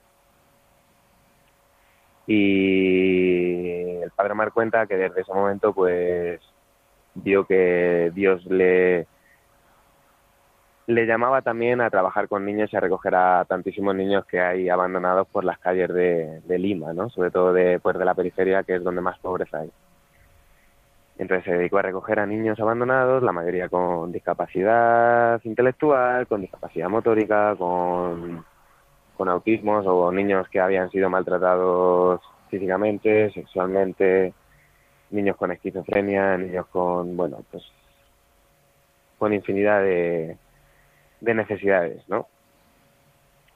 Y 2.27 4.03
el 4.03 4.11
padre 4.11 4.35
Mar 4.35 4.53
cuenta 4.53 4.87
que 4.87 4.97
desde 4.97 5.23
ese 5.23 5.33
momento 5.33 5.73
pues 5.73 6.41
vio 7.15 7.47
que 7.47 8.13
Dios 8.15 8.45
le 8.47 9.07
le 10.91 11.07
llamaba 11.07 11.43
también 11.43 11.81
a 11.81 11.91
trabajar 11.91 12.29
con 12.29 12.45
niños 12.45 12.73
y 12.73 12.77
a 12.77 12.81
recoger 12.81 13.15
a 13.15 13.45
tantísimos 13.49 13.95
niños 13.95 14.27
que 14.27 14.41
hay 14.41 14.69
abandonados 14.69 15.29
por 15.29 15.45
las 15.45 15.59
calles 15.59 15.89
de, 15.93 16.59
Lima, 16.59 16.93
¿no? 16.93 17.09
Sobre 17.11 17.31
todo 17.31 17.53
de, 17.53 17.79
pues, 17.81 17.97
de 17.97 18.05
la 18.05 18.15
periferia, 18.15 18.65
que 18.65 18.77
es 18.77 18.83
donde 18.83 19.01
más 19.01 19.19
pobreza 19.21 19.59
hay. 19.59 19.71
Entonces 21.21 21.45
se 21.45 21.53
dedicó 21.53 21.77
a 21.77 21.83
recoger 21.83 22.19
a 22.19 22.25
niños 22.25 22.59
abandonados, 22.61 23.23
la 23.23 23.31
mayoría 23.31 23.69
con 23.69 24.11
discapacidad 24.11 25.39
intelectual, 25.45 26.27
con 26.27 26.41
discapacidad 26.41 26.89
motórica, 26.89 27.55
con, 27.57 28.43
con 29.19 29.29
autismos 29.29 29.87
o 29.87 30.11
niños 30.11 30.49
que 30.49 30.61
habían 30.61 30.91
sido 30.91 31.11
maltratados 31.11 32.23
físicamente, 32.49 33.31
sexualmente, 33.33 34.33
niños 35.11 35.37
con 35.37 35.53
esquizofrenia, 35.53 36.39
niños 36.39 36.67
con, 36.69 37.15
bueno, 37.19 37.45
pues 37.51 37.65
con 39.19 39.35
infinidad 39.35 39.83
de, 39.83 40.39
de 41.21 41.35
necesidades, 41.35 42.03
¿no? 42.09 42.29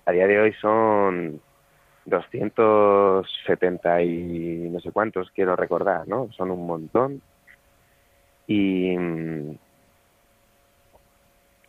A 0.04 0.12
día 0.12 0.26
de 0.26 0.38
hoy 0.38 0.52
son 0.60 1.40
270 2.04 4.02
y 4.02 4.68
no 4.70 4.80
sé 4.80 4.92
cuántos, 4.92 5.30
quiero 5.30 5.56
recordar, 5.56 6.06
¿no? 6.06 6.30
Son 6.32 6.50
un 6.50 6.66
montón. 6.66 7.22
Y, 8.46 8.96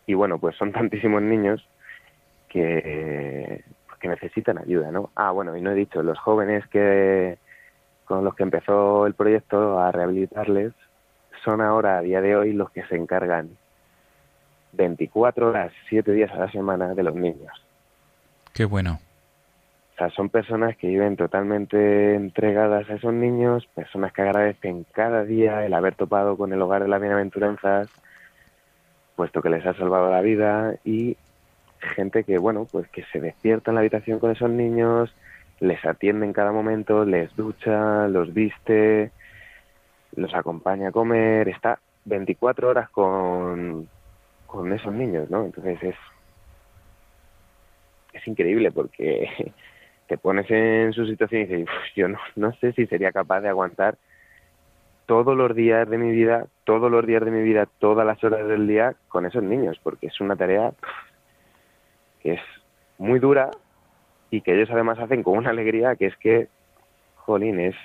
y 0.08 0.14
bueno, 0.14 0.40
pues 0.40 0.56
son 0.58 0.72
tantísimos 0.74 1.22
niños 1.22 1.68
que 2.50 3.64
que 4.06 4.10
necesitan 4.10 4.60
ayuda, 4.60 4.92
¿no? 4.92 5.10
Ah, 5.16 5.32
bueno, 5.32 5.58
y 5.58 5.62
no 5.62 5.72
he 5.72 5.76
dicho, 5.76 6.04
los 6.04 6.20
jóvenes 6.20 6.66
que 6.68 7.38
con 8.06 8.24
los 8.24 8.36
que 8.36 8.44
empezó 8.44 9.08
el 9.08 9.16
proyecto 9.16 9.80
a 9.80 9.92
rehabilitarles 9.92 10.74
son 11.44 11.60
ahora, 11.60 11.98
a 11.98 12.02
día 12.02 12.22
de 12.22 12.36
hoy, 12.36 12.54
los 12.54 12.70
que 12.70 12.84
se 12.84 12.96
encargan 12.96 13.50
24 14.74 15.50
horas, 15.50 15.72
7 15.90 16.12
días 16.12 16.32
a 16.32 16.38
la 16.38 16.52
semana 16.52 16.94
de 16.94 17.04
los 17.04 17.16
niños. 17.16 17.52
Qué 18.54 18.66
bueno. 18.66 19.00
O 19.96 19.98
sea, 19.98 20.10
son 20.10 20.28
personas 20.28 20.76
que 20.76 20.88
viven 20.88 21.16
totalmente 21.16 22.16
entregadas 22.16 22.90
a 22.90 22.96
esos 22.96 23.14
niños, 23.14 23.66
personas 23.68 24.12
que 24.12 24.24
agradecen 24.24 24.86
cada 24.92 25.24
día 25.24 25.66
el 25.66 25.74
haber 25.74 25.96
topado 25.96 26.36
con 26.36 26.52
el 26.52 26.62
hogar 26.62 26.84
de 26.84 26.90
las 26.90 27.00
bienaventuranzas, 27.00 27.88
puesto 29.16 29.42
que 29.42 29.50
les 29.50 29.66
ha 29.66 29.74
salvado 29.74 30.12
la 30.12 30.20
vida, 30.20 30.76
y 30.84 31.16
gente 31.80 32.26
que, 32.26 32.38
bueno, 32.38 32.68
pues 32.70 32.90
que 32.90 33.06
se 33.06 33.22
despierta 33.22 33.72
en 33.72 33.76
la 33.76 33.82
habitación 33.82 34.20
con 34.20 34.32
esos 34.32 34.50
niños, 34.50 35.16
les 35.62 35.84
atiende 35.86 36.26
en 36.26 36.34
cada 36.34 36.52
momento, 36.52 37.06
les 37.06 37.34
ducha, 37.38 38.10
los 38.10 38.34
viste, 38.34 39.12
los 40.18 40.34
acompaña 40.34 40.90
a 40.90 40.92
comer, 40.92 41.48
está 41.48 41.80
24 42.04 42.68
horas 42.68 42.90
con, 42.90 43.88
con 44.46 44.74
esos 44.74 44.92
niños, 44.92 45.30
¿no? 45.30 45.46
Entonces 45.46 45.82
es, 45.82 45.96
es 48.12 48.28
increíble 48.28 48.72
porque 48.72 49.54
te 50.08 50.18
pones 50.18 50.50
en 50.50 50.94
su 50.94 51.06
situación 51.06 51.42
y 51.42 51.46
dices, 51.46 51.64
"Uf, 51.64 51.96
yo 51.96 52.08
no, 52.08 52.20
no 52.36 52.54
sé 52.54 52.74
si 52.74 52.86
sería 52.88 53.12
capaz 53.12 53.42
de 53.42 53.50
aguantar 53.50 53.98
todos 55.06 55.38
los 55.38 55.56
días 55.56 55.90
de 55.90 55.98
mi 55.98 56.12
vida, 56.12 56.48
todos 56.64 56.92
los 56.92 57.06
días 57.06 57.24
de 57.24 57.32
mi 57.32 57.42
vida, 57.44 57.68
todas 57.80 58.06
las 58.06 58.24
horas 58.24 58.48
del 58.48 58.68
día 58.68 58.96
con 59.08 59.26
esos 59.26 59.44
niños, 59.44 59.80
porque 59.84 60.08
es 60.08 60.20
una 60.20 60.36
tarea 60.36 60.74
que 62.22 62.34
es 62.34 62.42
muy 62.98 63.20
dura 63.20 63.52
y 64.32 64.42
que 64.42 64.56
ellos 64.56 64.70
además 64.72 65.00
hacen 65.00 65.24
con 65.24 65.38
una 65.38 65.52
alegría 65.52 65.96
que 65.96 66.08
es 66.08 66.18
que, 66.18 66.48
jolín, 67.16 67.60
es, 67.60 67.76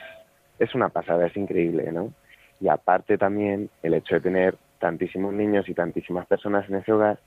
es 0.59 0.75
una 0.75 0.89
pasada, 0.89 1.27
es 1.27 1.37
increíble, 1.37 1.93
¿no? 1.93 2.13
Y 2.61 2.69
aparte 2.69 3.19
también 3.19 3.71
el 3.83 3.95
hecho 3.95 4.15
de 4.15 4.21
tener 4.21 4.57
tantísimos 4.79 5.35
niños 5.35 5.69
y 5.69 5.75
tantísimas 5.75 6.27
personas 6.27 6.69
en 6.69 6.77
ese 6.77 6.93
hogar 6.93 7.19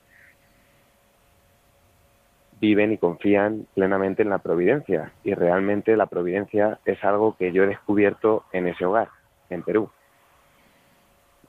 viven 2.63 2.93
y 2.93 2.97
confían 2.97 3.67
plenamente 3.73 4.21
en 4.21 4.29
la 4.29 4.37
providencia. 4.37 5.11
Y 5.25 5.33
realmente 5.33 5.97
la 5.97 6.05
providencia 6.05 6.79
es 6.85 7.03
algo 7.03 7.35
que 7.35 7.51
yo 7.51 7.63
he 7.63 7.67
descubierto 7.67 8.45
en 8.53 8.69
ese 8.69 8.85
hogar, 8.85 9.09
en 9.49 9.63
Perú. 9.63 9.89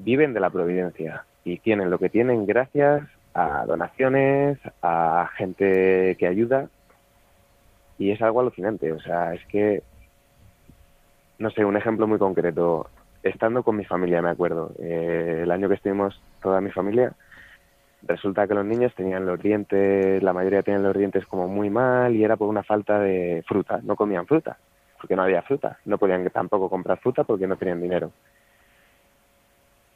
Viven 0.01 0.35
de 0.35 0.41
la 0.41 0.51
providencia 0.51 1.25
y 1.45 1.61
tienen 1.61 1.89
lo 1.89 2.01
que 2.01 2.09
tienen 2.09 2.47
gracias 2.47 3.05
a 3.33 3.65
donaciones, 3.65 4.59
a 4.83 5.31
gente 5.37 6.17
que 6.19 6.27
ayuda. 6.27 6.69
Y 7.97 8.11
es 8.11 8.21
algo 8.21 8.41
alucinante. 8.41 8.93
O 8.93 8.99
sea, 8.99 9.35
es 9.35 9.47
que, 9.47 9.85
no 11.39 11.49
sé, 11.51 11.65
un 11.65 11.77
ejemplo 11.77 12.09
muy 12.09 12.19
concreto. 12.19 12.91
Estando 13.23 13.63
con 13.63 13.77
mi 13.77 13.85
familia, 13.85 14.21
me 14.21 14.31
acuerdo, 14.31 14.73
eh, 14.81 15.43
el 15.45 15.51
año 15.53 15.69
que 15.69 15.77
estuvimos 15.77 16.21
toda 16.43 16.61
mi 16.61 16.73
familia, 16.73 17.13
resulta 18.07 18.47
que 18.47 18.55
los 18.55 18.65
niños 18.65 18.95
tenían 18.95 19.27
los 19.27 19.41
dientes, 19.41 20.23
la 20.23 20.33
mayoría 20.33 20.63
tenían 20.63 20.83
los 20.83 20.97
dientes 20.97 21.27
como 21.27 21.49
muy 21.49 21.71
mal 21.71 22.15
y 22.15 22.25
era 22.25 22.37
por 22.37 22.49
una 22.49 22.63
falta 22.63 22.99
de 22.99 23.43
fruta, 23.47 23.81
no 23.83 23.97
comían 23.97 24.27
fruta, 24.27 24.59
porque 25.01 25.17
no 25.17 25.23
había 25.23 25.43
fruta, 25.43 25.79
no 25.85 25.99
podían 25.99 26.29
tampoco 26.31 26.69
comprar 26.69 26.99
fruta 26.99 27.25
porque 27.25 27.47
no 27.47 27.57
tenían 27.57 27.81
dinero. 27.81 28.13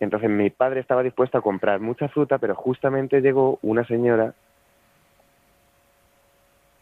Entonces 0.01 0.31
mi 0.31 0.51
padre 0.51 0.81
estaba 0.81 1.03
dispuesto 1.03 1.39
a 1.39 1.43
comprar 1.43 1.81
mucha 1.81 2.09
fruta, 2.09 2.39
pero 2.39 2.55
justamente 2.55 3.21
llegó 3.21 3.59
una 3.63 3.85
señora 3.85 4.35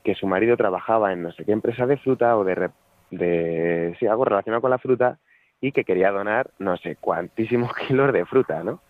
que 0.04 0.14
su 0.14 0.26
marido 0.26 0.56
trabajaba 0.56 1.12
en 1.12 1.22
no 1.22 1.32
sé 1.32 1.44
qué 1.44 1.52
empresa 1.52 1.86
de 1.86 1.96
fruta 1.96 2.36
o 2.36 2.44
de, 2.44 2.70
de 3.10 3.96
sí, 3.98 4.06
algo 4.06 4.24
relacionado 4.24 4.60
con 4.60 4.70
la 4.70 4.78
fruta 4.78 5.18
y 5.60 5.72
que 5.72 5.84
quería 5.84 6.12
donar 6.12 6.50
no 6.58 6.76
sé 6.76 6.96
cuantísimos 6.96 7.74
kilos 7.88 8.12
de 8.12 8.24
fruta, 8.26 8.62
¿no? 8.62 8.80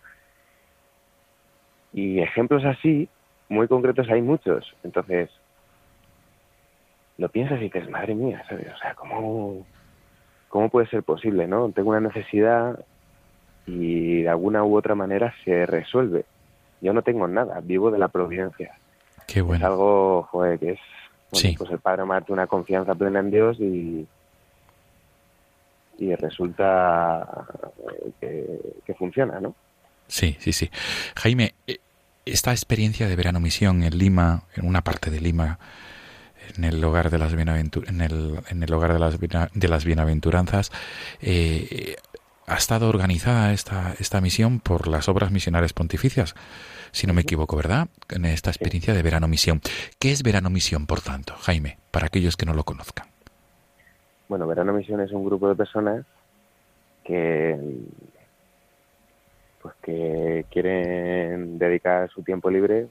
Y 1.97 2.19
ejemplos 2.19 2.63
así, 2.63 3.09
muy 3.49 3.67
concretos, 3.67 4.07
hay 4.09 4.21
muchos. 4.21 4.71
Entonces, 4.83 5.31
lo 7.17 7.27
piensas 7.29 7.57
y 7.59 7.63
dices, 7.63 7.89
madre 7.89 8.13
mía, 8.13 8.43
¿sabes? 8.47 8.67
O 8.71 8.77
sea, 8.77 8.93
¿cómo, 8.93 9.65
¿cómo 10.47 10.69
puede 10.69 10.85
ser 10.89 11.01
posible, 11.01 11.47
no? 11.47 11.71
Tengo 11.71 11.89
una 11.89 11.99
necesidad 12.01 12.79
y 13.65 14.21
de 14.21 14.29
alguna 14.29 14.63
u 14.63 14.77
otra 14.77 14.93
manera 14.93 15.33
se 15.43 15.65
resuelve. 15.65 16.25
Yo 16.81 16.93
no 16.93 17.01
tengo 17.01 17.27
nada, 17.27 17.59
vivo 17.61 17.89
de 17.89 17.97
la 17.97 18.09
providencia. 18.09 18.75
Qué 19.25 19.39
Es 19.39 19.45
bueno. 19.45 19.65
algo, 19.65 20.23
joder, 20.29 20.59
que 20.59 20.73
es 20.73 20.79
bueno, 21.31 21.49
Sí. 21.49 21.55
pues 21.57 21.71
el 21.71 21.79
Padre 21.79 22.05
Marte 22.05 22.31
una 22.31 22.45
confianza 22.45 22.93
plena 22.93 23.19
en 23.21 23.31
Dios 23.31 23.57
y, 23.59 24.07
y 25.97 26.13
resulta 26.15 27.27
que, 28.21 28.45
que 28.85 28.93
funciona, 28.93 29.39
¿no? 29.41 29.55
Sí, 30.07 30.37
sí, 30.39 30.53
sí. 30.53 30.69
Jaime, 31.17 31.55
eh, 31.65 31.79
esta 32.31 32.51
experiencia 32.51 33.07
de 33.07 33.15
verano 33.15 33.39
misión 33.39 33.83
en 33.83 33.97
Lima, 33.97 34.43
en 34.55 34.65
una 34.65 34.81
parte 34.81 35.11
de 35.11 35.21
Lima, 35.21 35.59
en 36.55 36.63
el 36.63 36.83
hogar 36.83 37.09
de 37.09 37.17
las 37.17 37.35
bienaventur- 37.35 37.87
en 37.89 38.01
el, 38.01 38.39
en 38.49 38.63
el 38.63 38.73
hogar 38.73 38.93
de 38.93 38.99
las, 38.99 39.17
de 39.19 39.67
las 39.67 39.85
bienaventuranzas, 39.85 40.71
eh, 41.21 41.95
ha 42.45 42.55
estado 42.55 42.87
organizada 42.87 43.51
esta, 43.51 43.93
esta 43.99 44.21
misión 44.21 44.59
por 44.59 44.87
las 44.87 45.09
obras 45.09 45.31
misionales 45.31 45.73
pontificias, 45.73 46.35
si 46.91 47.05
no 47.05 47.13
me 47.13 47.21
equivoco, 47.21 47.57
¿verdad? 47.57 47.89
En 48.09 48.23
esta 48.23 48.49
experiencia 48.49 48.93
de 48.93 49.03
verano 49.03 49.27
misión. 49.27 49.59
¿Qué 49.99 50.11
es 50.11 50.23
verano 50.23 50.49
misión, 50.49 50.85
por 50.85 51.01
tanto, 51.01 51.35
Jaime, 51.41 51.77
para 51.91 52.07
aquellos 52.07 52.37
que 52.37 52.45
no 52.45 52.53
lo 52.53 52.63
conozcan? 52.63 53.07
Bueno, 54.29 54.45
Verano 54.45 54.73
Misión 54.73 54.99
es 54.99 55.11
un 55.11 55.23
grupo 55.23 55.47
de 55.47 55.55
personas 55.55 56.05
que 57.05 57.57
pues 59.67 59.75
que 59.81 60.45
quieren 60.49 61.57
dedicar 61.57 62.09
su 62.09 62.23
tiempo 62.23 62.49
libre, 62.49 62.87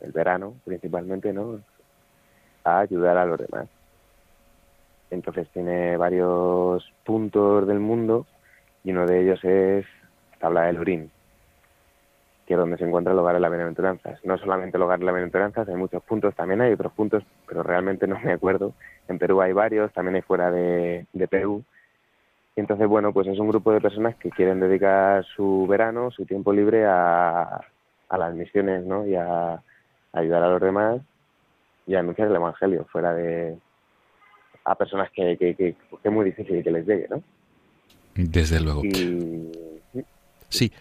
el 0.00 0.12
verano 0.12 0.54
principalmente, 0.64 1.32
¿no? 1.32 1.60
a 2.64 2.80
ayudar 2.80 3.16
a 3.18 3.26
los 3.26 3.38
demás. 3.38 3.68
Entonces 5.10 5.48
tiene 5.52 5.96
varios 5.96 6.90
puntos 7.04 7.66
del 7.66 7.80
mundo 7.80 8.26
y 8.84 8.92
uno 8.92 9.06
de 9.06 9.22
ellos 9.22 9.44
es 9.44 9.86
Tabla 10.38 10.62
del 10.62 10.80
Urín, 10.80 11.10
que 12.46 12.54
es 12.54 12.58
donde 12.58 12.78
se 12.78 12.84
encuentra 12.84 13.12
el 13.12 13.18
hogar 13.18 13.34
de 13.34 13.40
las 13.40 13.50
bienaventuranzas. 13.50 14.24
No 14.24 14.38
solamente 14.38 14.76
el 14.76 14.82
hogar 14.82 14.98
de 14.98 15.04
las 15.04 15.14
bienaventuranzas, 15.14 15.68
hay 15.68 15.76
muchos 15.76 16.02
puntos, 16.04 16.34
también 16.34 16.60
hay 16.60 16.72
otros 16.72 16.92
puntos, 16.92 17.24
pero 17.46 17.62
realmente 17.62 18.06
no 18.06 18.18
me 18.20 18.32
acuerdo. 18.32 18.72
En 19.08 19.18
Perú 19.18 19.40
hay 19.42 19.52
varios, 19.52 19.92
también 19.92 20.14
hay 20.16 20.22
fuera 20.22 20.50
de 20.50 21.28
Perú. 21.28 21.64
Y 22.56 22.60
entonces, 22.60 22.86
bueno, 22.86 23.12
pues 23.12 23.26
es 23.26 23.38
un 23.38 23.48
grupo 23.48 23.72
de 23.72 23.80
personas 23.80 24.14
que 24.16 24.30
quieren 24.30 24.60
dedicar 24.60 25.24
su 25.36 25.66
verano, 25.68 26.10
su 26.10 26.24
tiempo 26.24 26.52
libre 26.52 26.84
a, 26.86 27.60
a 28.08 28.18
las 28.18 28.34
misiones, 28.34 28.84
¿no? 28.84 29.06
Y 29.06 29.16
a, 29.16 29.54
a 29.54 29.60
ayudar 30.12 30.42
a 30.44 30.48
los 30.50 30.60
demás 30.60 31.00
y 31.86 31.94
a 31.96 32.00
anunciar 32.00 32.28
el 32.28 32.36
Evangelio 32.36 32.86
fuera 32.92 33.12
de 33.12 33.56
a 34.64 34.74
personas 34.76 35.10
que, 35.10 35.36
que, 35.36 35.54
que, 35.54 35.74
que 35.74 36.08
es 36.08 36.12
muy 36.12 36.24
difícil 36.24 36.62
que 36.62 36.70
les 36.70 36.86
llegue, 36.86 37.06
¿no? 37.10 37.22
Desde 38.14 38.60
luego. 38.60 38.82
Y 38.84 39.50
Sí, 40.48 40.72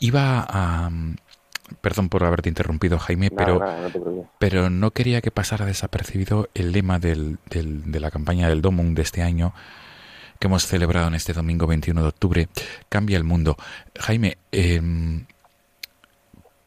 iba 0.00 0.44
a... 0.48 0.90
Perdón 1.80 2.08
por 2.08 2.24
haberte 2.24 2.48
interrumpido, 2.48 2.98
Jaime, 2.98 3.30
nada, 3.30 3.36
pero... 3.46 3.58
nada, 3.60 3.88
no 3.88 4.28
pero 4.38 4.68
no 4.68 4.90
quería 4.90 5.20
que 5.22 5.30
pasara 5.30 5.64
desapercibido 5.64 6.48
el 6.54 6.72
lema 6.72 6.98
del, 6.98 7.38
del- 7.48 7.90
de 7.90 8.00
la 8.00 8.10
campaña 8.10 8.48
del 8.48 8.60
Domum 8.60 8.94
de 8.94 9.02
este 9.02 9.22
año 9.22 9.54
que 10.44 10.48
hemos 10.48 10.66
celebrado 10.66 11.08
en 11.08 11.14
este 11.14 11.32
domingo 11.32 11.66
21 11.66 12.02
de 12.02 12.08
octubre, 12.08 12.48
Cambia 12.90 13.16
el 13.16 13.24
Mundo. 13.24 13.56
Jaime, 13.98 14.36
em, 14.52 15.24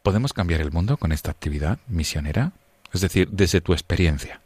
¿podemos 0.02 0.34
cambiar 0.34 0.62
el 0.62 0.72
mundo 0.72 0.98
con 0.98 1.12
esta 1.12 1.30
actividad 1.30 1.78
misionera? 1.88 2.54
Es 2.92 3.02
decir, 3.02 3.28
desde 3.30 3.62
tu 3.62 3.74
experiencia. 3.74 4.42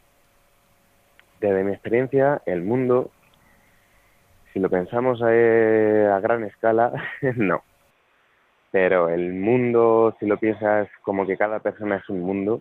Desde 1.40 1.64
mi 1.64 1.72
experiencia, 1.72 2.42
el 2.44 2.60
mundo, 2.60 3.10
si 4.52 4.60
lo 4.60 4.68
pensamos 4.68 5.18
eh, 5.26 6.10
a 6.14 6.20
gran 6.20 6.44
escala, 6.44 6.92
no. 7.36 7.62
Pero 8.70 9.08
el 9.08 9.32
mundo, 9.32 10.14
si 10.20 10.26
lo 10.26 10.36
piensas 10.36 10.88
como 11.00 11.26
que 11.26 11.38
cada 11.38 11.58
persona 11.60 11.96
es 11.96 12.08
un 12.10 12.20
mundo, 12.20 12.60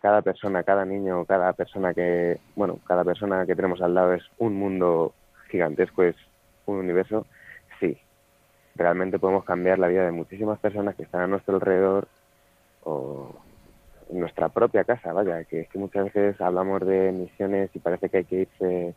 cada 0.00 0.22
persona, 0.22 0.62
cada 0.62 0.84
niño, 0.84 1.24
cada 1.24 1.52
persona 1.52 1.92
que, 1.92 2.38
bueno, 2.54 2.78
cada 2.86 3.02
persona 3.02 3.44
que 3.44 3.56
tenemos 3.56 3.82
al 3.82 3.94
lado 3.94 4.14
es 4.14 4.22
un 4.38 4.54
mundo 4.54 5.14
gigantesco, 5.50 6.02
es 6.02 6.16
un 6.66 6.76
universo, 6.76 7.26
sí. 7.78 7.98
Realmente 8.74 9.18
podemos 9.18 9.44
cambiar 9.44 9.78
la 9.78 9.88
vida 9.88 10.04
de 10.04 10.12
muchísimas 10.12 10.58
personas 10.58 10.94
que 10.94 11.02
están 11.02 11.22
a 11.22 11.26
nuestro 11.26 11.56
alrededor 11.56 12.08
o 12.84 13.34
en 14.10 14.20
nuestra 14.20 14.48
propia 14.48 14.84
casa, 14.84 15.12
vaya, 15.12 15.44
que 15.44 15.60
es 15.60 15.68
que 15.68 15.78
muchas 15.78 16.04
veces 16.04 16.40
hablamos 16.40 16.86
de 16.86 17.12
misiones 17.12 17.70
y 17.74 17.78
parece 17.78 18.08
que 18.08 18.16
hay 18.18 18.24
que 18.24 18.40
irse 18.42 18.94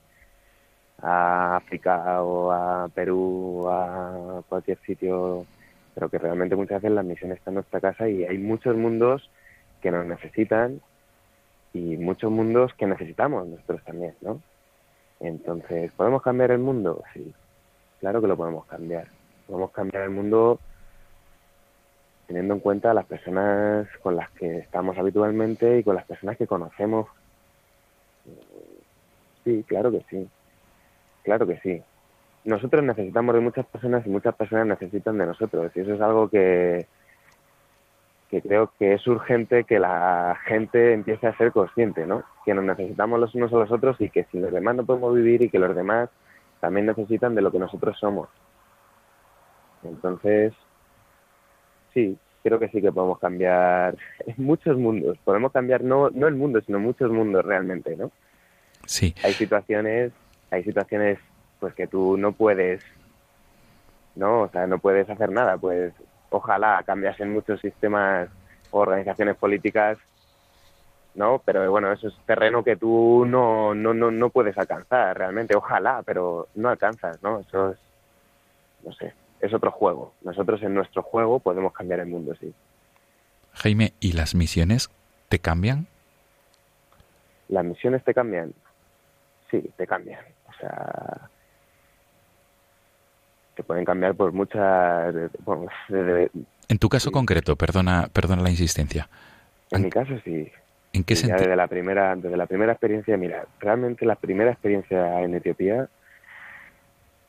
a 1.01 1.57
África 1.57 2.21
o 2.23 2.51
a 2.51 2.87
Perú 2.89 3.63
o 3.63 3.69
a 3.69 4.43
cualquier 4.47 4.79
sitio, 4.85 5.45
pero 5.93 6.09
que 6.09 6.17
realmente 6.17 6.55
muchas 6.55 6.81
veces 6.81 6.95
la 6.95 7.03
misión 7.03 7.31
está 7.31 7.51
en 7.51 7.55
nuestra 7.55 7.81
casa 7.81 8.07
y 8.07 8.23
hay 8.23 8.37
muchos 8.37 8.75
mundos 8.75 9.29
que 9.81 9.91
nos 9.91 10.05
necesitan 10.05 10.81
y 11.73 11.97
muchos 11.97 12.31
mundos 12.31 12.73
que 12.75 12.87
necesitamos 12.87 13.47
nosotros 13.47 13.83
también, 13.83 14.15
¿no? 14.21 14.41
Entonces, 15.23 15.89
¿podemos 15.93 16.21
cambiar 16.21 16.51
el 16.51 16.59
mundo? 16.59 17.01
Sí, 17.13 17.33
claro 17.99 18.21
que 18.21 18.27
lo 18.27 18.35
podemos 18.35 18.65
cambiar. 18.65 19.07
Podemos 19.47 19.71
cambiar 19.71 20.03
el 20.03 20.09
mundo 20.09 20.59
teniendo 22.27 22.53
en 22.55 22.59
cuenta 22.59 22.93
las 22.93 23.05
personas 23.05 23.87
con 24.01 24.17
las 24.17 24.29
que 24.31 24.57
estamos 24.57 24.97
habitualmente 24.97 25.79
y 25.79 25.83
con 25.83 25.95
las 25.95 26.05
personas 26.05 26.37
que 26.37 26.45
conocemos. 26.45 27.07
Sí, 29.45 29.63
claro 29.65 29.91
que 29.91 30.05
sí. 30.09 30.27
Claro 31.23 31.47
que 31.47 31.57
sí. 31.59 31.81
Nosotros 32.43 32.83
necesitamos 32.83 33.33
de 33.33 33.41
muchas 33.41 33.65
personas 33.65 34.05
y 34.05 34.09
muchas 34.09 34.35
personas 34.35 34.67
necesitan 34.67 35.17
de 35.17 35.25
nosotros. 35.25 35.71
Y 35.73 35.79
eso 35.79 35.93
es 35.93 36.01
algo 36.01 36.29
que, 36.29 36.85
que 38.33 38.41
creo 38.41 38.71
que 38.79 38.93
es 38.93 39.05
urgente 39.05 39.63
que 39.63 39.77
la 39.77 40.35
gente 40.47 40.93
empiece 40.93 41.27
a 41.27 41.37
ser 41.37 41.51
consciente, 41.51 42.07
¿no? 42.07 42.23
Que 42.43 42.55
nos 42.55 42.65
necesitamos 42.65 43.19
los 43.19 43.35
unos 43.35 43.53
a 43.53 43.57
los 43.57 43.71
otros 43.71 44.01
y 44.01 44.09
que 44.09 44.23
si 44.31 44.39
los 44.39 44.51
demás 44.51 44.75
no 44.75 44.83
podemos 44.87 45.13
vivir 45.13 45.43
y 45.43 45.49
que 45.49 45.59
los 45.59 45.75
demás 45.75 46.09
también 46.59 46.87
necesitan 46.87 47.35
de 47.35 47.43
lo 47.43 47.51
que 47.51 47.59
nosotros 47.59 47.95
somos. 47.99 48.29
Entonces, 49.83 50.51
sí, 51.93 52.17
creo 52.41 52.57
que 52.57 52.69
sí 52.69 52.81
que 52.81 52.91
podemos 52.91 53.19
cambiar 53.19 53.97
en 54.25 54.43
muchos 54.43 54.79
mundos. 54.79 55.15
Podemos 55.23 55.51
cambiar 55.51 55.83
no, 55.83 56.09
no 56.09 56.27
el 56.27 56.33
mundo, 56.33 56.59
sino 56.61 56.79
muchos 56.79 57.11
mundos 57.11 57.45
realmente, 57.45 57.95
¿no? 57.95 58.09
Sí, 58.87 59.13
Hay 59.23 59.33
situaciones, 59.33 60.11
hay 60.49 60.63
situaciones 60.63 61.19
pues 61.59 61.75
que 61.75 61.85
tú 61.85 62.17
no 62.17 62.31
puedes, 62.31 62.83
¿no? 64.15 64.41
O 64.41 64.49
sea, 64.49 64.65
no 64.65 64.79
puedes 64.79 65.07
hacer 65.07 65.31
nada, 65.31 65.55
pues 65.55 65.93
ojalá 66.33 66.83
cambiasen 66.85 67.31
muchos 67.31 67.61
sistemas 67.61 68.29
o 68.71 68.79
organizaciones 68.79 69.37
políticas, 69.37 69.97
¿no? 71.15 71.41
Pero 71.45 71.69
bueno, 71.69 71.91
eso 71.91 72.07
es 72.07 72.15
terreno 72.25 72.63
que 72.63 72.75
tú 72.75 73.25
no, 73.25 73.73
no, 73.75 73.93
no, 73.93 74.11
no 74.11 74.29
puedes 74.29 74.57
alcanzar 74.57 75.17
realmente, 75.17 75.55
ojalá, 75.55 76.01
pero 76.03 76.47
no 76.55 76.69
alcanzas, 76.69 77.21
¿no? 77.21 77.39
Eso 77.39 77.71
es, 77.71 77.77
no 78.83 78.91
sé, 78.93 79.13
es 79.39 79.53
otro 79.53 79.71
juego. 79.71 80.13
Nosotros 80.23 80.61
en 80.63 80.73
nuestro 80.73 81.03
juego 81.03 81.39
podemos 81.39 81.71
cambiar 81.71 81.99
el 81.99 82.07
mundo, 82.07 82.33
sí. 82.39 82.53
Jaime, 83.53 83.93
¿y 83.99 84.13
las 84.13 84.33
misiones 84.33 84.89
te 85.29 85.37
cambian? 85.39 85.87
¿Las 87.47 87.63
misiones 87.63 88.03
te 88.03 88.13
cambian? 88.13 88.53
Sí, 89.51 89.61
te 89.77 89.85
cambian. 89.85 90.25
O 90.49 90.53
sea, 90.59 91.29
te 93.55 93.63
pueden 93.63 93.85
cambiar 93.85 94.15
por 94.15 94.31
muchas... 94.31 95.13
En 96.69 96.77
tu 96.79 96.89
caso 96.89 97.09
Sí. 97.09 97.13
concreto, 97.13 97.55
perdona, 97.55 98.09
perdona 98.11 98.41
la 98.41 98.49
insistencia. 98.49 99.07
en 99.71 99.81
mi 99.83 99.89
caso 99.89 100.13
sí. 100.23 100.51
¿En 100.93 101.03
qué 101.03 101.15
sentido? 101.15 101.39
desde 101.39 101.55
la 101.55 101.67
primera 101.67 102.15
desde 102.15 102.37
la 102.37 102.45
primera 102.45 102.73
experiencia 102.73 103.17
mira 103.17 103.45
realmente 103.59 104.05
la 104.05 104.13
primera 104.15 104.51
experiencia 104.51 105.21
en 105.23 105.33
Etiopía 105.33 105.87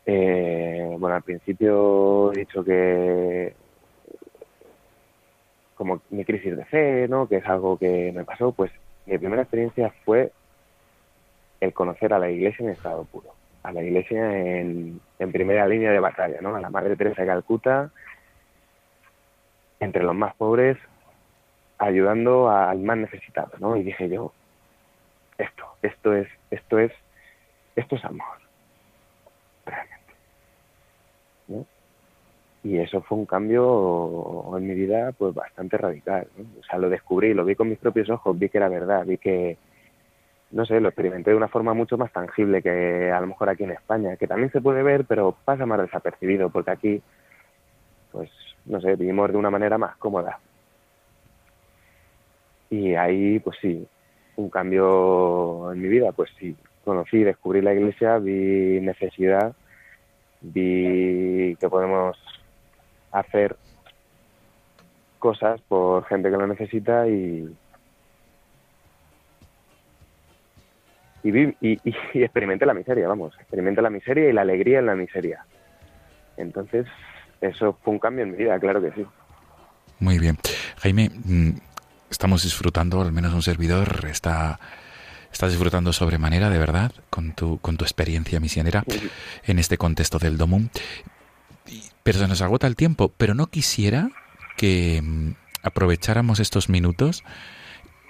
eh, 0.05 0.95
bueno 0.99 1.17
al 1.17 1.23
principio 1.23 2.31
he 2.35 2.41
dicho 2.41 2.63
que 2.63 3.55
como 5.77 6.03
mi 6.11 6.25
crisis 6.27 6.55
de 6.57 6.65
fe 6.67 7.09
no 7.09 7.27
que 7.27 7.37
es 7.37 7.47
algo 7.47 7.79
que 7.79 8.13
me 8.15 8.25
pasó 8.25 8.53
pues 8.53 8.71
mi 9.07 9.17
primera 9.17 9.43
experiencia 9.43 9.95
fue 10.05 10.31
el 11.61 11.73
conocer 11.73 12.13
a 12.13 12.19
la 12.19 12.31
iglesia 12.31 12.65
en 12.65 12.73
estado 12.73 13.05
puro 13.05 13.35
a 13.65 13.73
la 13.73 13.83
iglesia 13.83 14.61
en, 14.61 15.01
primera 15.33 15.67
línea 15.67 15.91
de 15.91 15.99
batalla 15.99 16.39
no 16.43 16.55
a 16.55 16.61
la 16.61 16.69
madre 16.69 16.97
Teresa 16.97 17.23
de 17.23 17.29
Calcuta 17.29 17.91
entre 19.81 20.03
los 20.03 20.15
más 20.15 20.35
pobres 20.37 20.77
ayudando 21.79 22.51
al 22.51 22.79
más 22.81 22.99
necesitado, 22.99 23.53
¿no? 23.59 23.77
Y 23.77 23.83
dije 23.83 24.09
yo, 24.09 24.33
esto, 25.39 25.65
esto 25.83 26.15
es, 26.15 26.29
esto 26.51 26.79
es, 26.79 26.93
esto 27.75 27.97
es 27.97 28.05
amor, 28.05 28.39
realmente, 29.67 30.15
¿no? 31.49 31.67
Y 32.63 32.79
eso 32.79 33.03
fue 33.03 33.19
un 33.19 33.27
cambio 33.27 34.55
en 34.57 34.67
mi 34.67 34.75
vida, 34.75 35.13
pues 35.13 35.35
bastante 35.35 35.77
radical, 35.77 36.29
¿no? 36.37 36.45
O 36.61 36.65
sea, 36.65 36.79
lo 36.79 36.89
descubrí, 36.89 37.35
lo 37.35 37.45
vi 37.45 37.57
con 37.57 37.69
mis 37.69 37.79
propios 37.79 38.09
ojos, 38.09 38.39
vi 38.39 38.49
que 38.49 38.59
era 38.59 38.69
verdad, 38.69 39.05
vi 39.05 39.19
que, 39.19 39.59
no 40.55 40.65
sé, 40.65 40.81
lo 40.81 40.89
experimenté 40.89 41.31
de 41.31 41.37
una 41.37 41.49
forma 41.49 41.75
mucho 41.75 41.99
más 41.99 42.13
tangible 42.13 42.63
que 42.63 43.11
a 43.11 43.21
lo 43.21 43.27
mejor 43.27 43.49
aquí 43.49 43.65
en 43.65 43.73
España, 43.73 44.17
que 44.17 44.29
también 44.29 44.53
se 44.53 44.61
puede 44.61 44.85
ver, 44.85 45.05
pero 45.05 45.37
pasa 45.45 45.67
más 45.67 45.81
desapercibido, 45.81 46.49
porque 46.49 46.71
aquí, 46.71 47.03
pues, 48.13 48.31
no 48.65 48.81
sé, 48.81 48.95
vivimos 48.95 49.33
de 49.33 49.37
una 49.37 49.51
manera 49.51 49.79
más 49.79 49.97
cómoda. 49.97 50.39
Y 52.71 52.95
ahí, 52.95 53.41
pues 53.41 53.59
sí, 53.61 53.85
un 54.37 54.49
cambio 54.49 55.73
en 55.73 55.83
mi 55.83 55.89
vida, 55.89 56.13
pues 56.13 56.31
sí, 56.39 56.57
conocí, 56.85 57.25
descubrí 57.25 57.61
la 57.61 57.75
iglesia, 57.75 58.19
vi 58.19 58.81
necesidad, 58.81 59.57
vi 60.41 61.57
que 61.59 61.69
podemos 61.69 62.17
hacer 63.11 63.57
cosas 65.19 65.61
por 65.63 66.05
gente 66.05 66.31
que 66.31 66.37
lo 66.37 66.47
necesita 66.47 67.09
y 67.09 67.53
y, 71.25 71.31
vi- 71.33 71.57
y, 71.61 71.73
y- 71.89 71.95
y 72.15 72.23
experimenté 72.23 72.65
la 72.67 72.75
miseria, 72.75 73.09
vamos, 73.09 73.35
experimenté 73.41 73.83
la 73.83 73.91
miseria 73.91 74.29
y 74.31 74.33
la 74.33 74.43
alegría 74.43 74.79
en 74.79 74.87
la 74.87 74.95
miseria. 74.95 75.45
Entonces, 76.37 76.87
eso 77.41 77.77
fue 77.83 77.93
un 77.95 77.99
cambio 77.99 78.25
en 78.25 78.31
mi 78.33 78.37
vida, 78.37 78.59
claro 78.61 78.81
que 78.81 78.93
sí. 78.93 79.05
Muy 79.99 80.19
bien. 80.19 80.37
Jaime, 80.79 81.11
mm, 81.25 81.51
estamos 82.11 82.43
disfrutando, 82.45 83.01
al 83.01 83.13
menos 83.13 83.33
un 83.35 83.43
servidor 83.43 84.07
está, 84.11 84.59
está 85.33 85.49
disfrutando 85.49 85.93
sobremanera, 85.93 86.51
de 86.51 86.59
verdad, 86.59 86.93
con 87.11 87.33
tu, 87.33 87.59
con 87.59 87.77
tu 87.77 87.85
experiencia 87.85 88.39
misionera 88.41 88.85
en 89.47 89.59
este 89.59 89.79
contexto 89.79 90.19
del 90.19 90.37
Domum. 90.37 90.69
Pero 92.03 92.19
se 92.19 92.29
nos 92.29 92.43
agota 92.43 92.67
el 92.67 92.77
tiempo, 92.77 93.13
pero 93.17 93.35
no 93.35 93.47
quisiera 93.47 94.11
que 94.57 95.01
mm, 95.03 95.31
aprovecháramos 95.63 96.41
estos 96.41 96.69
minutos 96.69 97.25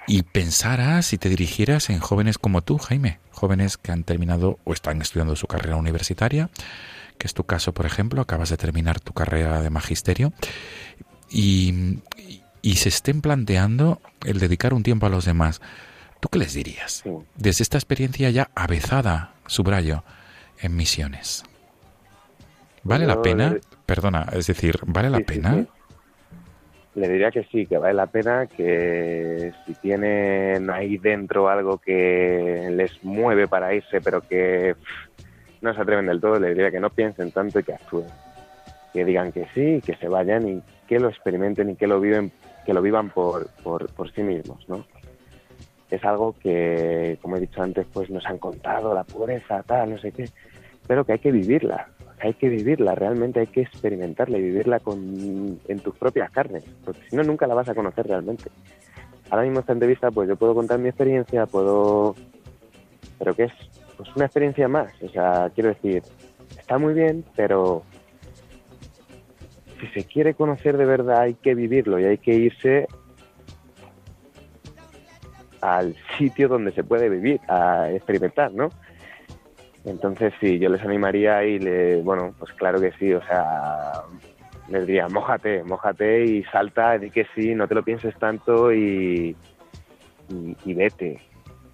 y 0.07 0.23
pensaras 0.23 1.13
y 1.13 1.19
te 1.19 1.29
dirigieras 1.29 1.89
en 1.91 1.99
jóvenes 2.01 2.39
como 2.39 2.61
tú, 2.63 2.79
Jaime, 2.79 3.19
jóvenes 3.31 3.77
que 3.79 3.93
han 3.93 4.05
terminado 4.05 4.59
o 4.65 4.73
están 4.73 5.01
estudiando 5.01 5.35
su 5.37 5.47
carrera 5.47 5.77
universitaria, 5.77 6.51
que 7.19 7.27
es 7.27 7.35
tu 7.35 7.45
caso, 7.45 7.73
por 7.73 7.87
ejemplo, 7.87 8.21
acabas 8.21 8.51
de 8.51 8.57
terminar 8.57 9.01
tu 9.01 9.13
carrera 9.13 9.63
de 9.63 9.71
magisterio 9.71 10.33
y, 11.31 11.99
y 12.63 12.77
se 12.77 12.89
estén 12.91 13.21
planteando 13.21 14.01
el 14.25 14.39
dedicar 14.39 14.75
un 14.75 14.83
tiempo 14.83 15.07
a 15.07 15.11
los 15.11 15.25
demás. 15.25 15.61
¿Tú 16.21 16.29
qué 16.29 16.39
les 16.39 16.55
dirías? 16.55 17.01
Sí. 17.05 17.11
Desde 17.37 17.63
esta 17.63 17.79
experiencia 17.79 18.31
ya 18.31 18.51
avezada, 18.55 19.35
subrayo, 19.47 20.05
en 20.61 20.75
misiones. 20.77 21.45
¿Vale 22.83 23.07
la 23.07 23.21
pena? 23.23 23.51
le- 23.51 23.61
Perdona, 23.87 24.27
es 24.33 24.47
decir, 24.47 24.79
¿vale 24.87 25.11
la 25.11 25.19
sí, 25.19 25.25
pena? 25.25 25.55
sí. 25.55 25.69
Le 26.95 27.09
diría 27.09 27.31
que 27.31 27.45
sí, 27.45 27.67
que 27.67 27.77
vale 27.77 27.95
la 27.95 28.07
pena, 28.07 28.47
que 28.47 29.53
si 29.67 29.75
tienen 29.75 30.71
ahí 30.71 30.97
dentro 30.97 31.49
algo 31.49 31.79
que 31.79 32.69
les 32.71 33.03
mueve 33.03 33.49
para 33.49 33.75
irse, 33.75 34.01
pero 34.01 34.21
que 34.21 34.77
no 35.61 35.75
se 35.75 35.81
atreven 35.81 36.07
del 36.07 36.21
todo, 36.21 36.39
le 36.39 36.51
diría 36.51 36.71
que 36.71 36.79
no 36.79 36.91
piensen 36.91 37.33
tanto 37.33 37.59
y 37.59 37.65
que 37.65 37.75
actúen. 37.75 38.07
Que 38.93 39.05
digan 39.05 39.33
que 39.33 39.47
sí, 39.55 39.83
que 39.85 39.97
se 39.97 40.09
vayan 40.09 40.47
y 40.47 40.63
que 40.87 41.01
lo 41.01 41.09
experimenten 41.09 41.71
y 41.71 41.77
que 41.77 41.89
lo 41.89 42.01
viven, 42.01 42.31
que 42.65 42.75
lo 42.75 42.81
vivan 42.81 43.11
por, 43.11 43.49
por, 43.65 43.89
por 43.93 44.13
sí 44.13 44.23
mismos, 44.23 44.69
¿no? 44.69 44.87
Es 45.91 46.05
algo 46.05 46.35
que, 46.41 47.19
como 47.21 47.37
he 47.37 47.41
dicho 47.41 47.61
antes, 47.61 47.87
pues 47.93 48.09
nos 48.11 48.25
han 48.27 48.39
contado, 48.39 48.95
la 48.95 49.05
pobreza, 49.05 49.63
tal, 49.65 49.91
no 49.91 49.99
sé 49.99 50.13
qué, 50.13 50.29
pero 50.87 51.05
que 51.05 51.13
hay 51.13 51.19
que 51.19 51.33
vivirla, 51.33 51.89
hay 52.21 52.35
que 52.35 52.49
vivirla, 52.49 52.95
realmente 52.95 53.41
hay 53.41 53.47
que 53.47 53.63
experimentarla 53.63 54.39
y 54.39 54.43
vivirla 54.43 54.81
con, 54.81 55.61
en 55.69 55.81
tus 55.81 55.97
propias 55.97 56.31
carnes, 56.31 56.65
porque 56.85 57.01
si 57.09 57.17
no, 57.17 57.23
nunca 57.23 57.47
la 57.47 57.55
vas 57.55 57.69
a 57.69 57.75
conocer 57.75 58.07
realmente. 58.07 58.51
Ahora 59.31 59.45
mismo 59.45 59.61
esta 59.61 59.73
entrevista, 59.73 60.11
pues 60.11 60.29
yo 60.29 60.37
puedo 60.37 60.55
contar 60.55 60.79
mi 60.79 60.89
experiencia, 60.89 61.47
puedo... 61.47 62.15
Pero 63.19 63.35
que 63.35 63.45
es 63.45 63.53
pues 63.97 64.09
una 64.17 64.27
experiencia 64.27 64.69
más, 64.69 64.93
o 65.03 65.09
sea, 65.09 65.51
quiero 65.55 65.69
decir, 65.71 66.03
está 66.59 66.79
muy 66.79 66.95
bien, 66.95 67.25
pero 67.37 67.83
si 69.81 69.87
se 69.89 70.05
quiere 70.05 70.35
conocer 70.35 70.77
de 70.77 70.85
verdad 70.85 71.21
hay 71.21 71.35
que 71.35 71.55
vivirlo 71.55 72.01
y 72.01 72.05
hay 72.05 72.19
que 72.19 72.35
irse 72.35 72.89
al 75.61 75.97
sitio 76.19 76.49
donde 76.49 76.73
se 76.73 76.85
puede 76.85 77.09
vivir, 77.09 77.41
a 77.49 77.91
experimentar, 77.91 78.53
¿no? 78.53 78.69
Entonces 79.85 80.33
sí, 80.41 80.59
yo 80.59 80.69
les 80.69 80.83
animaría 80.83 81.45
y 81.45 81.59
le, 81.59 82.01
bueno, 82.03 82.35
pues 82.39 82.53
claro 82.53 82.81
que 82.81 82.93
sí, 82.99 83.13
o 83.13 83.23
sea, 83.27 84.03
les 84.69 84.87
diría, 84.87 85.09
mójate, 85.09 85.63
mójate 85.63 86.25
y 86.25 86.45
salta, 86.45 86.99
di 86.99 87.11
que 87.11 87.27
sí, 87.35 87.55
no 87.55 87.69
te 87.69 87.75
lo 87.75 87.83
pienses 87.83 88.19
tanto 88.19 88.73
y, 88.73 89.37
y, 90.31 90.57
y 90.65 90.75
vete, 90.75 91.21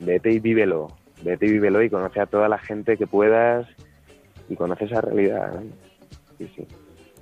vete 0.00 0.32
y 0.32 0.40
vívelo, 0.40 0.88
vete 1.22 1.46
y 1.46 1.52
vívelo 1.52 1.82
y 1.82 1.90
conoce 1.90 2.20
a 2.20 2.26
toda 2.26 2.48
la 2.48 2.58
gente 2.58 2.96
que 2.96 3.06
puedas 3.06 3.68
y 4.48 4.56
conoce 4.56 4.86
esa 4.86 5.00
realidad. 5.00 5.62
¿eh? 5.62 5.70
Sí, 6.38 6.52
sí. 6.56 6.66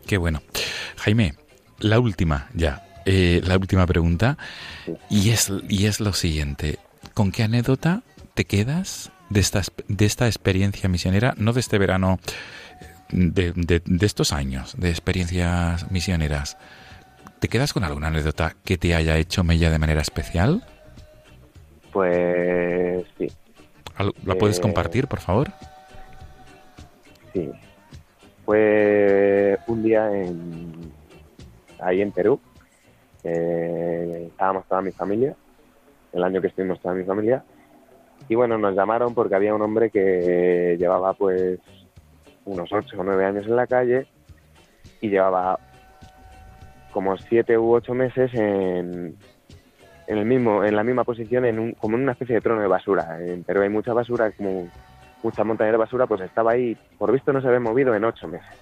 Qué 0.06 0.16
bueno. 0.16 0.40
Jaime, 0.96 1.34
la 1.80 2.00
última 2.00 2.48
ya, 2.54 2.82
eh, 3.04 3.42
la 3.44 3.56
última 3.56 3.86
pregunta 3.86 4.38
y 5.10 5.30
es, 5.30 5.52
y 5.68 5.84
es 5.84 6.00
lo 6.00 6.14
siguiente. 6.14 6.78
¿con 7.18 7.32
qué 7.32 7.42
anécdota 7.42 8.02
te 8.34 8.44
quedas 8.44 9.10
de 9.30 9.40
esta, 9.40 9.62
de 9.88 10.06
esta 10.06 10.26
experiencia 10.26 10.88
misionera, 10.88 11.34
no 11.36 11.52
de 11.52 11.60
este 11.60 11.78
verano, 11.78 12.18
de, 13.10 13.52
de- 13.54 13.82
de 13.84 14.06
estos 14.06 14.32
años 14.32 14.74
de 14.78 14.90
experiencias 14.90 15.90
misioneras? 15.90 16.56
¿Te 17.38 17.48
quedas 17.48 17.72
con 17.72 17.84
alguna 17.84 18.08
anécdota 18.08 18.54
que 18.64 18.76
te 18.78 18.94
haya 18.94 19.16
hecho 19.16 19.44
mella 19.44 19.70
de 19.70 19.78
manera 19.78 20.00
especial? 20.00 20.64
Pues 21.92 23.06
sí, 23.16 23.28
¿La 24.24 24.34
puedes 24.34 24.58
Eh, 24.58 24.62
compartir, 24.62 25.06
por 25.08 25.20
favor? 25.20 25.48
sí. 27.32 27.50
Fue 28.44 29.58
un 29.66 29.82
día 29.82 30.08
en, 30.10 30.92
ahí 31.80 32.00
en 32.00 32.12
Perú. 32.12 32.40
eh, 33.24 34.26
estábamos 34.30 34.66
toda 34.68 34.80
mi 34.80 34.90
familia, 34.92 35.36
el 36.12 36.22
año 36.24 36.40
que 36.40 36.46
estuvimos 36.48 36.80
toda 36.80 36.94
mi 36.94 37.04
familia. 37.04 37.44
Y 38.28 38.34
bueno, 38.34 38.58
nos 38.58 38.74
llamaron 38.74 39.14
porque 39.14 39.34
había 39.34 39.54
un 39.54 39.62
hombre 39.62 39.90
que 39.90 40.76
llevaba 40.78 41.14
pues 41.14 41.58
unos 42.44 42.72
ocho 42.72 43.00
o 43.00 43.04
nueve 43.04 43.24
años 43.24 43.46
en 43.46 43.56
la 43.56 43.66
calle 43.66 44.06
y 45.00 45.08
llevaba 45.08 45.58
como 46.92 47.16
siete 47.16 47.56
u 47.56 47.74
ocho 47.74 47.94
meses 47.94 48.32
en, 48.34 49.16
en 50.06 50.18
el 50.18 50.24
mismo, 50.24 50.64
en 50.64 50.74
la 50.74 50.84
misma 50.84 51.04
posición, 51.04 51.44
en 51.44 51.58
un, 51.58 51.72
como 51.72 51.96
en 51.96 52.02
una 52.02 52.12
especie 52.12 52.36
de 52.36 52.40
trono 52.40 52.60
de 52.60 52.66
basura. 52.66 53.18
En 53.20 53.44
Perú 53.44 53.62
hay 53.62 53.68
mucha 53.68 53.92
basura, 53.92 54.30
como 54.32 54.68
mucha 55.22 55.44
montaña 55.44 55.72
de 55.72 55.78
basura, 55.78 56.06
pues 56.06 56.22
estaba 56.22 56.52
ahí, 56.52 56.76
por 56.96 57.12
visto 57.12 57.32
no 57.32 57.40
se 57.40 57.48
había 57.48 57.60
movido 57.60 57.94
en 57.94 58.04
ocho 58.04 58.28
meses. 58.28 58.56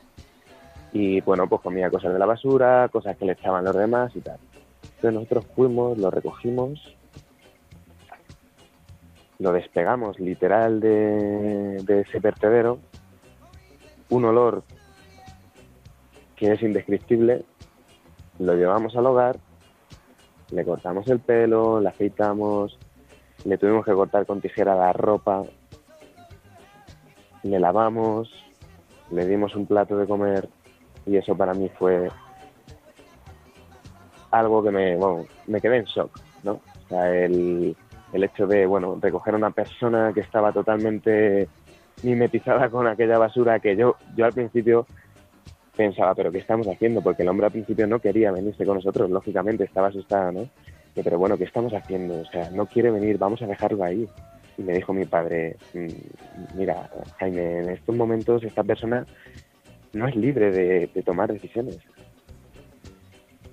Y 0.92 1.20
bueno, 1.20 1.46
pues 1.48 1.60
comía 1.62 1.90
cosas 1.90 2.12
de 2.12 2.18
la 2.18 2.26
basura, 2.26 2.88
cosas 2.90 3.16
que 3.16 3.24
le 3.24 3.32
echaban 3.32 3.64
los 3.64 3.76
demás 3.76 4.14
y 4.16 4.20
tal. 4.20 4.38
Entonces 4.82 5.12
nosotros 5.12 5.46
fuimos, 5.54 5.98
lo 5.98 6.10
recogimos, 6.10 6.95
lo 9.39 9.53
despegamos 9.53 10.18
literal 10.18 10.80
de, 10.80 11.76
ese 11.87 12.20
vertedero, 12.20 12.78
un 14.09 14.24
olor 14.24 14.62
que 16.37 16.53
es 16.53 16.62
indescriptible, 16.62 17.45
lo 18.39 18.55
llevamos 18.55 18.97
al 18.97 19.07
hogar, 19.07 19.37
le 20.51 20.64
cortamos 20.64 21.09
el 21.09 21.20
pelo, 21.20 21.80
le 21.80 21.89
afeitamos, 21.89 22.78
le 23.45 23.59
tuvimos 23.59 23.84
que 23.84 23.93
cortar 23.93 24.26
con 24.26 24.41
tijera 24.41 24.74
la 24.74 24.93
ropa, 24.93 25.43
le 27.43 27.59
lavamos, 27.59 28.30
le 29.11 29.26
dimos 29.26 29.55
un 29.55 29.66
plato 29.66 29.97
de 29.97 30.07
comer 30.07 30.49
y 31.05 31.16
eso 31.16 31.37
para 31.37 31.55
mí 31.55 31.70
fue 31.78 32.11
algo 34.30 34.62
que 34.62 34.70
me, 34.70 34.99
me 35.47 35.61
quedé 35.61 35.78
en 35.78 35.84
shock, 35.84 36.11
¿no? 36.43 36.53
O 36.53 36.89
sea, 36.89 37.14
el, 37.14 37.76
el 38.16 38.24
hecho 38.24 38.46
de, 38.46 38.66
bueno, 38.66 38.98
recoger 39.00 39.34
a 39.34 39.36
una 39.36 39.50
persona 39.50 40.12
que 40.14 40.20
estaba 40.20 40.52
totalmente 40.52 41.48
mimetizada 42.02 42.68
con 42.68 42.86
aquella 42.86 43.18
basura 43.18 43.60
que 43.60 43.76
yo, 43.76 43.96
yo 44.16 44.24
al 44.24 44.32
principio 44.32 44.86
pensaba, 45.76 46.14
pero 46.14 46.32
¿qué 46.32 46.38
estamos 46.38 46.66
haciendo? 46.66 47.02
Porque 47.02 47.22
el 47.22 47.28
hombre 47.28 47.46
al 47.46 47.52
principio 47.52 47.86
no 47.86 47.98
quería 47.98 48.32
venirse 48.32 48.64
con 48.64 48.76
nosotros, 48.76 49.10
lógicamente, 49.10 49.64
estaba 49.64 49.88
asustada, 49.88 50.32
¿no? 50.32 50.48
Pero 50.94 51.18
bueno, 51.18 51.36
¿qué 51.36 51.44
estamos 51.44 51.74
haciendo? 51.74 52.20
O 52.20 52.24
sea, 52.24 52.50
no 52.50 52.66
quiere 52.66 52.90
venir, 52.90 53.18
vamos 53.18 53.42
a 53.42 53.46
dejarlo 53.46 53.84
ahí. 53.84 54.08
Y 54.56 54.62
me 54.62 54.72
dijo 54.72 54.94
mi 54.94 55.04
padre, 55.04 55.56
"Mm, 55.74 56.56
mira, 56.56 56.88
Jaime, 57.18 57.58
en 57.58 57.68
estos 57.68 57.94
momentos 57.94 58.42
esta 58.42 58.64
persona 58.64 59.04
no 59.92 60.08
es 60.08 60.16
libre 60.16 60.50
de, 60.50 60.86
de 60.94 61.02
tomar 61.02 61.30
decisiones. 61.30 61.78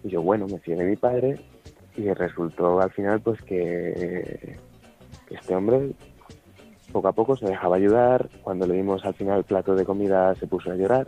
Y 0.06 0.10
yo, 0.10 0.22
bueno, 0.22 0.48
me 0.48 0.60
fui 0.60 0.76
de 0.76 0.86
mi 0.86 0.96
padre 0.96 1.38
y 1.96 2.12
resultó 2.14 2.82
al 2.82 2.92
final 2.92 3.22
pues 3.22 3.42
que, 3.42 4.58
este 5.30 5.56
hombre 5.56 5.92
poco 6.92 7.08
a 7.08 7.14
poco 7.14 7.36
se 7.36 7.48
dejaba 7.48 7.78
ayudar. 7.78 8.30
Cuando 8.44 8.68
le 8.68 8.76
dimos 8.76 9.04
al 9.06 9.14
final 9.14 9.40
el 9.40 9.44
plato 9.44 9.76
de 9.76 9.86
comida 9.86 10.36
se 10.36 10.48
puso 10.48 10.72
a 10.72 10.76
llorar 10.76 11.08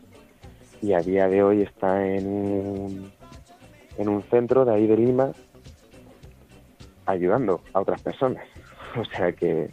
y 0.81 0.93
a 0.93 0.99
día 0.99 1.27
de 1.27 1.43
hoy 1.43 1.61
está 1.61 2.05
en 2.05 2.27
un, 2.27 3.11
en 3.97 4.09
un 4.09 4.23
centro 4.23 4.65
de 4.65 4.73
ahí 4.73 4.87
de 4.87 4.97
Lima 4.97 5.31
ayudando 7.05 7.61
a 7.73 7.81
otras 7.81 8.01
personas. 8.01 8.43
O 8.97 9.03
sea 9.03 9.33
que 9.33 9.69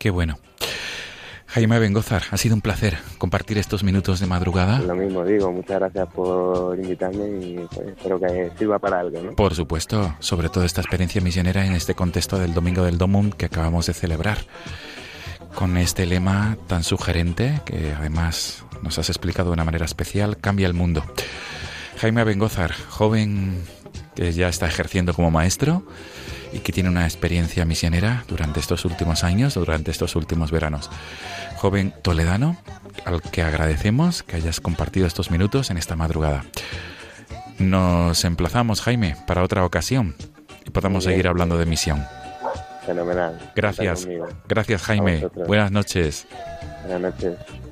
Qué 0.00 0.10
bueno. 0.10 0.34
Jaime 1.56 1.78
Bengozar, 1.78 2.24
ha 2.32 2.36
sido 2.36 2.54
un 2.54 2.60
placer 2.60 2.98
compartir 3.16 3.56
estos 3.56 3.82
minutos 3.82 4.20
de 4.20 4.26
madrugada. 4.26 4.78
lo 4.80 4.94
mismo 4.94 5.24
digo, 5.24 5.50
muchas 5.50 5.78
gracias 5.78 6.06
por 6.12 6.78
invitarme 6.78 7.28
y 7.40 7.66
pues, 7.74 7.88
espero 7.96 8.20
que 8.20 8.50
sirva 8.58 8.78
para 8.78 9.00
algo, 9.00 9.22
¿no? 9.22 9.32
Por 9.32 9.54
supuesto, 9.54 10.14
sobre 10.18 10.50
todo 10.50 10.64
esta 10.64 10.82
experiencia 10.82 11.22
misionera 11.22 11.64
en 11.64 11.72
este 11.72 11.94
contexto 11.94 12.38
del 12.38 12.52
Domingo 12.52 12.84
del 12.84 12.98
Domum 12.98 13.30
que 13.30 13.46
acabamos 13.46 13.86
de 13.86 13.94
celebrar. 13.94 14.36
Con 15.54 15.78
este 15.78 16.04
lema 16.04 16.58
tan 16.66 16.84
sugerente 16.84 17.62
que 17.64 17.94
además 17.96 18.62
nos 18.82 18.98
has 18.98 19.08
explicado 19.08 19.48
de 19.48 19.54
una 19.54 19.64
manera 19.64 19.86
especial, 19.86 20.36
cambia 20.36 20.66
el 20.66 20.74
mundo. 20.74 21.04
Jaime 21.96 22.22
Bengozar, 22.24 22.74
joven 22.90 23.62
que 24.14 24.30
ya 24.32 24.50
está 24.50 24.66
ejerciendo 24.66 25.14
como 25.14 25.30
maestro 25.30 25.84
y 26.56 26.60
que 26.60 26.72
tiene 26.72 26.88
una 26.88 27.04
experiencia 27.04 27.64
misionera 27.64 28.24
durante 28.28 28.60
estos 28.60 28.84
últimos 28.84 29.24
años, 29.24 29.54
durante 29.54 29.90
estos 29.90 30.16
últimos 30.16 30.50
veranos. 30.50 30.90
Joven 31.56 31.94
toledano, 32.02 32.56
al 33.04 33.20
que 33.22 33.42
agradecemos 33.42 34.22
que 34.22 34.36
hayas 34.36 34.60
compartido 34.60 35.06
estos 35.06 35.30
minutos 35.30 35.70
en 35.70 35.76
esta 35.76 35.96
madrugada. 35.96 36.44
Nos 37.58 38.24
emplazamos, 38.24 38.80
Jaime, 38.80 39.16
para 39.26 39.42
otra 39.42 39.64
ocasión 39.64 40.16
y 40.64 40.70
podamos 40.70 41.04
seguir 41.04 41.28
hablando 41.28 41.58
de 41.58 41.66
misión. 41.66 42.04
Fenomenal. 42.86 43.52
Gracias. 43.54 44.08
Gracias, 44.48 44.82
Jaime. 44.82 45.28
Buenas 45.46 45.70
noches. 45.72 46.26
Buenas 46.82 47.00
noches. 47.00 47.65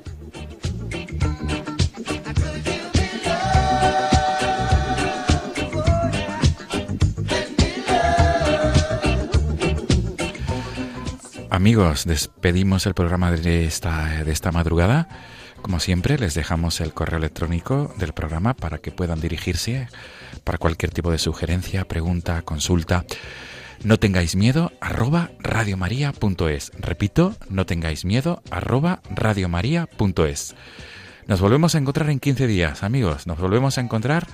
Amigos, 11.55 12.03
despedimos 12.03 12.85
el 12.85 12.93
programa 12.93 13.31
de 13.31 13.63
esta, 13.63 14.25
de 14.25 14.31
esta 14.33 14.51
madrugada. 14.51 15.07
Como 15.61 15.79
siempre, 15.79 16.19
les 16.19 16.33
dejamos 16.33 16.81
el 16.81 16.93
correo 16.93 17.17
electrónico 17.17 17.95
del 17.97 18.11
programa 18.11 18.55
para 18.55 18.79
que 18.79 18.91
puedan 18.91 19.21
dirigirse 19.21 19.87
para 20.43 20.57
cualquier 20.57 20.91
tipo 20.91 21.11
de 21.11 21.17
sugerencia, 21.17 21.87
pregunta, 21.87 22.41
consulta. 22.41 23.05
No 23.85 23.97
tengáis 23.97 24.35
miedo, 24.35 24.73
arroba 24.81 25.31
radiomaria.es. 25.39 26.73
Repito, 26.77 27.37
no 27.49 27.65
tengáis 27.65 28.03
miedo, 28.03 28.43
arroba 28.51 29.01
radiomaria.es. 29.09 30.55
Nos 31.25 31.39
volvemos 31.39 31.73
a 31.73 31.77
encontrar 31.77 32.09
en 32.09 32.19
15 32.19 32.47
días, 32.47 32.83
amigos. 32.83 33.27
Nos 33.27 33.39
volvemos 33.39 33.77
a 33.77 33.81
encontrar 33.81 34.27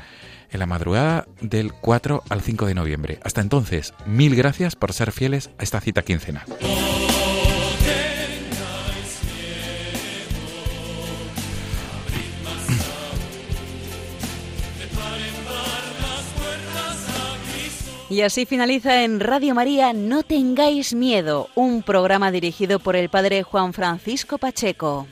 en 0.52 0.60
la 0.60 0.66
madrugada 0.66 1.26
del 1.42 1.74
4 1.74 2.24
al 2.30 2.42
5 2.42 2.66
de 2.66 2.76
noviembre. 2.76 3.20
Hasta 3.24 3.42
entonces, 3.42 3.94
mil 4.06 4.36
gracias 4.36 4.76
por 4.76 4.94
ser 4.94 5.12
fieles 5.12 5.50
a 5.58 5.64
esta 5.64 5.82
cita 5.82 6.02
quincenal. 6.02 6.46
Y 18.12 18.24
así 18.24 18.46
finaliza 18.46 19.06
en 19.06 19.22
Radio 19.22 19.56
María 19.56 19.94
No 19.94 20.24
tengáis 20.24 20.94
miedo, 20.94 21.48
un 21.56 21.82
programa 21.82 22.30
dirigido 22.30 22.80
por 22.80 22.98
el 22.98 23.08
padre 23.08 23.42
Juan 23.42 23.72
Francisco 23.72 24.38
Pacheco. 24.38 25.08